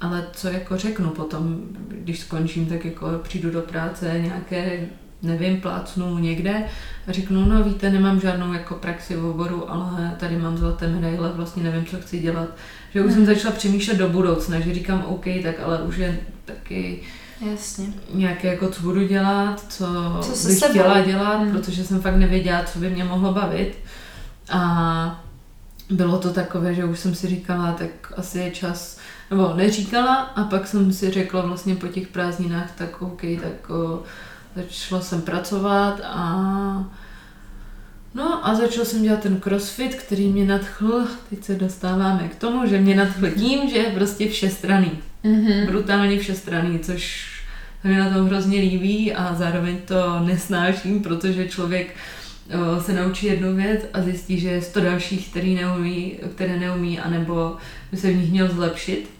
ale 0.00 0.26
co 0.32 0.48
jako 0.48 0.76
řeknu 0.76 1.10
potom, 1.10 1.60
když 1.88 2.20
skončím, 2.20 2.66
tak 2.66 2.84
jako 2.84 3.06
přijdu 3.22 3.50
do 3.50 3.60
práce, 3.60 4.20
nějaké 4.20 4.86
nevím, 5.22 5.60
plácnu 5.60 6.18
někde 6.18 6.64
a 7.08 7.12
řeknu, 7.12 7.44
no 7.44 7.64
víte, 7.64 7.90
nemám 7.90 8.20
žádnou 8.20 8.52
jako 8.52 8.74
praxi 8.74 9.16
v 9.16 9.24
oboru, 9.24 9.70
ale 9.70 10.16
tady 10.18 10.36
mám 10.36 10.58
zlaté 10.58 10.88
medaile, 10.88 11.32
vlastně 11.34 11.62
nevím, 11.62 11.86
co 11.86 11.96
chci 12.00 12.18
dělat. 12.18 12.48
Že 12.94 13.00
už 13.00 13.06
hmm. 13.06 13.14
jsem 13.14 13.34
začala 13.34 13.54
přemýšlet 13.54 13.96
do 13.96 14.08
budoucna, 14.08 14.60
že 14.60 14.74
říkám, 14.74 15.04
OK, 15.08 15.24
tak 15.42 15.54
ale 15.64 15.82
už 15.82 15.96
je 15.96 16.20
taky 16.44 17.00
Jasně. 17.50 17.86
nějaké 18.14 18.48
jako, 18.48 18.68
co 18.68 18.82
budu 18.82 19.06
dělat, 19.06 19.64
co, 19.68 19.86
co 20.20 20.48
bych 20.48 20.58
chtěla 20.58 20.94
baví. 20.94 21.10
dělat, 21.10 21.36
hmm. 21.36 21.52
protože 21.52 21.84
jsem 21.84 22.00
fakt 22.00 22.16
nevěděla, 22.16 22.64
co 22.64 22.78
by 22.78 22.90
mě 22.90 23.04
mohlo 23.04 23.32
bavit. 23.32 23.78
A 24.50 25.24
bylo 25.90 26.18
to 26.18 26.30
takové, 26.32 26.74
že 26.74 26.84
už 26.84 26.98
jsem 26.98 27.14
si 27.14 27.26
říkala, 27.26 27.72
tak 27.72 28.12
asi 28.16 28.38
je 28.38 28.50
čas, 28.50 28.98
nebo 29.30 29.52
neříkala 29.56 30.14
a 30.16 30.44
pak 30.44 30.66
jsem 30.66 30.92
si 30.92 31.10
řekla 31.10 31.40
vlastně 31.40 31.74
po 31.74 31.86
těch 31.86 32.08
prázdninách, 32.08 32.72
tak 32.76 33.02
OK, 33.02 33.22
tak 33.42 33.70
o, 33.70 34.02
Začala 34.56 35.00
jsem 35.00 35.22
pracovat 35.22 36.00
a 36.04 36.90
No 38.14 38.48
a 38.48 38.54
začal 38.54 38.84
jsem 38.84 39.02
dělat 39.02 39.20
ten 39.20 39.40
crossfit, 39.40 39.94
který 39.94 40.28
mě 40.28 40.44
nadchl, 40.44 41.06
teď 41.30 41.44
se 41.44 41.54
dostáváme 41.54 42.28
k 42.28 42.34
tomu, 42.34 42.66
že 42.66 42.80
mě 42.80 42.94
nadchl 42.96 43.30
tím, 43.30 43.70
že 43.70 43.76
je 43.76 43.90
prostě 43.90 44.28
všestraný. 44.28 44.90
Mm-hmm. 45.24 45.66
Brutálně 45.66 46.18
všestraný, 46.18 46.78
což 46.78 47.30
se 47.82 47.88
mi 47.88 47.96
na 47.96 48.10
tom 48.10 48.26
hrozně 48.26 48.60
líbí 48.60 49.14
a 49.14 49.34
zároveň 49.34 49.78
to 49.84 50.20
nesnáším, 50.20 51.02
protože 51.02 51.48
člověk 51.48 51.94
o, 52.76 52.80
se 52.80 52.92
naučí 52.92 53.26
jednu 53.26 53.56
věc 53.56 53.80
a 53.92 54.02
zjistí, 54.02 54.40
že 54.40 54.48
je 54.48 54.62
sto 54.62 54.80
dalších, 54.80 55.28
který 55.28 55.54
neumí, 55.54 56.18
které 56.34 56.56
neumí, 56.56 57.00
anebo 57.00 57.56
by 57.90 57.96
se 57.96 58.12
v 58.12 58.16
nich 58.16 58.30
měl 58.30 58.48
zlepšit. 58.48 59.10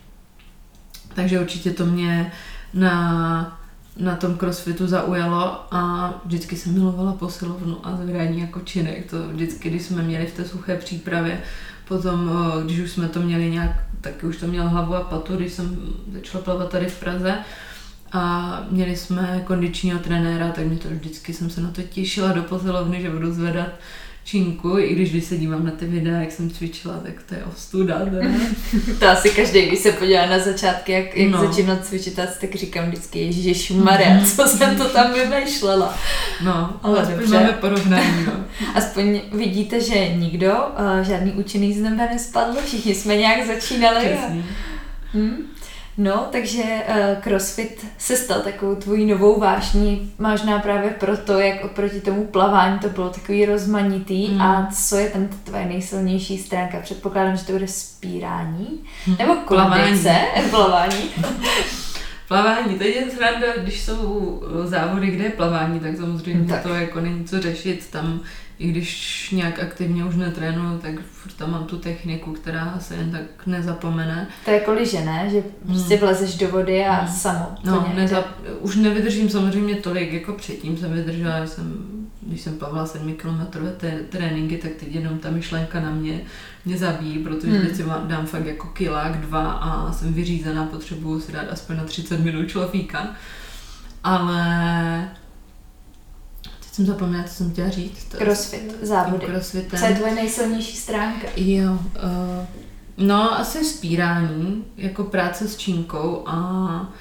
Takže 1.15 1.41
určitě 1.41 1.71
to 1.71 1.87
mě 1.87 2.33
na 2.75 3.60
na 3.97 4.17
tom 4.17 4.37
crossfitu 4.37 4.87
zaujalo 4.87 5.61
a 5.71 6.15
vždycky 6.25 6.57
jsem 6.57 6.75
milovala 6.75 7.13
posilovnu 7.13 7.79
a 7.83 7.97
zvedání 7.97 8.41
jako 8.41 8.61
činek. 8.61 9.11
To 9.11 9.29
vždycky, 9.29 9.71
když 9.71 9.83
jsme 9.83 10.03
měli 10.03 10.27
v 10.27 10.33
té 10.33 10.45
suché 10.45 10.77
přípravě, 10.77 11.41
potom, 11.89 12.31
když 12.65 12.79
už 12.79 12.91
jsme 12.91 13.09
to 13.09 13.21
měli 13.21 13.51
nějak, 13.51 13.71
taky 14.01 14.27
už 14.27 14.37
to 14.37 14.47
měl 14.47 14.69
hlavu 14.69 14.95
a 14.95 15.01
patu, 15.01 15.37
když 15.37 15.53
jsem 15.53 15.79
začala 16.13 16.45
plavat 16.45 16.71
tady 16.71 16.87
v 16.87 17.01
Praze, 17.01 17.39
a 18.13 18.63
měli 18.71 18.97
jsme 18.97 19.43
kondičního 19.47 19.99
trenéra, 19.99 20.49
tak 20.49 20.67
mě 20.67 20.77
to 20.77 20.89
vždycky 20.89 21.33
jsem 21.33 21.51
se 21.51 21.61
na 21.61 21.71
to 21.71 21.83
těšila 21.83 22.33
do 22.33 22.43
posilovny, 22.43 23.03
že 23.03 23.11
budu 23.11 23.33
zvedat 23.33 23.69
činku, 24.25 24.79
i 24.79 24.95
když 24.95 25.11
když 25.11 25.25
se 25.25 25.37
dívám 25.37 25.65
na 25.65 25.71
ty 25.71 25.87
videa, 25.87 26.21
jak 26.21 26.33
jsem 26.33 26.51
cvičila, 26.51 26.95
tak 26.95 27.23
to 27.29 27.35
je 27.35 27.45
ostuda. 27.45 28.01
to 28.99 29.09
asi 29.09 29.31
každý, 29.31 29.67
když 29.67 29.79
se 29.79 29.93
podívá 29.93 30.27
na 30.27 30.39
začátky, 30.39 30.93
jak, 30.93 31.17
jak 31.17 31.31
no. 31.31 31.47
začínal 31.47 31.77
cvičit, 31.83 32.15
tak 32.15 32.55
říkám 32.55 32.87
vždycky, 32.87 33.19
Ježíš 33.19 33.71
Maria, 33.71 34.25
co 34.37 34.49
jsem 34.49 34.77
to 34.77 34.89
tam 34.89 35.13
vymýšlela. 35.13 35.95
No, 36.45 36.81
ale 36.83 36.99
aspoň 36.99 37.19
dobře. 37.19 37.35
máme 37.35 37.53
porovnání. 37.53 38.27
No. 38.27 38.33
Aspoň 38.75 39.21
vidíte, 39.33 39.81
že 39.81 40.09
nikdo, 40.09 40.53
uh, 40.53 41.07
žádný 41.07 41.33
učený 41.33 41.75
z 41.75 41.81
nebe 41.83 42.09
nespadl, 42.13 42.59
všichni 42.65 42.95
jsme 42.95 43.17
nějak 43.17 43.47
začínali. 43.47 43.99
Přesně. 43.99 44.45
A... 44.45 45.13
Hmm? 45.13 45.37
No, 46.03 46.29
takže 46.33 46.63
uh, 46.63 47.23
CrossFit 47.23 47.87
se 47.99 48.17
stal 48.17 48.41
takovou 48.41 48.75
tvojí 48.75 49.07
novou 49.07 49.41
vášní, 49.41 50.13
možná 50.19 50.59
právě 50.59 50.91
proto, 50.91 51.39
jak 51.39 51.65
oproti 51.65 52.01
tomu 52.01 52.27
plavání 52.27 52.79
to 52.79 52.89
bylo 52.89 53.11
takový 53.11 53.47
rozmanitý 53.47 54.29
mm. 54.29 54.43
a 54.43 54.71
co 54.73 54.97
je 54.97 55.11
tam 55.11 55.29
tvoje 55.45 55.67
nejsilnější 55.67 56.39
stránka? 56.39 56.81
Předpokládám, 56.81 57.37
že 57.37 57.45
to 57.45 57.53
bude 57.53 57.69
spírání 57.69 58.81
mm. 59.07 59.17
nebo 59.19 59.35
kondice, 59.35 60.17
plavání. 60.51 61.11
plavání, 62.29 62.79
to 62.79 62.85
je 62.85 63.11
sranda, 63.11 63.47
když 63.63 63.81
jsou 63.81 64.43
závody, 64.65 65.07
kde 65.07 65.25
je 65.25 65.31
plavání, 65.31 65.81
tak 65.81 65.97
samozřejmě 65.97 66.49
tak. 66.49 66.63
to 66.63 66.69
jako 66.69 67.01
není 67.01 67.25
co 67.25 67.41
řešit, 67.41 67.89
tam 67.91 68.21
i 68.61 68.69
když 68.69 69.31
nějak 69.31 69.59
aktivně 69.59 70.05
už 70.05 70.17
netrénuju, 70.17 70.79
tak 70.79 71.01
furt 71.01 71.33
tam 71.33 71.51
mám 71.51 71.65
tu 71.65 71.79
techniku, 71.79 72.33
která 72.33 72.79
se 72.79 72.95
jen 72.95 73.11
tak 73.11 73.47
nezapomene. 73.47 74.29
To 74.45 74.51
je 74.51 74.59
jako 74.59 74.73
liže, 74.73 75.05
ne? 75.05 75.29
Že 75.31 75.43
prostě 75.67 75.95
hmm. 75.95 76.01
vlezeš 76.01 76.35
do 76.35 76.49
vody 76.49 76.85
a 76.85 76.93
hmm. 76.93 77.15
samo. 77.15 77.55
No, 77.65 77.93
nezap... 77.95 78.27
už 78.61 78.77
nevydržím 78.77 79.29
samozřejmě 79.29 79.75
tolik, 79.75 80.13
jako 80.13 80.33
předtím 80.33 80.77
jsem 80.77 80.93
vydržela, 80.93 81.47
jsem, 81.47 81.75
když 82.21 82.41
jsem 82.41 82.59
plavala 82.59 82.87
7 82.87 83.15
kilometrové 83.15 83.73
tréninky, 84.09 84.57
tak 84.57 84.73
teď 84.73 84.95
jenom 84.95 85.19
ta 85.19 85.31
myšlenka 85.31 85.81
na 85.81 85.91
mě 85.91 86.21
mě 86.65 86.77
zabíjí, 86.77 87.19
protože 87.19 87.53
hmm. 87.53 87.67
teď 87.67 87.77
si 87.77 87.85
dám 88.07 88.27
fakt 88.27 88.47
jako 88.47 88.67
kilák, 88.67 89.21
dva 89.21 89.53
a 89.53 89.93
jsem 89.93 90.15
vyřízená, 90.15 90.65
potřebuju 90.65 91.21
si 91.21 91.33
dát 91.33 91.47
aspoň 91.51 91.77
na 91.77 91.85
30 91.85 92.21
minut 92.21 92.49
človíka. 92.49 93.09
Ale 94.05 95.11
jsem 96.73 96.87
zapomněla, 96.87 97.25
co 97.25 97.35
jsem 97.35 97.51
chtěla 97.51 97.69
říct. 97.69 98.07
Crossfit, 98.19 98.75
závody. 98.83 99.27
Crossfitem. 99.27 99.79
Co 99.79 99.87
je 99.87 99.95
tvoje 99.95 100.15
nejsilnější 100.15 100.77
stránka? 100.77 101.29
Jo, 101.37 101.73
uh, 101.73 102.47
no 102.97 103.41
asi 103.41 103.65
spírání, 103.65 104.65
jako 104.77 105.05
práce 105.05 105.49
s 105.49 105.57
čínkou 105.57 106.23
a 106.27 106.93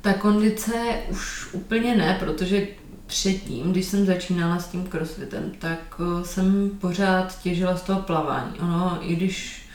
ta 0.00 0.12
kondice 0.12 0.72
už 1.10 1.48
úplně 1.52 1.96
ne, 1.96 2.16
protože 2.20 2.66
předtím, 3.06 3.72
když 3.72 3.84
jsem 3.84 4.06
začínala 4.06 4.58
s 4.58 4.68
tím 4.68 4.86
crossfitem, 4.86 5.52
tak 5.58 6.00
uh, 6.00 6.22
jsem 6.22 6.70
pořád 6.80 7.42
těžila 7.42 7.76
z 7.76 7.82
toho 7.82 8.00
plavání. 8.00 8.52
Ono, 8.60 8.98
i 9.00 9.16
když 9.16 9.66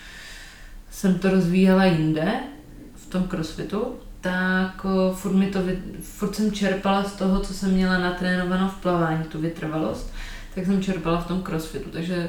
jsem 0.92 1.20
to 1.20 1.30
rozvíjela 1.30 1.86
jinde, 1.86 2.34
v 2.96 3.10
tom 3.10 3.24
crossfitu, 3.24 3.96
tak 4.26 4.86
furt, 5.14 5.34
mi 5.34 5.48
to, 5.48 5.60
furt 6.02 6.36
jsem 6.36 6.52
čerpala 6.52 7.04
z 7.04 7.14
toho, 7.14 7.40
co 7.40 7.54
jsem 7.54 7.72
měla 7.72 7.98
natrénováno 7.98 8.70
v 8.70 8.82
plavání, 8.82 9.24
tu 9.24 9.42
vytrvalost, 9.42 10.14
tak 10.56 10.66
jsem 10.66 10.84
čerpala 10.84 11.22
v 11.22 11.28
tom 11.28 11.42
crossfitu, 11.42 11.90
takže 11.90 12.28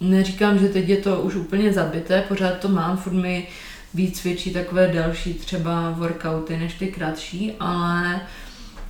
neříkám, 0.00 0.58
že 0.58 0.68
teď 0.68 0.88
je 0.88 0.96
to 0.96 1.20
už 1.20 1.34
úplně 1.34 1.72
zabité, 1.72 2.24
pořád 2.28 2.58
to 2.58 2.68
mám, 2.68 2.96
furt 2.96 3.12
mi 3.12 3.48
víc 3.94 4.20
cvičí 4.20 4.52
takové 4.52 4.88
další 4.88 5.34
třeba 5.34 5.90
workouty 5.90 6.56
než 6.56 6.74
ty 6.74 6.86
kratší, 6.86 7.52
ale 7.60 8.20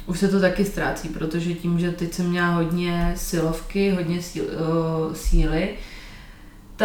už 0.07 0.19
se 0.19 0.29
to 0.29 0.41
taky 0.41 0.65
ztrácí, 0.65 1.09
protože 1.09 1.55
tím, 1.55 1.79
že 1.79 1.91
teď 1.93 2.13
jsem 2.13 2.31
měla 2.31 2.49
hodně 2.49 3.13
silovky, 3.17 3.91
hodně 3.91 4.23
síl, 4.23 4.45
síly, 5.13 5.69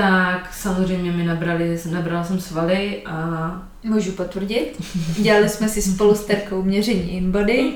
tak 0.01 0.53
samozřejmě 0.53 1.11
mi 1.11 1.23
nabrali, 1.23 1.79
nabrala 1.91 2.23
jsem 2.23 2.39
svaly 2.39 3.03
a... 3.05 3.67
Můžu 3.83 4.11
potvrdit. 4.11 4.81
Dělali 5.21 5.49
jsme 5.49 5.69
si 5.69 5.81
spolu 5.81 6.15
s 6.15 6.25
Terkou 6.25 6.63
měření 6.63 7.11
InBody. 7.11 7.73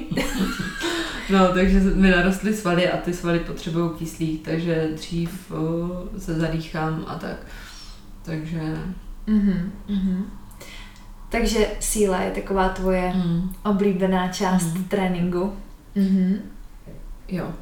No, 1.29 1.47
takže 1.53 1.79
mi 1.79 2.11
narostly 2.11 2.53
svaly 2.53 2.91
a 2.91 2.97
ty 2.97 3.13
svaly 3.13 3.39
potřebují 3.39 3.89
kyslík, 3.97 4.45
takže 4.45 4.89
dřív 4.95 5.51
uh, 5.51 5.59
se 6.17 6.33
zadýchám 6.33 7.05
a 7.07 7.15
tak. 7.15 7.37
Takže... 8.25 8.59
Mm-hmm, 9.27 9.69
mm-hmm. 9.89 10.23
Takže 11.29 11.67
síla 11.79 12.21
je 12.21 12.31
taková 12.31 12.69
tvoje 12.69 13.13
mm. 13.15 13.53
oblíbená 13.63 14.27
část 14.27 14.73
mm. 14.73 14.83
tréninku. 14.83 15.53
Mm-hmm. 15.95 16.37
Jo. 17.27 17.53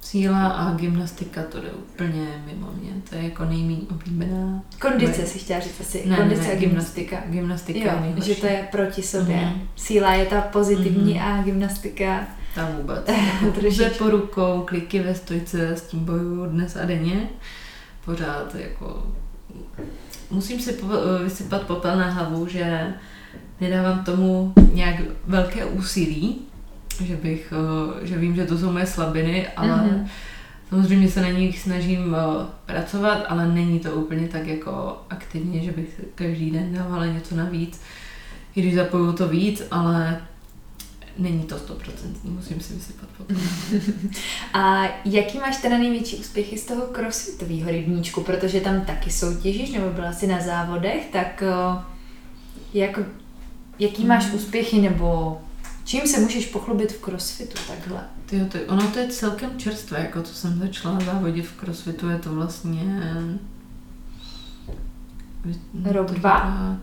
Síla 0.00 0.48
a 0.48 0.74
gymnastika 0.74 1.42
to 1.42 1.60
jde 1.60 1.70
úplně 1.70 2.42
mimo 2.46 2.72
mě. 2.80 2.90
To 3.10 3.14
je 3.16 3.22
jako 3.22 3.44
nejméně 3.44 3.80
oblíbená. 3.90 4.62
Kondice 4.80 5.26
si 5.26 5.38
chtěla 5.38 5.60
říct 5.60 5.80
asi. 5.80 6.02
Ne, 6.08 6.16
Kondice 6.16 6.42
ne, 6.42 6.48
ne, 6.48 6.54
a 6.54 6.56
gymnastika. 6.56 7.16
Gymnastika 7.26 7.92
jo, 7.94 8.00
nejhorší. 8.00 8.34
že 8.34 8.40
to 8.40 8.46
je 8.46 8.68
proti 8.70 9.02
sobě. 9.02 9.36
Mhm. 9.36 9.60
Síla 9.76 10.14
je 10.14 10.26
ta 10.26 10.40
pozitivní 10.40 11.14
Mhm. 11.14 11.22
a 11.22 11.42
gymnastika 11.42 12.26
Tam 12.54 12.68
vůbec. 12.76 13.10
Pouze 13.60 13.90
po 13.90 14.10
rukou, 14.10 14.62
kliky 14.66 15.00
ve 15.00 15.14
stojce, 15.14 15.68
s 15.68 15.82
tím 15.82 16.04
bojuju 16.04 16.46
dnes 16.46 16.76
a 16.76 16.84
denně. 16.84 17.28
Pořád 18.04 18.54
jako... 18.54 19.06
Musím 20.30 20.60
si 20.60 20.76
vysypat 21.24 21.62
popel 21.62 21.96
na 21.98 22.10
hlavu, 22.10 22.46
že 22.46 22.94
nedávám 23.60 24.04
tomu 24.04 24.52
nějak 24.72 24.96
velké 25.26 25.64
úsilí, 25.64 26.38
že 27.00 27.16
bych, 27.16 27.52
eh, 28.02 28.06
že 28.06 28.18
vím, 28.18 28.36
že 28.36 28.46
to 28.46 28.58
jsou 28.58 28.72
moje 28.72 28.86
slabiny, 28.86 29.48
ale 29.48 29.76
Mhm. 29.76 30.06
samozřejmě 30.68 31.08
se 31.10 31.20
na 31.20 31.28
nich 31.30 31.58
snažím 31.58 32.14
eh, 32.18 32.46
pracovat, 32.66 33.24
ale 33.28 33.48
není 33.48 33.80
to 33.80 33.90
úplně 33.92 34.28
tak 34.28 34.46
jako 34.46 35.02
aktivně, 35.10 35.60
že 35.64 35.72
bych 35.72 36.00
každý 36.14 36.50
den 36.50 36.72
dávala 36.74 37.06
něco 37.06 37.36
navíc, 37.36 37.80
i 38.56 38.60
když 38.62 38.74
zapojuju 38.74 39.12
to 39.12 39.28
víc, 39.28 39.62
ale 39.70 40.20
není 41.18 41.42
to 41.42 41.58
stoprocentní, 41.58 42.30
musím 42.30 42.60
si 42.60 42.74
vysypat 42.74 43.08
popel. 43.16 43.36
A 44.54 44.84
jaký 45.04 45.38
máš 45.38 45.56
teda 45.56 45.78
největší 45.78 46.16
úspěchy 46.16 46.58
z 46.58 46.64
toho 46.66 46.82
crossfitového 46.82 47.70
rybníčku? 47.70 48.20
Protože 48.20 48.60
tam 48.60 48.80
taky 48.80 49.10
soutěžíš, 49.10 49.70
nebo 49.70 49.90
byla 49.90 50.12
jsi 50.12 50.26
na 50.26 50.40
závodech, 50.40 51.06
tak 51.12 51.42
eh, 51.42 51.82
jak, 52.74 53.00
jaký 53.78 54.04
máš 54.04 54.26
Mhm. 54.26 54.34
úspěchy, 54.34 54.80
nebo 54.80 55.40
čím 55.84 56.06
se 56.06 56.20
můžeš 56.20 56.46
pochlubit 56.46 56.92
v 56.92 57.00
crossfitu 57.04 57.58
takhle? 57.68 58.00
Tyjo, 58.26 58.46
to, 58.46 58.58
ono 58.68 58.82
to 58.90 58.98
je 58.98 59.08
celkem 59.08 59.58
čerstvé, 59.58 60.00
jako 60.00 60.22
co 60.22 60.34
jsem 60.34 60.58
začala 60.58 61.00
závodit 61.00 61.46
v 61.46 61.56
crossfitu, 61.60 62.08
je 62.08 62.18
to 62.18 62.34
vlastně... 62.34 63.00
Rok, 65.84 66.06
to 66.08 66.14
dva? 66.14 66.38
dělá 66.40 66.76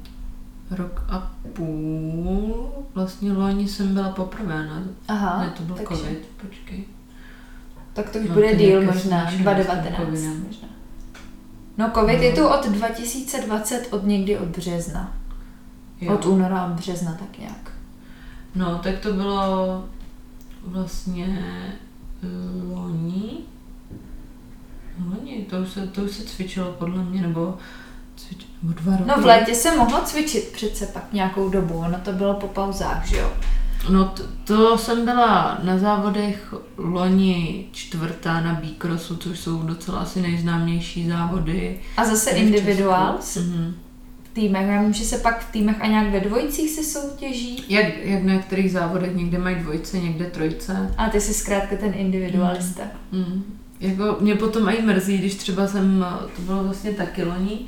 Rok 0.71 1.03
a 1.09 1.31
půl. 1.53 2.69
Vlastně 2.95 3.31
loni 3.33 3.67
jsem 3.67 3.93
byla 3.93 4.09
poprvé 4.09 4.65
na... 4.67 4.83
Aha, 5.07 5.39
ne, 5.41 5.49
to 5.57 5.63
byl 5.63 5.75
takže, 5.75 6.01
covid, 6.03 6.27
počkej. 6.41 6.83
tak 7.93 8.09
to 8.09 8.19
už 8.19 8.27
No, 8.27 8.33
bude 8.33 8.49
to 8.49 8.55
díl 8.55 8.81
možná, 8.81 8.93
smíšené 9.21 9.31
s 9.31 9.33
tím 9.35 9.43
2019 9.43 10.05
covidem. 10.05 10.43
možná. 10.47 10.67
No 11.77 11.91
covid 11.93 12.17
No. 12.17 12.23
je 12.23 12.33
tu 12.33 12.47
od 12.47 12.65
2020, 12.67 13.87
od 13.91 14.03
někdy 14.05 14.37
od 14.37 14.47
března. 14.47 15.17
Jo. 16.01 16.13
Od 16.13 16.25
února, 16.25 16.65
od 16.65 16.71
března 16.71 17.13
tak 17.13 17.37
nějak. 17.37 17.71
No, 18.57 18.79
tak 18.83 18.99
to 18.99 19.13
bylo 19.13 19.85
vlastně 20.63 21.53
eh, 22.23 22.27
loni. 22.73 23.37
Loni, 25.09 25.45
to 25.49 25.57
už 25.57 25.69
se, 25.69 25.87
to 25.87 26.01
už 26.01 26.11
se 26.11 26.23
cvičilo 26.23 26.71
podle 26.71 27.03
mě, 27.03 27.21
nebo, 27.21 27.57
cvič, 28.15 28.45
nebo 28.63 28.73
dva 28.81 28.97
roky. 28.97 29.09
No 29.09 29.21
v 29.21 29.25
létě 29.25 29.55
se 29.55 29.75
mohlo 29.75 30.01
cvičit 30.01 30.51
přece 30.51 30.85
pak 30.85 31.13
nějakou 31.13 31.49
dobu, 31.49 31.73
ono 31.73 31.99
to 31.99 32.11
bylo 32.11 32.33
po 32.33 32.47
pauzách, 32.47 33.07
že 33.07 33.17
jo? 33.17 33.33
No 33.89 34.05
to, 34.05 34.23
to 34.43 34.77
jsem 34.77 35.05
byla 35.05 35.59
na 35.63 35.77
závodech 35.77 36.53
loni 36.77 37.67
čtvrtá 37.71 38.41
na 38.41 38.53
Bíkrosu, 38.53 39.17
což 39.17 39.39
jsou 39.39 39.63
docela 39.63 39.99
asi 39.99 40.21
nejznámější 40.21 41.09
závody. 41.09 41.79
A 41.97 42.05
zase 42.05 42.29
individuál. 42.29 43.19
Mhm. 43.35 43.75
V 44.37 44.39
týmech. 44.39 44.67
Já 44.67 44.81
vím, 44.81 44.93
že 44.93 45.05
se 45.05 45.17
pak 45.17 45.39
v 45.39 45.51
týmech 45.51 45.75
a 45.81 45.87
nějak 45.87 46.11
ve 46.11 46.19
dvojicích 46.19 46.69
se 46.69 46.83
soutěží. 46.83 47.63
Jak, 47.69 47.97
jak 47.97 48.23
na 48.23 48.33
některých 48.33 48.71
závodech, 48.71 49.15
někde 49.15 49.37
mají 49.37 49.55
dvojce, 49.55 49.99
někde 49.99 50.25
trojce. 50.25 50.93
A 50.97 51.09
ty 51.09 51.21
jsi 51.21 51.33
zkrátka 51.33 51.75
ten 51.75 51.93
individualista. 51.95 52.83
Mm. 53.11 53.43
Jako 53.79 54.17
mě 54.19 54.35
potom 54.35 54.69
i 54.69 54.81
mrzí, 54.81 55.17
když 55.17 55.35
třeba 55.35 55.67
jsem, 55.67 56.05
to 56.35 56.41
bylo 56.41 56.63
vlastně 56.63 56.91
taky 56.91 57.23
loni, 57.23 57.59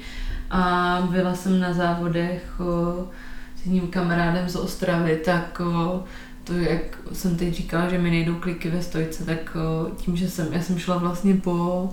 a 0.51 1.07
byla 1.11 1.35
jsem 1.35 1.59
na 1.59 1.73
závodech 1.73 2.59
o, 2.59 3.07
s 3.61 3.65
jedním 3.65 3.87
kamarádem 3.87 4.49
z 4.49 4.55
Ostravy, 4.55 5.21
tak 5.25 5.59
o, 5.59 6.03
to, 6.43 6.53
jak 6.53 6.99
jsem 7.13 7.35
teď 7.37 7.53
říkala, 7.53 7.89
že 7.89 7.97
mi 7.97 8.09
nejdou 8.09 8.35
kliky 8.35 8.69
ve 8.69 8.81
stojce, 8.81 9.25
tak 9.25 9.55
o, 9.55 9.95
tím, 9.95 10.15
že 10.15 10.29
jsem, 10.29 10.47
já 10.51 10.61
jsem 10.61 10.79
šla 10.79 10.97
vlastně 10.97 11.35
po 11.35 11.89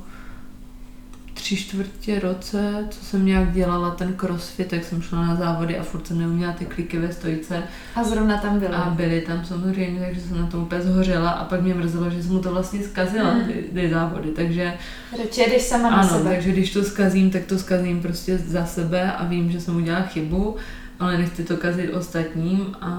tři 1.46 1.56
čtvrtě 1.56 2.20
roce, 2.20 2.86
co 2.90 3.04
jsem 3.04 3.26
nějak 3.26 3.52
dělala 3.52 3.90
ten 3.90 4.12
crossfit, 4.16 4.68
tak 4.68 4.84
jsem 4.84 5.02
šla 5.02 5.26
na 5.26 5.36
závody 5.36 5.78
a 5.78 5.82
furt 5.82 6.06
jsem 6.06 6.18
neuměla 6.18 6.52
ty 6.52 6.64
kliky 6.64 6.98
ve 6.98 7.12
stojce 7.12 7.62
A 7.94 8.04
zrovna 8.04 8.36
tam 8.38 8.58
bylo. 8.60 8.74
a 8.74 8.90
byly 8.90 9.20
tam 9.20 9.44
samozřejmě, 9.44 10.00
takže 10.00 10.20
jsem 10.20 10.40
na 10.40 10.46
tom 10.46 10.62
úplně 10.62 10.82
zhořela 10.82 11.30
a 11.30 11.44
pak 11.44 11.60
mě 11.62 11.74
mrzelo, 11.74 12.10
že 12.10 12.22
jsem 12.22 12.32
mu 12.32 12.38
to 12.38 12.50
vlastně 12.52 12.82
zkazila, 12.82 13.34
Mhm. 13.34 13.44
ty, 13.46 13.52
ty 13.74 13.90
závody, 13.90 14.28
takže 14.28 14.72
Radši 15.18 15.40
jedeš 15.40 15.62
sama 15.62 15.90
na 15.90 15.96
ano, 15.96 16.08
sebe. 16.18 16.30
takže 16.30 16.50
když 16.52 16.72
to 16.72 16.84
zkazím, 16.84 17.30
tak 17.30 17.44
to 17.44 17.58
zkazím 17.58 18.02
prostě 18.02 18.38
za 18.38 18.66
sebe 18.66 19.12
a 19.12 19.24
vím, 19.24 19.50
že 19.52 19.60
jsem 19.60 19.76
udělala 19.76 20.04
chybu, 20.04 20.56
ale 21.00 21.18
nechci 21.18 21.44
to 21.44 21.56
kazit 21.56 21.90
ostatním 21.94 22.76
a, 22.80 22.90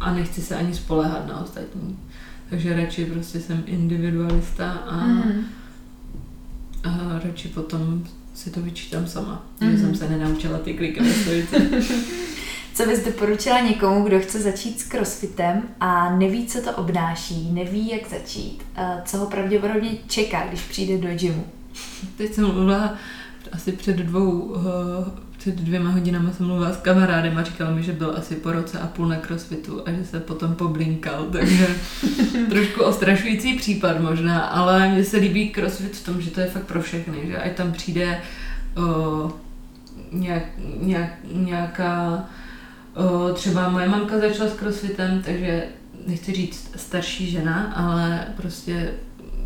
a 0.00 0.12
nechci 0.14 0.40
se 0.40 0.56
ani 0.56 0.74
spolehat 0.74 1.26
na 1.28 1.40
ostatní. 1.42 1.98
Takže 2.50 2.76
radši 2.76 3.04
prostě 3.04 3.40
jsem 3.40 3.62
individualista 3.66 4.70
a, 4.72 4.96
Mhm. 5.06 5.44
A 6.84 7.20
radši 7.24 7.48
potom 7.48 8.04
si 8.34 8.50
to 8.50 8.60
vyčítám 8.60 9.06
sama, 9.06 9.46
Mhm. 9.60 9.70
že 9.72 9.78
jsem 9.78 9.94
se 9.94 10.08
nenaučila 10.08 10.58
ty 10.58 10.74
kliky. 10.74 11.00
Co 12.74 12.86
bys 12.86 13.04
doporučila 13.04 13.60
někomu, 13.60 14.04
kdo 14.04 14.20
chce 14.20 14.40
začít 14.40 14.80
s 14.80 14.88
crossfitem 14.88 15.62
a 15.80 16.16
neví, 16.16 16.46
co 16.46 16.60
to 16.62 16.72
obnáší, 16.72 17.48
neví, 17.52 17.88
jak 17.90 18.10
začít, 18.10 18.62
co 19.04 19.18
ho 19.18 19.26
pravděpodobně 19.26 19.90
čeká, 20.06 20.46
když 20.48 20.60
přijde 20.60 20.98
do 21.08 21.14
gymu? 21.18 21.44
Teď 22.16 22.34
jsem 22.34 22.44
mluvila 22.54 22.94
asi 23.52 23.72
před 23.72 23.96
dvou, 23.96 24.54
eh, 24.56 25.10
před 25.40 25.54
dvěma 25.54 25.90
hodinami 25.90 26.32
jsem 26.32 26.46
mluvila 26.46 26.72
s 26.72 26.76
kamarádem 26.76 27.38
a 27.38 27.42
říkal 27.42 27.74
mi, 27.74 27.82
že 27.82 27.92
byl 27.92 28.14
asi 28.18 28.34
po 28.36 28.52
roce 28.52 28.78
a 28.78 28.86
půl 28.86 29.08
na 29.08 29.16
crossfitu 29.16 29.82
a 29.86 29.90
že 29.90 30.04
se 30.04 30.20
potom 30.20 30.54
poblinkal, 30.54 31.26
takže 31.32 31.66
trošku 32.50 32.82
ostrašující 32.84 33.54
případ 33.58 34.00
možná, 34.00 34.40
ale 34.40 34.88
mně 34.88 35.04
se 35.04 35.16
líbí 35.16 35.48
crossfit 35.50 35.96
v 35.96 36.04
tom, 36.04 36.20
že 36.20 36.30
to 36.30 36.40
je 36.40 36.46
fakt 36.46 36.64
pro 36.64 36.82
všechny, 36.82 37.18
že 37.26 37.38
ať 37.38 37.52
tam 37.52 37.72
přijde 37.72 38.20
o, 38.76 39.32
nějak, 40.12 40.42
nějak, 40.80 41.10
nějaká 41.32 42.24
o, 42.94 43.32
třeba 43.32 43.68
moje 43.68 43.88
mamka 43.88 44.18
začala 44.18 44.50
s 44.50 44.54
crossfitem, 44.56 45.22
takže 45.24 45.64
nechci 46.06 46.32
říct 46.32 46.70
starší 46.76 47.30
žena, 47.30 47.72
ale 47.76 48.24
prostě 48.36 48.90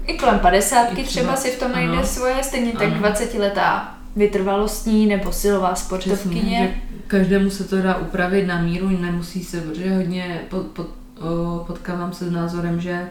I 0.07 0.15
kolem 0.19 0.39
padesátky 0.39 0.95
třeba, 1.03 1.07
třeba- 1.07 1.37
si 1.37 1.51
v 1.51 1.59
tom 1.59 1.73
najde 1.73 1.93
ano. 1.93 2.05
svoje, 2.07 2.43
stejně 2.45 2.73
tak 2.73 2.83
Ano. 2.93 2.97
20-letá 3.09 3.94
vytrvalostní 4.17 5.07
nebo 5.07 5.33
silová 5.33 5.73
Přesně, 5.73 5.87
sportovkyně. 5.87 6.59
že 6.59 6.97
každému 7.07 7.51
se 7.51 7.65
to 7.65 7.83
dá 7.83 7.97
upravit 7.97 8.47
na 8.47 8.63
míru, 8.63 8.89
nemusí 8.89 9.45
se, 9.45 9.61
protože 9.61 9.95
hodně 9.95 10.41
pod, 10.51 10.67
pod, 10.67 10.89
potkávám 11.67 12.13
se 12.13 12.29
s 12.29 12.33
názorem, 12.33 12.81
že 12.81 13.09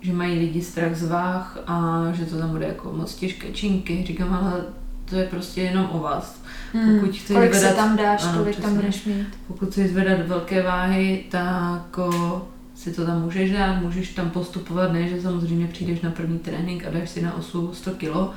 že 0.00 0.12
mají 0.12 0.38
lidi 0.38 0.62
strach 0.62 0.94
z 0.94 1.08
váh 1.08 1.58
a 1.66 2.04
že 2.12 2.26
to 2.26 2.38
tam 2.38 2.50
bude 2.50 2.66
jako 2.66 2.92
moc 2.92 3.14
těžké 3.14 3.52
činky. 3.52 4.04
Říkám, 4.06 4.34
ale 4.34 4.64
to 5.04 5.16
je 5.16 5.24
prostě 5.26 5.62
jenom 5.62 5.88
o 5.92 5.98
vás. 5.98 6.42
Hmm. 6.72 7.00
Pokud 7.00 7.16
chceš 7.16 7.36
Kolik 7.36 7.54
zvedat, 7.54 7.70
se 7.70 7.76
tam 7.76 7.96
dáš, 7.96 8.24
ano, 8.24 8.38
tolik 8.38 8.60
tam 8.60 8.74
budeš 8.74 9.04
mít. 9.04 9.26
Pokud 9.46 9.68
chceš 9.70 9.90
zvedat 9.90 10.26
velké 10.26 10.62
váhy, 10.62 11.24
tak 11.30 11.98
o, 11.98 12.42
si 12.74 12.92
to 12.92 13.06
tam 13.06 13.22
můžeš 13.22 13.52
dát, 13.52 13.80
můžeš 13.82 14.14
tam 14.14 14.30
postupovat, 14.30 14.92
ne, 14.92 15.08
že 15.08 15.22
samozřejmě 15.22 15.66
přijdeš 15.66 16.00
na 16.00 16.10
první 16.10 16.38
trénink 16.38 16.86
a 16.86 16.90
dáš 16.90 17.10
si 17.10 17.22
na 17.22 17.36
osu 17.36 17.70
100 17.74 17.90
kg. 17.90 18.32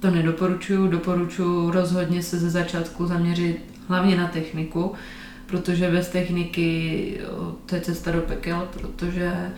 To 0.00 0.10
nedoporučuju, 0.10 0.88
doporučuju 0.88 1.70
rozhodně 1.70 2.22
se 2.22 2.38
ze 2.38 2.50
začátku 2.50 3.06
zaměřit 3.06 3.56
hlavně 3.88 4.16
na 4.16 4.26
techniku, 4.26 4.92
protože 5.46 5.90
bez 5.90 6.08
techniky 6.08 7.20
to 7.66 7.74
je 7.74 7.80
cesta 7.80 8.10
do 8.10 8.20
pekel, 8.20 8.68
protože 8.72 9.52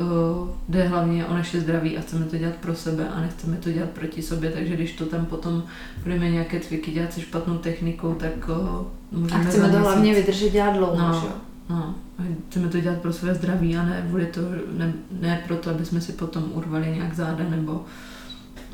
uh, 0.00 0.48
jde 0.68 0.88
hlavně 0.88 1.26
o 1.26 1.34
naše 1.34 1.60
zdraví 1.60 1.98
a 1.98 2.00
chceme 2.00 2.24
to 2.24 2.36
dělat 2.36 2.54
pro 2.54 2.74
sebe 2.74 3.08
a 3.08 3.20
nechceme 3.20 3.56
to 3.56 3.72
dělat 3.72 3.90
proti 3.90 4.22
sobě, 4.22 4.50
takže 4.50 4.74
když 4.74 4.92
to 4.92 5.06
tam 5.06 5.26
potom 5.26 5.62
budeme 6.02 6.30
nějaké 6.30 6.60
cviky 6.60 6.90
dělat 6.90 7.12
se 7.12 7.20
špatnou 7.20 7.58
technikou, 7.58 8.14
tak 8.14 8.48
uh, 8.48 8.86
můžeme 9.20 9.40
A 9.40 9.44
chceme 9.44 9.68
to 9.70 9.78
hlavně 9.78 10.14
vydržet 10.14 10.50
dělat 10.50 10.76
dlouho, 10.76 10.98
no, 10.98 11.20
že? 11.20 11.28
No, 11.70 11.94
chceme 12.48 12.68
to 12.68 12.80
dělat 12.80 12.98
pro 12.98 13.12
své 13.12 13.34
zdraví 13.34 13.76
a 13.76 13.82
ne, 13.82 14.06
bude 14.10 14.26
to, 14.26 14.40
ne, 14.72 14.92
ne 15.20 15.42
proto, 15.46 15.70
aby 15.70 15.84
jsme 15.84 16.00
si 16.00 16.12
potom 16.12 16.50
urvali 16.52 16.90
nějak 16.90 17.14
záda 17.14 17.44
nebo, 17.48 17.84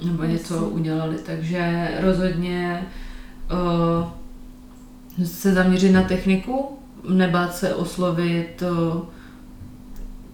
nebo 0.04 0.24
něco 0.24 0.68
udělali. 0.68 1.16
Takže 1.26 1.90
rozhodně 2.00 2.86
uh, 3.52 5.26
se 5.26 5.52
zaměřit 5.52 5.92
na 5.92 6.02
techniku, 6.02 6.78
nebát 7.08 7.54
se 7.54 7.74
oslovit 7.74 8.62
uh, 8.62 9.02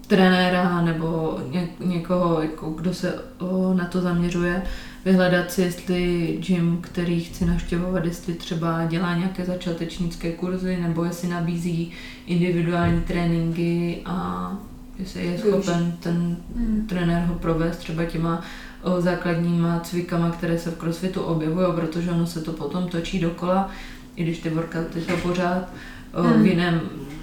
trenéra 0.06 0.80
nebo 0.80 1.38
ně, 1.50 1.68
někoho, 1.80 2.42
jako 2.42 2.70
kdo 2.70 2.94
se 2.94 3.14
o, 3.38 3.74
na 3.74 3.84
to 3.84 4.00
zaměřuje, 4.00 4.62
vyhledat 5.04 5.52
si, 5.52 5.62
jestli 5.62 6.38
gym, 6.46 6.78
který 6.80 7.20
chci 7.20 7.46
navštěvovat, 7.46 8.04
jestli 8.04 8.34
třeba 8.34 8.84
dělá 8.84 9.14
nějaké 9.14 9.44
začátečnické 9.44 10.32
kurzy, 10.32 10.76
nebo 10.76 11.04
jestli 11.04 11.28
nabízí 11.28 11.92
individuální 12.26 13.00
tréninky 13.00 14.02
a 14.04 14.52
jestli 14.98 15.26
je 15.26 15.38
schopen 15.38 15.96
ten 16.00 16.36
hmm. 16.56 16.86
trenér 16.88 17.22
ho 17.26 17.34
provést 17.34 17.76
třeba 17.76 18.04
těma 18.04 18.42
základníma 18.98 19.80
cvikama, 19.80 20.30
které 20.30 20.58
se 20.58 20.70
v 20.70 20.76
crossfitu 20.76 21.22
objevují, 21.22 21.66
protože 21.74 22.10
ono 22.10 22.26
se 22.26 22.40
to 22.40 22.52
potom 22.52 22.88
točí 22.88 23.18
dokola, 23.18 23.70
i 24.16 24.22
když 24.22 24.38
ty 24.38 24.50
workouty 24.50 25.00
jsou 25.00 25.16
pořád 25.16 25.68
o, 26.14 26.22
hmm. 26.22 26.42
v 26.42 26.46
jiném 26.46 26.80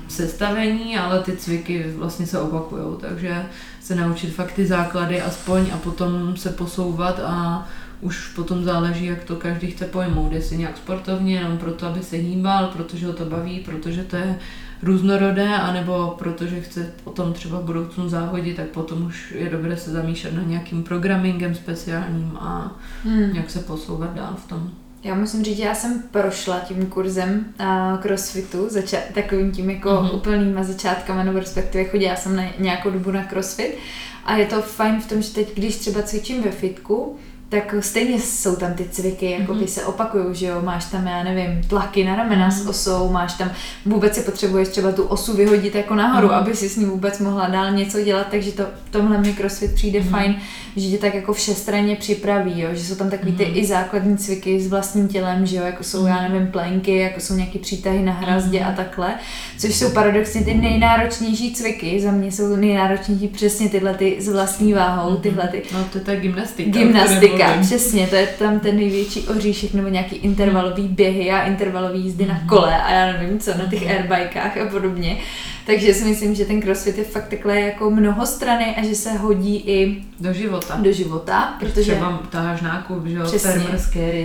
sestavení, 0.07 0.97
ale 0.97 1.19
ty 1.19 1.37
cviky 1.37 1.85
vlastně 1.95 2.27
se 2.27 2.39
opakují, 2.39 2.83
takže 3.01 3.45
se 3.79 3.95
naučit 3.95 4.33
fakt 4.33 4.51
ty 4.51 4.65
základy 4.65 5.21
aspoň 5.21 5.65
a 5.73 5.77
potom 5.77 6.37
se 6.37 6.49
posouvat 6.49 7.19
a 7.19 7.67
už 8.01 8.27
potom 8.27 8.63
záleží, 8.63 9.05
jak 9.05 9.23
to 9.23 9.35
každý 9.35 9.67
chce 9.67 9.85
pojmout, 9.85 10.31
jestli 10.31 10.57
nějak 10.57 10.77
sportovně, 10.77 11.35
jenom 11.35 11.57
proto, 11.57 11.87
aby 11.87 11.99
se 12.03 12.15
hýbal, 12.15 12.67
protože 12.67 13.07
ho 13.07 13.13
to 13.13 13.25
baví, 13.25 13.59
protože 13.59 14.03
to 14.03 14.15
je 14.15 14.39
různorodé, 14.83 15.47
anebo 15.47 16.15
protože 16.19 16.61
chce 16.61 16.91
potom 17.03 17.33
třeba 17.33 17.59
v 17.59 17.63
budoucnu 17.63 18.09
závodit, 18.09 18.55
tak 18.55 18.65
potom 18.65 19.05
už 19.05 19.33
je 19.37 19.49
dobré 19.49 19.77
se 19.77 19.91
zamýšlet 19.91 20.33
na 20.33 20.41
nějakým 20.41 20.83
programmingem 20.83 21.55
speciálním 21.55 22.37
a 22.39 22.77
hmm. 23.03 23.33
nějak 23.33 23.49
se 23.49 23.59
posouvat 23.59 24.13
dál 24.13 24.35
v 24.45 24.47
tom. 24.47 24.71
Já 25.03 25.15
musím 25.15 25.43
říct, 25.43 25.57
že 25.57 25.63
já 25.63 25.75
jsem 25.75 26.03
prošla 26.11 26.59
tím 26.59 26.85
kurzem 26.85 27.45
uh, 27.59 28.01
crossfitu, 28.01 28.67
zača- 28.67 29.13
takovým 29.13 29.51
tím 29.51 29.69
jako 29.69 29.89
mm-hmm. 29.89 30.15
úplnýma 30.15 30.63
začátkama, 30.63 31.23
nebo 31.23 31.39
respektive 31.39 31.85
chodila 31.85 32.15
jsem 32.15 32.35
na 32.35 32.43
nějakou 32.59 32.89
dobu 32.89 33.11
na 33.11 33.23
crossfit 33.23 33.77
a 34.25 34.35
je 34.35 34.45
to 34.45 34.61
fajn 34.61 35.01
v 35.01 35.09
tom, 35.09 35.21
že 35.21 35.33
teď, 35.33 35.55
když 35.55 35.77
třeba 35.77 36.01
cvičím 36.01 36.43
ve 36.43 36.51
fitku, 36.51 37.17
tak 37.51 37.75
stejně 37.79 38.19
jsou 38.19 38.55
tam 38.55 38.73
ty 38.73 38.85
cviky, 38.91 39.31
jako 39.31 39.53
mm-hmm. 39.53 39.65
se 39.65 39.85
opakují, 39.85 40.35
že 40.35 40.45
jo, 40.45 40.61
máš 40.61 40.85
tam, 40.85 41.07
já 41.07 41.23
nevím, 41.23 41.63
tlaky 41.67 42.03
na 42.03 42.15
ramena 42.15 42.49
mm-hmm. 42.49 42.63
s 42.63 42.67
osou, 42.67 43.09
máš 43.09 43.33
tam, 43.33 43.51
vůbec 43.85 44.15
si 44.15 44.21
potřebuješ 44.21 44.67
třeba 44.67 44.91
tu 44.91 45.03
osu 45.03 45.33
vyhodit 45.33 45.75
jako 45.75 45.95
nahoru, 45.95 46.27
mm-hmm. 46.27 46.37
aby 46.37 46.55
si 46.55 46.69
s 46.69 46.77
ní 46.77 46.85
vůbec 46.85 47.19
mohla 47.19 47.47
dál 47.47 47.71
něco 47.71 48.01
dělat, 48.03 48.27
takže 48.31 48.51
to 48.51 48.63
tomhle 48.91 49.17
mi 49.17 49.33
crossfit 49.33 49.75
přijde 49.75 49.99
mm-hmm. 49.99 50.09
fajn, 50.09 50.35
že 50.75 50.89
tě 50.89 50.97
tak 50.97 51.13
jako 51.13 51.33
všestranně 51.33 51.95
připraví, 51.95 52.61
jo, 52.61 52.69
že 52.73 52.83
jsou 52.83 52.95
tam 52.95 53.09
takový 53.09 53.31
ty 53.31 53.43
mm-hmm. 53.43 53.57
i 53.57 53.65
základní 53.65 54.17
cviky 54.17 54.61
s 54.61 54.67
vlastním 54.67 55.07
tělem, 55.07 55.45
že 55.45 55.57
jo, 55.57 55.63
jako 55.63 55.83
jsou, 55.83 56.05
já 56.05 56.21
mhm. 56.21 56.31
nevím, 56.31 56.51
plenky, 56.51 56.97
jako 56.97 57.19
jsou 57.19 57.35
nějaký 57.35 57.59
přítahy 57.59 58.03
na 58.03 58.13
hrazdě 58.13 58.59
mm-hmm. 58.59 58.69
a 58.69 58.75
takhle, 58.75 59.15
což 59.57 59.75
jsou 59.75 59.91
paradoxně 59.91 60.43
ty 60.43 60.53
nejnáročnější 60.53 61.53
cviky, 61.53 62.01
za 62.01 62.11
mě 62.11 62.31
jsou 62.31 62.55
nejnáročnější 62.55 63.27
přesně 63.27 63.69
tyhle 63.69 63.93
ty 63.93 64.17
s 64.19 64.27
vlastní 64.27 64.73
váhou, 64.73 65.11
mhm. 65.11 65.21
tyhle 65.21 65.47
ty. 65.47 65.61
No 65.73 65.83
to 65.83 65.97
je 65.97 66.03
ta 66.03 66.15
gymnastika. 66.15 66.79
Gymnastika 66.79 67.57
přesně, 67.61 68.07
to 68.07 68.15
je 68.15 68.27
tam 68.27 68.59
ten 68.59 68.75
největší 68.75 69.27
oříšek 69.27 69.73
nebo 69.73 69.89
nějaký 69.89 70.15
intervalový 70.15 70.87
běhy 70.87 71.31
a 71.31 71.45
intervalový 71.45 72.03
jízdy 72.03 72.25
na 72.25 72.33
mhm. 72.33 72.47
kole 72.47 72.81
a 72.81 72.93
já 72.93 73.13
nevím 73.13 73.39
co, 73.39 73.57
na 73.57 73.65
těch 73.65 73.81
mhm. 73.81 73.91
airbikách 73.91 74.57
a 74.57 74.65
podobně. 74.71 75.17
Takže 75.65 75.93
si 75.93 76.03
myslím, 76.03 76.35
že 76.35 76.45
ten 76.45 76.61
crossfit 76.61 76.97
je 76.97 77.03
fakt 77.03 77.27
takhle 77.27 77.59
jako 77.59 77.89
mnohostrany 77.91 78.75
a 78.75 78.83
že 78.83 78.95
se 78.95 79.13
hodí 79.13 79.57
i 79.57 80.03
do 80.19 80.33
života. 80.33 80.79
Do 80.81 80.91
života, 80.91 81.55
protože... 81.59 81.91
Třeba 81.91 82.23
taháš 82.29 82.61
nákup, 82.61 83.05
že 83.05 83.15
jo, 83.15 83.31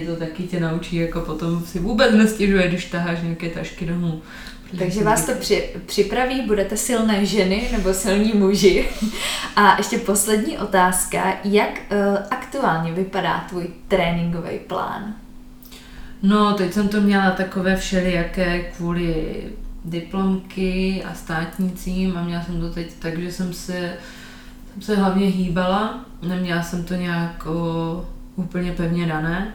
to 0.06 0.16
taky 0.16 0.42
tě 0.42 0.60
naučí, 0.60 0.96
jako 0.96 1.20
potom 1.20 1.64
si 1.64 1.78
vůbec 1.78 2.14
nestěžuje, 2.14 2.68
když 2.68 2.84
taháš 2.84 3.18
nějaké 3.22 3.48
tašky 3.48 3.86
domů. 3.86 4.22
Takže 4.78 5.04
vás 5.04 5.26
to 5.26 5.32
při, 5.32 5.70
připraví, 5.86 6.42
budete 6.42 6.76
silné 6.76 7.26
ženy 7.26 7.68
nebo 7.72 7.94
silní 7.94 8.32
muži. 8.32 8.88
A 9.56 9.76
ještě 9.78 9.98
poslední 9.98 10.58
otázka, 10.58 11.36
jak 11.44 11.70
uh, 11.70 12.16
aktuálně 12.30 12.92
vypadá 12.92 13.44
tvůj 13.48 13.66
tréninkový 13.88 14.58
plán? 14.66 15.14
No, 16.22 16.54
teď 16.54 16.72
jsem 16.72 16.88
to 16.88 17.00
měla 17.00 17.30
takové 17.30 17.76
všelijaké 17.76 18.60
kvůli 18.76 19.42
diplomky 19.86 21.04
a 21.04 21.14
státnicím 21.14 22.16
a 22.16 22.22
měla 22.22 22.44
jsem 22.44 22.60
to 22.60 22.70
teď 22.70 22.94
tak, 22.98 23.18
že 23.18 23.32
jsem 23.32 23.52
se, 23.52 23.96
jsem 24.72 24.82
se 24.82 24.96
hlavně 24.96 25.26
hýbala, 25.26 26.04
neměla 26.22 26.62
jsem 26.62 26.84
to 26.84 26.94
nějak 26.94 27.46
o, 27.46 28.04
úplně 28.36 28.72
pevně 28.72 29.06
dané, 29.06 29.52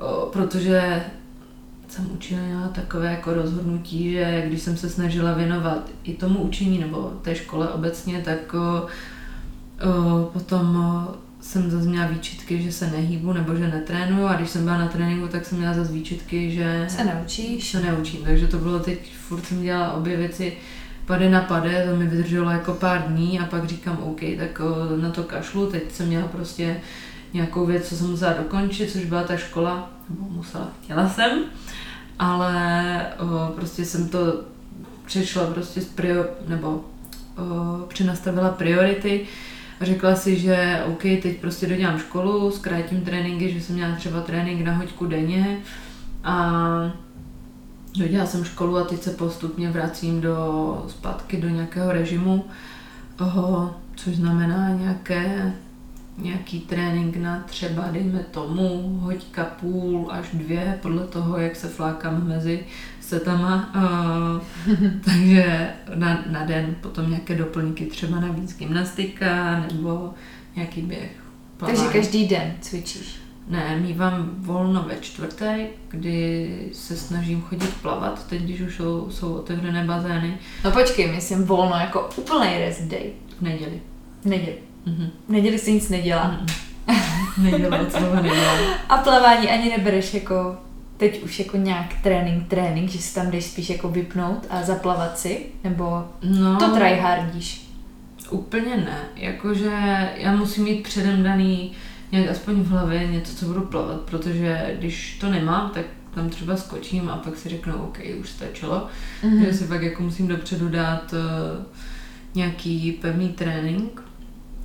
o, 0.00 0.26
protože 0.32 1.02
jsem 1.88 2.10
učinila 2.12 2.68
takové 2.68 3.10
jako 3.10 3.34
rozhodnutí, 3.34 4.12
že 4.12 4.44
když 4.46 4.62
jsem 4.62 4.76
se 4.76 4.90
snažila 4.90 5.32
věnovat 5.32 5.90
i 6.04 6.14
tomu 6.14 6.38
učení 6.38 6.78
nebo 6.78 7.12
té 7.22 7.34
škole 7.34 7.68
obecně, 7.68 8.22
tak 8.24 8.54
o, 8.54 8.86
o, 9.88 10.24
potom 10.32 10.76
o, 10.76 11.14
jsem 11.48 11.70
zase 11.70 11.88
měla 11.88 12.06
výčitky, 12.06 12.62
že 12.62 12.72
se 12.72 12.90
nehýbu 12.90 13.32
nebo 13.32 13.54
že 13.54 13.68
netrénuju 13.68 14.26
a 14.26 14.34
když 14.34 14.50
jsem 14.50 14.64
byla 14.64 14.78
na 14.78 14.88
tréninku, 14.88 15.28
tak 15.28 15.46
jsem 15.46 15.58
měla 15.58 15.74
zase 15.74 15.92
výčitky, 15.92 16.50
že 16.50 16.86
se 16.88 17.04
neučíš. 17.04 17.70
Se 17.70 17.80
neučím, 17.80 18.24
takže 18.24 18.46
to 18.46 18.58
bylo 18.58 18.78
teď, 18.78 19.14
furt 19.16 19.44
jsem 19.44 19.62
dělala 19.62 19.92
obě 19.92 20.16
věci 20.16 20.52
pade 21.06 21.30
na 21.30 21.40
pade, 21.40 21.86
to 21.90 21.96
mi 21.96 22.06
vydrželo 22.06 22.50
jako 22.50 22.74
pár 22.74 23.02
dní 23.02 23.40
a 23.40 23.44
pak 23.44 23.64
říkám 23.64 23.98
OK, 24.02 24.20
tak 24.38 24.60
o, 24.60 24.96
na 24.96 25.10
to 25.10 25.22
kašlu, 25.22 25.66
teď 25.66 25.92
jsem 25.92 26.06
měla 26.06 26.28
prostě 26.28 26.80
nějakou 27.32 27.66
věc, 27.66 27.88
co 27.88 27.96
jsem 27.96 28.10
musela 28.10 28.32
dokončit, 28.32 28.90
což 28.90 29.04
byla 29.04 29.22
ta 29.22 29.36
škola, 29.36 29.90
nebo 30.10 30.28
musela, 30.30 30.68
chtěla 30.82 31.08
jsem 31.08 31.38
ale 32.18 33.06
o, 33.18 33.52
prostě 33.52 33.84
jsem 33.84 34.08
to 34.08 34.40
přešla 35.06 35.46
prostě 35.46 35.80
z 35.80 35.84
prior, 35.84 36.30
nebo 36.48 36.68
o, 36.68 37.86
přenastavila 37.88 38.50
priority 38.50 39.26
řekla 39.80 40.16
si, 40.16 40.38
že 40.38 40.82
OK, 40.86 41.02
teď 41.02 41.40
prostě 41.40 41.66
dodělám 41.66 41.98
školu, 41.98 42.50
zkrátím 42.50 43.00
tréninky, 43.00 43.52
že 43.52 43.60
jsem 43.60 43.74
měla 43.74 43.96
třeba 43.96 44.20
trénink 44.20 44.60
na 44.60 44.74
hoďku 44.74 45.06
denně. 45.06 45.58
A 46.24 46.50
dodělala 47.98 48.30
jsem 48.30 48.44
školu 48.44 48.76
a 48.76 48.84
teď 48.84 49.02
se 49.02 49.10
postupně 49.10 49.70
vracím 49.70 50.20
do, 50.20 50.84
zpátky 50.88 51.36
do 51.36 51.48
nějakého 51.48 51.92
režimu, 51.92 52.44
o, 53.20 53.70
což 53.96 54.16
znamená 54.16 54.68
nějaké 54.68 55.52
nějaký 56.18 56.60
trénink 56.60 57.16
na 57.16 57.44
třeba, 57.46 57.88
dejme 57.90 58.18
tomu, 58.18 58.98
hoďka 59.02 59.44
půl 59.44 60.08
až 60.10 60.28
dvě, 60.32 60.78
podle 60.82 61.06
toho, 61.06 61.38
jak 61.38 61.56
se 61.56 61.68
flákám 61.68 62.28
mezi 62.28 62.64
setama. 63.08 63.70
Uh, 64.68 64.76
takže 65.04 65.70
na, 65.94 66.24
na 66.30 66.44
den 66.44 66.76
potom 66.80 67.10
nějaké 67.10 67.34
doplňky, 67.34 67.86
třeba 67.86 68.20
navíc 68.20 68.56
gymnastika 68.58 69.60
nebo 69.72 70.14
nějaký 70.56 70.82
běh. 70.82 71.10
Plavání. 71.56 71.78
Takže 71.78 71.92
každý 71.92 72.28
den 72.28 72.54
cvičíš? 72.60 73.20
Ne, 73.48 73.78
mývám 73.82 74.30
volno 74.36 74.82
ve 74.82 74.96
čtvrtek, 75.00 75.70
kdy 75.88 76.50
se 76.72 76.96
snažím 76.96 77.42
chodit 77.42 77.74
plavat, 77.82 78.26
teď 78.26 78.42
když 78.42 78.60
už 78.60 78.76
jsou, 78.76 79.10
jsou 79.10 79.34
otevřené 79.34 79.84
bazény. 79.84 80.38
No 80.64 80.70
počkej, 80.70 81.12
myslím 81.12 81.44
volno 81.44 81.76
jako 81.76 82.10
úplný 82.16 82.58
rest 82.58 82.82
day. 82.82 83.12
V 83.38 83.42
neděli. 83.42 83.80
V 84.22 84.26
neděli. 84.26 84.56
Mm-hmm. 84.86 85.10
Neděli 85.28 85.58
se 85.58 85.70
nic 85.70 85.88
nedělá. 85.88 86.30
Mm-hmm. 86.30 86.68
Nedělá, 87.38 87.86
co 87.86 88.14
nedělá. 88.22 88.58
A 88.88 88.96
plavání 88.96 89.48
ani 89.48 89.70
nebereš 89.70 90.14
jako 90.14 90.56
teď 90.98 91.22
už 91.22 91.38
jako 91.38 91.56
nějak 91.56 91.94
trénink, 92.02 92.48
trénink, 92.48 92.90
že 92.90 92.98
si 92.98 93.14
tam 93.14 93.30
jdeš 93.30 93.44
spíš 93.44 93.70
jako 93.70 93.88
vypnout 93.88 94.46
a 94.50 94.62
zaplavat 94.62 95.18
si? 95.18 95.46
Nebo 95.64 96.08
no, 96.22 96.56
to 96.58 96.74
tryhardíš? 96.74 97.68
Úplně 98.30 98.76
ne. 98.76 98.98
Jakože 99.16 99.70
já 100.16 100.36
musím 100.36 100.64
mít 100.64 100.82
předem 100.82 101.22
daný 101.22 101.72
nějak 102.12 102.30
aspoň 102.30 102.60
v 102.60 102.68
hlavě 102.68 103.06
něco, 103.06 103.36
co 103.36 103.46
budu 103.46 103.60
plavat, 103.60 104.00
protože 104.00 104.76
když 104.78 105.18
to 105.20 105.30
nemám, 105.30 105.70
tak 105.74 105.84
tam 106.14 106.30
třeba 106.30 106.56
skočím 106.56 107.08
a 107.08 107.16
pak 107.16 107.36
si 107.36 107.48
řeknu, 107.48 107.74
OK, 107.74 107.98
už 108.20 108.28
stačilo. 108.28 108.86
Mm-hmm. 109.22 109.44
Že 109.44 109.54
si 109.54 109.64
fakt 109.64 109.82
jako 109.82 110.02
musím 110.02 110.28
dopředu 110.28 110.68
dát 110.68 111.12
uh, 111.12 111.64
nějaký 112.34 112.92
pevný 112.92 113.28
trénink, 113.28 114.02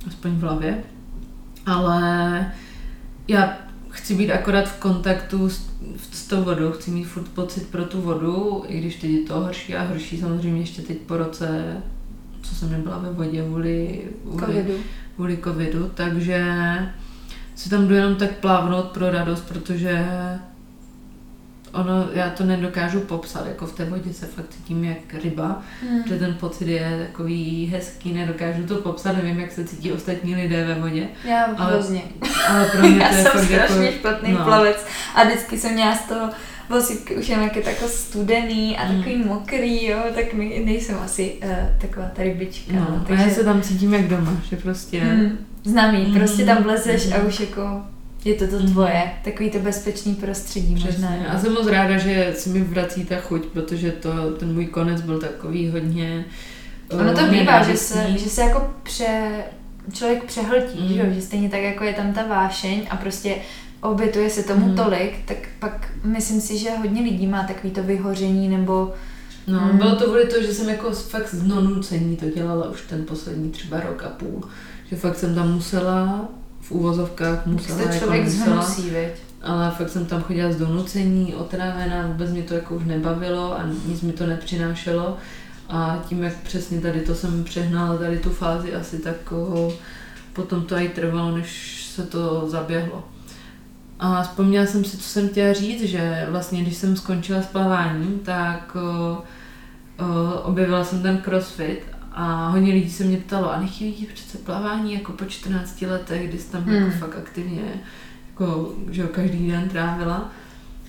aspoň 0.06 0.30
v 0.30 0.40
hlavě. 0.40 0.84
Ale 1.66 2.52
já 3.28 3.58
chci 3.94 4.14
být 4.14 4.32
akorát 4.32 4.68
v 4.68 4.78
kontaktu 4.78 5.48
s, 5.48 5.70
s 6.12 6.26
tou 6.26 6.42
vodou, 6.42 6.72
chci 6.72 6.90
mít 6.90 7.04
furt 7.04 7.28
pocit 7.28 7.66
pro 7.68 7.84
tu 7.84 8.00
vodu, 8.00 8.64
i 8.68 8.80
když 8.80 8.96
teď 8.96 9.10
je 9.10 9.22
to 9.22 9.40
horší 9.40 9.74
a 9.74 9.82
horší, 9.82 10.20
samozřejmě 10.20 10.60
ještě 10.60 10.82
teď 10.82 10.98
po 10.98 11.16
roce, 11.16 11.76
co 12.42 12.54
jsem 12.54 12.70
nebyla 12.70 12.98
ve 12.98 13.10
vodě 13.10 13.42
kvůli, 13.42 14.02
covidu. 14.40 14.74
kvůli 15.14 15.38
covidu, 15.44 15.90
takže 15.94 16.46
si 17.54 17.70
tam 17.70 17.88
jdu 17.88 17.94
jenom 17.94 18.16
tak 18.16 18.30
plávnout 18.38 18.84
pro 18.84 19.10
radost, 19.10 19.48
protože 19.48 20.06
ono, 21.74 22.08
já 22.12 22.30
to 22.30 22.44
nedokážu 22.44 23.00
popsat, 23.00 23.46
jako 23.46 23.66
v 23.66 23.72
té 23.72 23.84
vodě 23.84 24.12
se 24.12 24.26
fakt 24.26 24.48
cítím 24.48 24.84
jak 24.84 25.14
ryba, 25.24 25.62
hmm. 25.82 26.02
že 26.08 26.18
ten 26.18 26.34
pocit 26.34 26.68
je 26.68 27.06
takový 27.06 27.66
hezký, 27.72 28.12
nedokážu 28.12 28.66
to 28.66 28.74
popsat, 28.74 29.16
nevím, 29.16 29.40
jak 29.40 29.52
se 29.52 29.64
cítí 29.64 29.92
ostatní 29.92 30.34
lidé 30.34 30.64
ve 30.64 30.74
vodě. 30.74 31.08
Já 31.24 31.44
ale, 31.44 31.72
hrozně. 31.72 32.02
Ale 32.48 32.66
pro 32.66 32.88
mě 32.88 32.98
já 33.02 33.08
to 33.08 33.14
je 33.14 33.22
jsem 33.22 33.32
fakt 33.32 33.44
strašně 33.44 33.86
jako, 33.86 33.98
špatný 33.98 34.32
no. 34.32 34.44
plavec 34.44 34.86
a 35.14 35.24
vždycky 35.24 35.58
jsem 35.58 35.72
měla 35.72 35.96
z 35.96 36.08
toho 36.08 36.30
vosípky 36.68 37.16
už 37.16 37.28
jen 37.28 37.42
jak 37.42 37.56
je 37.56 37.62
tako 37.62 37.88
studený 37.88 38.78
a 38.78 38.84
Hmm. 38.84 38.98
takový 38.98 39.24
mokrý, 39.24 39.86
jo, 39.86 39.98
tak 40.14 40.34
my, 40.34 40.62
nejsem 40.64 40.98
asi 41.04 41.32
uh, 41.44 41.50
taková 41.78 42.06
ta 42.06 42.22
rybička. 42.22 42.72
No, 42.72 42.86
no, 42.90 43.04
takže... 43.06 43.24
a 43.24 43.26
já 43.26 43.34
se 43.34 43.44
tam 43.44 43.62
cítím 43.62 43.94
jak 43.94 44.08
doma, 44.08 44.32
že 44.50 44.56
prostě... 44.56 45.00
Hmm, 45.00 45.38
známý, 45.64 46.14
prostě 46.14 46.44
tam 46.44 46.62
vlezeš 46.62 47.12
a 47.12 47.18
mm. 47.18 47.26
už 47.26 47.40
jako 47.40 47.82
je 48.24 48.34
to 48.34 48.46
to 48.46 48.58
tvoje, 48.66 49.02
takový 49.24 49.50
to 49.50 49.58
bezpečný 49.58 50.14
prostředí 50.14 50.74
Přesně. 50.74 51.06
možná. 51.08 51.28
A 51.32 51.38
jsem 51.40 51.52
moc 51.52 51.66
ráda, 51.66 51.98
že 51.98 52.32
se 52.36 52.50
mi 52.50 52.60
vrací 52.60 53.04
ta 53.04 53.16
chuť, 53.16 53.46
protože 53.46 53.90
to, 53.92 54.10
ten 54.38 54.52
můj 54.54 54.66
konec 54.66 55.00
byl 55.00 55.20
takový 55.20 55.70
hodně 55.70 56.24
eh, 56.90 56.96
Ono 56.96 57.12
to 57.14 57.20
hodně 57.20 57.40
bývá, 57.40 57.62
že 57.62 57.76
se, 57.76 58.06
že 58.18 58.28
se 58.30 58.40
jako 58.40 58.70
pře, 58.82 59.30
člověk 59.92 60.24
přehltí, 60.24 60.80
Mm. 60.82 60.88
že, 60.88 60.98
jo? 61.00 61.06
že 61.14 61.20
stejně 61.20 61.48
tak 61.48 61.60
jako 61.60 61.84
je 61.84 61.92
tam 61.94 62.12
ta 62.12 62.26
vášeň 62.26 62.86
a 62.90 62.96
prostě 62.96 63.34
obětuje 63.80 64.30
se 64.30 64.42
tomu 64.42 64.66
Mm. 64.66 64.74
tolik, 64.76 65.12
tak 65.24 65.36
pak 65.58 65.88
myslím 66.04 66.40
si, 66.40 66.58
že 66.58 66.70
hodně 66.70 67.02
lidí 67.02 67.26
má 67.26 67.42
takový 67.44 67.70
to 67.72 67.82
vyhoření 67.82 68.48
nebo 68.48 68.92
No, 69.46 69.60
Mm. 69.72 69.78
bylo 69.78 69.96
to 69.96 70.04
kvůli 70.04 70.26
to, 70.26 70.42
že 70.42 70.54
jsem 70.54 70.68
jako 70.68 70.90
fakt 70.90 71.28
z 71.34 71.42
donucení 71.42 72.16
to 72.16 72.26
dělala 72.30 72.70
už 72.70 72.82
ten 72.88 73.04
poslední 73.04 73.50
třeba 73.50 73.80
rok 73.80 74.02
a 74.02 74.08
půl. 74.08 74.42
Že 74.90 74.96
fakt 74.96 75.16
jsem 75.18 75.34
tam 75.34 75.52
musela, 75.54 76.28
v 76.64 76.70
úvozovkách 76.70 77.46
musela, 77.46 77.78
to 77.78 77.84
jako 77.84 77.98
člověk 77.98 78.24
musela, 78.24 78.62
zhnusí, 78.62 78.90
ale 79.42 79.70
fakt 79.70 79.88
jsem 79.88 80.06
tam 80.06 80.22
chodila 80.22 80.52
z 80.52 80.56
donucení, 80.56 81.34
otrávená, 81.34 82.06
vůbec 82.06 82.30
mě 82.30 82.42
to 82.42 82.54
jako 82.54 82.74
už 82.74 82.84
nebavilo 82.84 83.58
a 83.58 83.62
nic 83.86 84.00
mi 84.00 84.12
to 84.12 84.26
nepřinášelo. 84.26 85.16
A 85.68 86.04
tím, 86.08 86.22
jak 86.22 86.36
přesně 86.36 86.80
tady 86.80 87.00
to 87.00 87.14
jsem 87.14 87.44
přehnala, 87.44 87.98
tady 87.98 88.18
tu 88.18 88.30
fázi 88.30 88.74
asi 88.74 88.98
tak 88.98 89.32
o, 89.32 89.72
potom 90.32 90.62
to 90.62 90.76
i 90.76 90.88
trvalo, 90.88 91.36
než 91.36 91.84
se 91.94 92.02
to 92.02 92.48
zaběhlo. 92.48 93.04
A 93.98 94.22
vzpomněla 94.22 94.66
jsem 94.66 94.84
si, 94.84 94.96
co 94.96 95.08
jsem 95.08 95.28
chtěla 95.28 95.52
říct, 95.52 95.82
že 95.82 96.26
vlastně, 96.30 96.62
když 96.62 96.76
jsem 96.76 96.96
skončila 96.96 97.42
s 97.42 97.46
plaváním, 97.46 98.20
tak 98.24 98.76
o, 98.76 99.22
o, 100.04 100.40
objevila 100.40 100.84
jsem 100.84 101.02
ten 101.02 101.18
crossfit 101.18 101.93
a 102.14 102.48
hodně 102.48 102.72
lidí 102.72 102.90
se 102.90 103.04
mě 103.04 103.16
ptalo, 103.16 103.52
a 103.52 103.60
nechtějí 103.60 103.92
ti 103.92 104.06
přece 104.14 104.38
plavání 104.38 104.94
jako 104.94 105.12
po 105.12 105.24
14 105.24 105.82
letech, 105.82 106.28
kdy 106.28 106.38
jsi 106.38 106.50
tam 106.50 106.62
Hmm. 106.64 106.74
jako 106.74 106.90
fakt 106.90 107.16
aktivně 107.18 107.62
jako, 108.30 108.72
že 108.90 109.02
jo, 109.02 109.08
každý 109.12 109.50
den 109.50 109.68
trávila. 109.68 110.30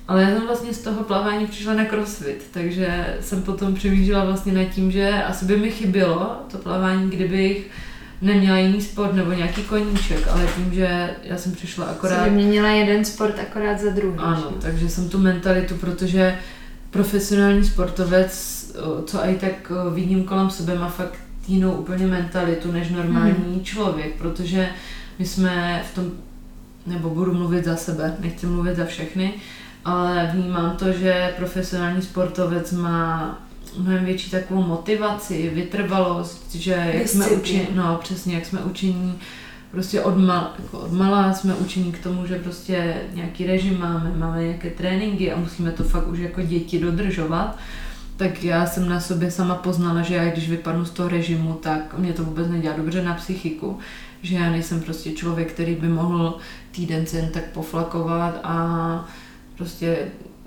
Ale 0.08 0.22
já 0.22 0.30
jsem 0.30 0.46
vlastně 0.48 0.74
z 0.74 0.82
toho 0.82 1.04
plavání 1.04 1.48
přišla 1.48 1.74
na 1.74 1.86
crossfit, 1.86 2.46
takže 2.52 3.18
jsem 3.22 3.42
potom 3.42 3.76
přemýšlela 3.76 4.26
vlastně 4.26 4.54
nad 4.54 4.64
tím, 4.64 4.92
že 4.92 5.24
asi 5.24 5.46
by 5.46 5.58
mi 5.58 5.72
chybělo 5.72 6.38
to 6.52 6.58
plavání, 6.58 7.10
kdybych 7.10 7.70
neměla 8.22 8.58
jiný 8.58 8.82
sport 8.82 9.14
nebo 9.14 9.32
nějaký 9.32 9.64
koníček, 9.64 10.28
ale 10.28 10.48
tím, 10.56 10.74
že 10.74 11.10
já 11.24 11.38
jsem 11.38 11.52
přišla 11.52 11.86
Akorát... 11.86 12.14
akorát... 12.14 12.30
vyměnila 12.30 12.70
jeden 12.70 13.06
sport 13.06 13.40
akorát 13.40 13.80
za 13.80 13.90
druhý. 13.90 14.18
Ano, 14.18 14.52
že? 14.56 14.62
takže 14.62 14.90
jsem 14.90 15.10
tu 15.10 15.20
mentalitu, 15.20 15.76
protože 15.76 16.38
profesionální 16.92 17.66
sportovec, 17.66 18.55
co 19.06 19.18
i 19.26 19.36
tak 19.36 19.72
vidím 19.94 20.24
kolem 20.24 20.50
sebe, 20.50 20.76
má 20.80 20.90
fakt 20.90 21.14
jinou 21.48 21.72
úplně 21.72 22.08
mentalitu 22.08 22.72
než 22.72 22.90
normální 22.90 23.34
Hmm. 23.54 23.64
člověk, 23.64 24.16
protože 24.18 24.70
my 25.20 25.26
jsme 25.26 25.84
v 25.92 25.96
tom, 25.96 26.12
nebo 26.88 27.10
budu 27.10 27.34
mluvit 27.34 27.66
za 27.66 27.76
sebe, 27.76 28.16
nechci 28.20 28.46
mluvit 28.46 28.76
za 28.76 28.86
všechny, 28.86 29.34
ale 29.86 30.30
vnímám 30.34 30.76
to, 30.78 30.92
že 30.92 31.34
profesionální 31.38 32.02
sportovec 32.02 32.72
má 32.72 33.38
mnohem 33.78 34.06
větší 34.06 34.32
takovou 34.32 34.62
motivaci, 34.64 35.52
vytrvalost, 35.54 36.56
že 36.56 36.72
jak 36.72 37.08
jsme 37.08 37.26
Disciplínu. 37.26 37.42
učení, 37.64 37.78
no 37.78 38.00
přesně, 38.04 38.36
jak 38.36 38.46
jsme 38.46 38.60
učení 38.60 39.16
prostě 39.72 40.02
od, 40.02 40.18
mal, 40.18 40.52
jako 40.64 40.80
od 40.80 40.92
malá 40.92 41.34
jsme 41.34 41.54
učení 41.56 41.92
k 41.92 42.04
tomu, 42.04 42.26
že 42.28 42.36
prostě 42.40 42.96
nějaký 43.14 43.46
režim 43.46 43.80
máme, 43.80 44.14
máme 44.18 44.44
nějaké 44.44 44.70
tréninky 44.70 45.32
a 45.32 45.40
musíme 45.40 45.72
to 45.72 45.84
fakt 45.84 46.08
už 46.08 46.20
jako 46.20 46.42
děti 46.42 46.80
dodržovat. 46.80 47.58
Tak 48.18 48.43
já 48.43 48.66
jsem 48.66 48.89
na 48.89 48.99
sobě 48.99 49.32
sama 49.32 49.55
poznala, 49.55 50.01
že 50.01 50.16
já 50.16 50.26
když 50.26 50.49
vypadnu 50.49 50.86
z 50.86 50.89
toho 50.89 51.09
režimu, 51.09 51.53
tak 51.53 51.97
mě 51.97 52.13
to 52.13 52.24
vůbec 52.24 52.47
nedělá 52.47 52.76
dobře 52.78 53.03
na 53.03 53.13
psychiku. 53.13 53.80
Že 54.22 54.36
já 54.36 54.49
nejsem 54.51 54.82
prostě 54.82 55.11
člověk, 55.11 55.51
který 55.53 55.76
by 55.76 55.88
mohl 55.88 56.38
týden 56.72 57.05
se 57.05 57.18
jen 57.18 57.30
tak 57.30 57.43
poflakovat 57.51 58.39
a 58.43 59.05
prostě 59.57 59.97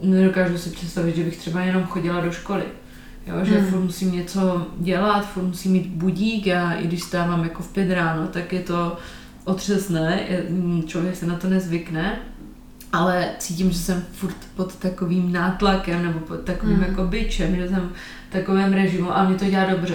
nedokážu 0.03 0.59
si 0.59 0.71
představit, 0.71 1.17
že 1.17 1.25
bych 1.25 1.37
třeba 1.37 1.61
jenom 1.61 1.85
chodila 1.85 2.21
do 2.21 2.33
školy. 2.33 2.65
Jo, 3.27 3.45
že 3.45 3.59
Hmm. 3.59 3.71
furt 3.71 3.81
musím 3.81 4.13
něco 4.13 4.67
dělat, 4.79 5.29
furt 5.29 5.43
musím 5.43 5.73
mít 5.73 5.87
budík, 5.87 6.47
já 6.47 6.73
i 6.73 6.87
když 6.87 7.03
stávám 7.03 7.43
jako 7.43 7.63
v 7.63 7.69
pět 7.69 7.95
ráno, 7.95 8.27
tak 8.27 8.53
je 8.53 8.61
to 8.61 8.97
otřesné, 9.45 10.21
člověk 10.87 11.17
se 11.17 11.27
na 11.27 11.37
to 11.37 11.49
nezvykne, 11.49 12.19
ale 12.93 13.29
cítím, 13.39 13.71
že 13.71 13.79
jsem 13.79 14.05
furt 14.13 14.37
pod 14.57 14.77
takovým 14.77 15.33
nátlakem 15.33 16.03
nebo 16.03 16.19
pod 16.19 16.41
takovým 16.41 16.77
Hmm. 16.77 16.85
jako 16.89 17.05
byčem, 17.05 17.57
že 17.57 17.69
jsem 17.69 17.91
v 18.29 18.33
takovém 18.33 18.73
režimu 18.73 19.17
a 19.17 19.25
mě 19.25 19.39
to 19.39 19.45
dělá 19.45 19.65
dobře. 19.65 19.95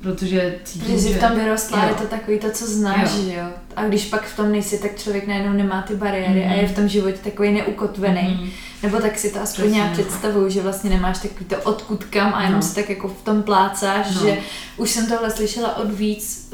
Protože 0.00 0.54
cítím, 0.64 0.94
Protože 0.96 1.08
že... 1.12 1.18
v 1.18 1.20
tom 1.20 1.34
vyrostla, 1.40 1.82
Jo. 1.82 1.88
je 1.88 1.94
to 1.94 2.04
takový 2.06 2.38
to, 2.38 2.50
co 2.50 2.66
znáš, 2.66 3.10
Jo. 3.16 3.22
že 3.24 3.34
jo. 3.34 3.44
A 3.76 3.84
když 3.84 4.04
pak 4.04 4.24
v 4.24 4.36
tom 4.36 4.52
nejsi, 4.52 4.78
tak 4.78 4.98
člověk 4.98 5.26
najednou 5.26 5.52
nemá 5.52 5.82
ty 5.82 5.94
bariéry 5.96 6.40
Mhm. 6.40 6.50
a 6.52 6.54
je 6.54 6.68
v 6.68 6.74
tom 6.74 6.88
životě 6.88 7.18
takový 7.24 7.52
neukotvený. 7.52 8.38
Mhm. 8.40 8.50
Nebo 8.82 8.98
tak 8.98 9.18
si 9.18 9.30
to 9.30 9.40
aspoň 9.40 9.64
Přesně, 9.64 9.76
nějak 9.78 9.98
no. 9.98 10.04
představuju, 10.04 10.48
že 10.50 10.62
vlastně 10.62 10.90
nemáš 10.90 11.18
takový 11.18 11.44
to 11.44 11.56
odkud 11.56 12.04
kam 12.04 12.34
a 12.34 12.42
jenom 12.42 12.56
No. 12.60 12.62
si 12.62 12.74
tak 12.74 12.88
jako 12.90 13.08
v 13.08 13.22
tom 13.22 13.42
plácáš, 13.42 14.06
No. 14.14 14.20
že 14.20 14.38
už 14.76 14.90
jsem 14.90 15.06
tohle 15.08 15.30
slyšela 15.30 15.76
od 15.76 15.92
víc 15.94 16.48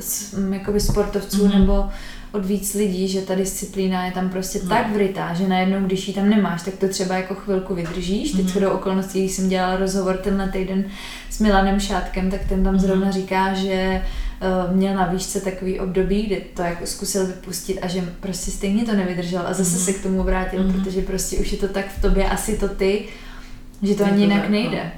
jakoby 0.53 0.80
sportovců 0.80 1.47
Mhm. 1.47 1.59
nebo 1.61 1.88
od 2.33 2.47
víc 2.47 2.74
lidí, 2.74 3.09
že 3.09 3.20
ta 3.20 3.35
disciplína 3.35 4.05
je 4.07 4.12
tam 4.12 4.28
prostě 4.28 4.61
No. 4.62 4.68
tak 4.68 4.93
vrytá, 4.93 5.35
že 5.35 5.49
najednou, 5.49 5.80
když 5.87 6.09
ji 6.09 6.14
tam 6.14 6.28
nemáš, 6.28 6.62
tak 6.62 6.74
to 6.74 6.89
třeba 6.89 7.14
jako 7.16 7.35
chvilku 7.35 7.74
vydržíš. 7.74 8.33
Teď 8.33 8.47
mm-hmm. 8.47 8.61
do 8.61 8.72
okolností, 8.72 9.20
když 9.20 9.33
jsem 9.33 9.49
dělala 9.49 9.76
rozhovor 9.76 10.16
tenhle 10.16 10.49
týden 10.49 10.85
s 11.30 11.39
Milanem 11.41 11.80
Šátkem, 11.80 12.30
tak 12.30 12.41
ten 12.49 12.64
tam 12.64 12.72
Mhm. 12.74 12.83
zrovna 12.83 13.11
říká, 13.11 13.55
že 13.55 14.03
uh, 14.68 14.76
měl 14.76 14.95
na 14.95 15.07
výšce 15.07 15.41
takový 15.41 15.80
období, 15.80 16.22
kdy 16.22 16.45
to 16.55 16.62
jako 16.62 16.87
zkusil 16.87 17.26
vypustit 17.26 17.78
a 17.83 17.89
že 17.89 18.05
prostě 18.20 18.51
stejně 18.51 18.85
to 18.85 18.93
nevydržel 18.97 19.43
a 19.47 19.53
zase 19.53 19.70
Mhm. 19.76 19.80
se 19.80 19.93
k 19.93 20.03
tomu 20.03 20.22
vrátil, 20.22 20.62
Mhm. 20.64 20.72
protože 20.72 21.03
prostě 21.03 21.37
už 21.37 21.53
je 21.53 21.59
to 21.59 21.68
tak 21.68 21.85
v 21.99 22.03
tobě, 22.03 22.24
asi 22.28 22.57
to 22.59 22.68
ty, 22.68 23.05
že 23.83 23.95
to 23.95 24.05
ani 24.05 24.22
jinak 24.22 24.45
no. 24.45 24.51
nejde. 24.51 24.93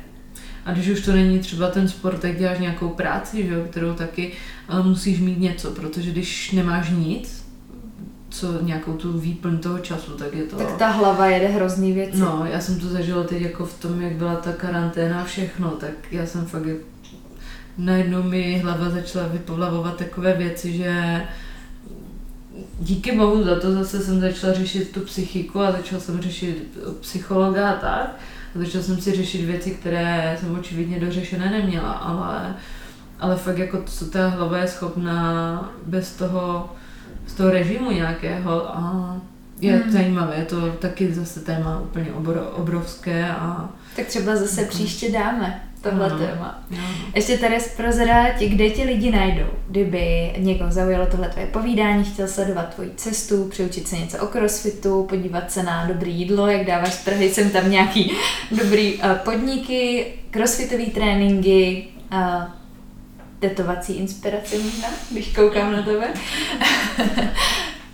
A 0.64 0.72
když 0.72 0.88
už 0.88 1.00
to 1.00 1.12
není 1.12 1.38
třeba 1.38 1.70
ten 1.70 1.88
sport, 1.88 2.20
tak 2.20 2.38
děláš 2.38 2.58
nějakou 2.58 2.88
práci, 2.88 3.46
že 3.46 3.54
jo, 3.54 3.64
kterou 3.70 3.94
taky, 3.94 4.32
ale 4.68 4.82
musíš 4.82 5.20
mít 5.20 5.38
něco, 5.38 5.70
protože 5.70 6.10
když 6.10 6.52
nemáš 6.52 6.90
nic, 6.90 7.44
co 8.28 8.62
nějakou 8.62 8.92
tu 8.92 9.18
výplň 9.18 9.58
toho 9.58 9.78
času, 9.78 10.12
tak 10.12 10.34
je 10.34 10.42
to... 10.42 10.56
Tak 10.56 10.76
ta 10.76 10.88
hlava 10.88 11.26
jede 11.26 11.48
hrozný 11.48 11.92
věci. 11.92 12.18
No, 12.18 12.46
já 12.52 12.60
jsem 12.60 12.80
to 12.80 12.88
zažila 12.88 13.24
teď 13.24 13.42
jako 13.42 13.66
v 13.66 13.80
tom, 13.80 14.02
jak 14.02 14.12
byla 14.12 14.36
ta 14.36 14.52
karanténa 14.52 15.20
a 15.20 15.24
všechno, 15.24 15.70
tak 15.70 15.92
já 16.10 16.26
jsem 16.26 16.46
fakt 16.46 16.66
jak... 16.66 16.78
Najednou 17.78 18.22
mi 18.22 18.58
hlava 18.58 18.90
začala 18.90 19.28
vyplavovat 19.28 19.96
takové 19.96 20.32
věci, 20.32 20.72
že 20.72 21.22
díky 22.80 23.18
bohu 23.18 23.44
za 23.44 23.60
to 23.60 23.72
zase 23.72 24.00
jsem 24.00 24.20
začala 24.20 24.52
řešit 24.52 24.92
tu 24.92 25.00
psychiku 25.00 25.60
a 25.60 25.72
začala 25.72 26.00
jsem 26.00 26.20
řešit 26.20 26.78
psychologa 27.00 27.70
a 27.70 27.76
tak. 27.76 28.16
A 28.54 28.58
začala 28.58 28.84
jsem 28.84 29.00
si 29.00 29.12
řešit 29.12 29.44
věci, 29.44 29.70
které 29.70 30.36
jsem 30.40 30.54
očividně 30.58 31.00
dořešené 31.00 31.50
neměla, 31.50 31.92
ale, 31.92 32.54
ale 33.20 33.36
fakt 33.36 33.58
jako 33.58 33.82
co 33.86 34.04
ta 34.06 34.28
hlava 34.28 34.58
je 34.58 34.68
schopná 34.68 35.70
bez 35.86 36.12
toho, 36.12 36.72
z 37.26 37.34
toho 37.34 37.50
režimu 37.50 37.90
nějakého 37.90 38.76
a 38.78 39.16
je 39.60 39.76
Hmm. 39.76 39.90
zajímavé, 39.92 40.36
je 40.36 40.44
to 40.44 40.70
taky 40.70 41.14
zase 41.14 41.40
téma 41.40 41.80
úplně 41.80 42.12
obro, 42.12 42.40
obrovské 42.50 43.28
a 43.28 43.68
Tak 43.96 44.06
třeba 44.06 44.36
zase 44.36 44.60
Jako- 44.60 44.72
příště 44.74 45.10
dáme. 45.12 45.62
Tohle 45.84 46.06
Ano. 46.06 46.18
téma. 46.18 46.62
Jo. 46.70 46.78
Ještě 47.14 47.38
tady 47.38 47.56
prozradá 47.76 48.32
ti, 48.38 48.48
kde 48.48 48.70
ti 48.70 48.84
lidi 48.84 49.10
najdou. 49.10 49.46
Kdyby 49.68 50.32
někoho 50.38 50.72
zaujalo 50.72 51.06
tohle 51.06 51.28
tvoje 51.28 51.46
povídání, 51.46 52.04
chtěl 52.04 52.28
sledovat 52.28 52.74
tvoji 52.74 52.90
cestu, 52.96 53.48
přiučit 53.48 53.88
se 53.88 53.96
něco 53.96 54.18
o 54.18 54.26
crossfitu, 54.26 55.02
podívat 55.08 55.50
se 55.52 55.62
na 55.62 55.86
dobré 55.86 56.10
jídlo, 56.10 56.46
jak 56.46 56.66
dáváš 56.66 56.94
z 56.94 57.04
Prahy, 57.04 57.30
jsem 57.30 57.50
tam 57.50 57.70
nějaký 57.70 58.12
dobrý 58.50 58.94
uh, 58.94 59.12
podniky, 59.14 60.06
crossfitové 60.30 60.84
tréninky, 60.86 61.86
uh, 62.12 62.42
tetovací 63.38 63.92
inspirace 63.92 64.58
možná, 64.58 64.88
když 65.10 65.28
koukám 65.34 65.72
na 65.72 65.82
tebe. 65.82 66.06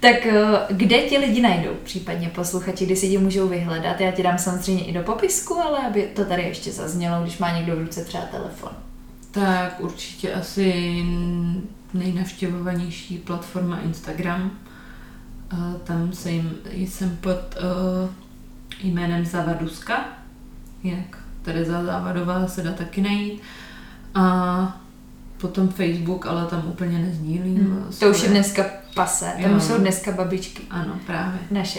tak 0.01 0.17
uh, 0.27 0.77
kde 0.77 0.99
ti 0.99 1.19
lidi 1.19 1.41
najdou, 1.43 1.71
případně 1.85 2.29
posluchači, 2.29 2.87
kdy 2.87 2.97
si 2.97 3.11
tě 3.11 3.19
můžou 3.19 3.49
vyhledat? 3.49 4.01
Já 4.01 4.13
ti 4.13 4.23
dám 4.23 4.39
samozřejmě 4.39 4.85
i 4.85 4.93
do 4.93 5.03
popisku, 5.03 5.55
ale 5.55 5.79
aby 5.87 6.11
to 6.15 6.25
tady 6.25 6.43
ještě 6.43 6.73
zaznělo, 6.73 7.23
když 7.23 7.39
má 7.39 7.57
někdo 7.57 7.77
v 7.77 7.79
ruce 7.79 8.05
třeba 8.05 8.25
telefon. 8.25 8.73
Tak 9.31 9.81
určitě 9.81 10.35
asi 10.35 11.05
nejnavštěvovanější 11.95 13.19
platforma 13.19 13.79
Instagram. 13.81 14.51
Eh, 15.53 15.79
Tam 15.85 16.13
se 16.13 16.31
jim, 16.31 16.55
jsem 16.73 17.17
pod 17.17 17.57
uh, 17.57 18.11
jménem 18.83 19.25
Zavaduska, 19.25 20.05
jak 20.85 21.19
Tereza 21.43 21.85
Závadová 21.85 22.47
se 22.47 22.63
dá 22.63 22.73
taky 22.73 23.01
najít. 23.01 23.43
A 24.15 24.81
potom 25.41 25.69
Facebook, 25.69 26.27
ale 26.27 26.47
tam 26.47 26.65
úplně 26.69 26.99
nezdílím. 26.99 27.57
Hmm. 27.57 27.85
To 27.87 27.93
svoje- 27.93 28.11
už 28.13 28.23
je 28.23 28.29
dneska 28.29 28.65
pase, 28.95 29.33
tam 29.43 29.53
Jo. 29.53 29.61
jsou 29.61 29.79
dneska 29.79 30.13
babičky. 30.13 30.63
Ano, 30.71 30.99
právě. 31.07 31.39
Naše. 31.51 31.79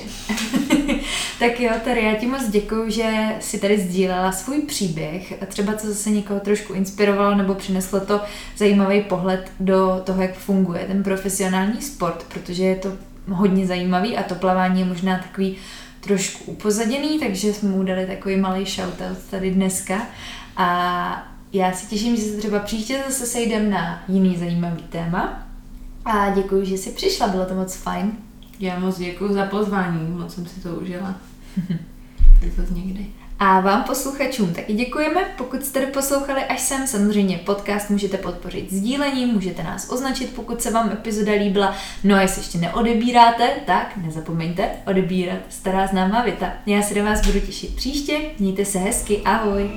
tak 1.39 1.59
jo, 1.59 1.71
tady 1.83 2.01
já 2.03 2.15
ti 2.15 2.27
moc 2.27 2.49
děkuju, 2.49 2.89
že 2.89 3.11
si 3.39 3.59
tady 3.59 3.79
sdílela 3.79 4.31
svůj 4.31 4.61
příběh. 4.61 5.33
A 5.41 5.45
Třeba 5.45 5.73
to 5.73 5.87
zase 5.87 6.09
někoho 6.09 6.39
trošku 6.39 6.73
inspirovalo 6.73 7.35
nebo 7.35 7.55
přineslo 7.55 7.99
to 7.99 8.21
zajímavý 8.57 9.01
pohled 9.01 9.51
do 9.59 10.01
toho, 10.03 10.21
jak 10.21 10.33
funguje 10.33 10.85
ten 10.87 11.03
profesionální 11.03 11.81
sport, 11.81 12.25
protože 12.33 12.63
je 12.63 12.75
to 12.75 12.91
hodně 13.29 13.67
zajímavý 13.67 14.17
a 14.17 14.23
to 14.23 14.35
plavání 14.35 14.79
je 14.79 14.85
možná 14.85 15.17
takový 15.17 15.55
trošku 15.99 16.43
upozaděný, 16.51 17.19
takže 17.19 17.53
jsme 17.53 17.69
mu 17.69 17.83
dali 17.83 18.05
takový 18.05 18.37
malý 18.37 18.65
shoutout 18.65 19.17
tady 19.29 19.51
dneska. 19.51 20.01
A 20.57 21.27
já 21.53 21.71
si 21.71 21.87
těším, 21.87 22.15
že 22.15 22.21
se 22.21 22.37
třeba 22.37 22.59
příště 22.59 23.03
zase 23.07 23.25
sejdem 23.25 23.69
na 23.69 24.03
jiný 24.07 24.37
zajímavý 24.37 24.83
téma. 24.83 25.47
A 26.05 26.29
děkuji, 26.29 26.65
že 26.65 26.77
jsi 26.77 26.91
přišla, 26.91 27.27
bylo 27.27 27.45
to 27.45 27.55
moc 27.55 27.75
fajn. 27.75 28.11
Já 28.59 28.79
moc 28.79 28.97
děkuji 28.97 29.33
za 29.33 29.45
pozvání, 29.45 30.11
moc 30.11 30.33
jsem 30.33 30.45
si 30.45 30.59
to 30.59 30.69
užila. 30.69 31.15
tak 32.39 32.51
zase 32.57 32.73
někdy. 32.73 33.05
A 33.39 33.59
vám 33.59 33.83
posluchačům 33.83 34.53
taky 34.53 34.73
děkujeme, 34.73 35.21
pokud 35.37 35.65
jste 35.65 35.85
poslouchali 35.85 36.41
až 36.43 36.61
sem. 36.61 36.87
Samozřejmě 36.87 37.37
podcast 37.37 37.89
můžete 37.89 38.17
podpořit 38.17 38.73
sdílením, 38.73 39.29
můžete 39.29 39.63
nás 39.63 39.89
označit, 39.89 40.33
pokud 40.35 40.61
se 40.61 40.71
vám 40.71 40.89
epizoda 40.89 41.33
líbila. 41.33 41.75
No 42.03 42.15
a 42.15 42.21
jestli 42.21 42.41
ještě 42.41 42.57
neodebíráte, 42.57 43.49
tak 43.65 43.97
nezapomeňte 43.97 44.69
odebírat 44.87 45.39
stará 45.49 45.87
známá 45.87 46.23
věta. 46.23 46.53
Já 46.65 46.81
se 46.81 46.93
do 46.93 47.03
vás 47.03 47.25
budu 47.25 47.39
těšit 47.39 47.75
příště, 47.75 48.19
mějte 48.39 48.65
se 48.65 48.79
hezky, 48.79 49.21
ahoj! 49.25 49.71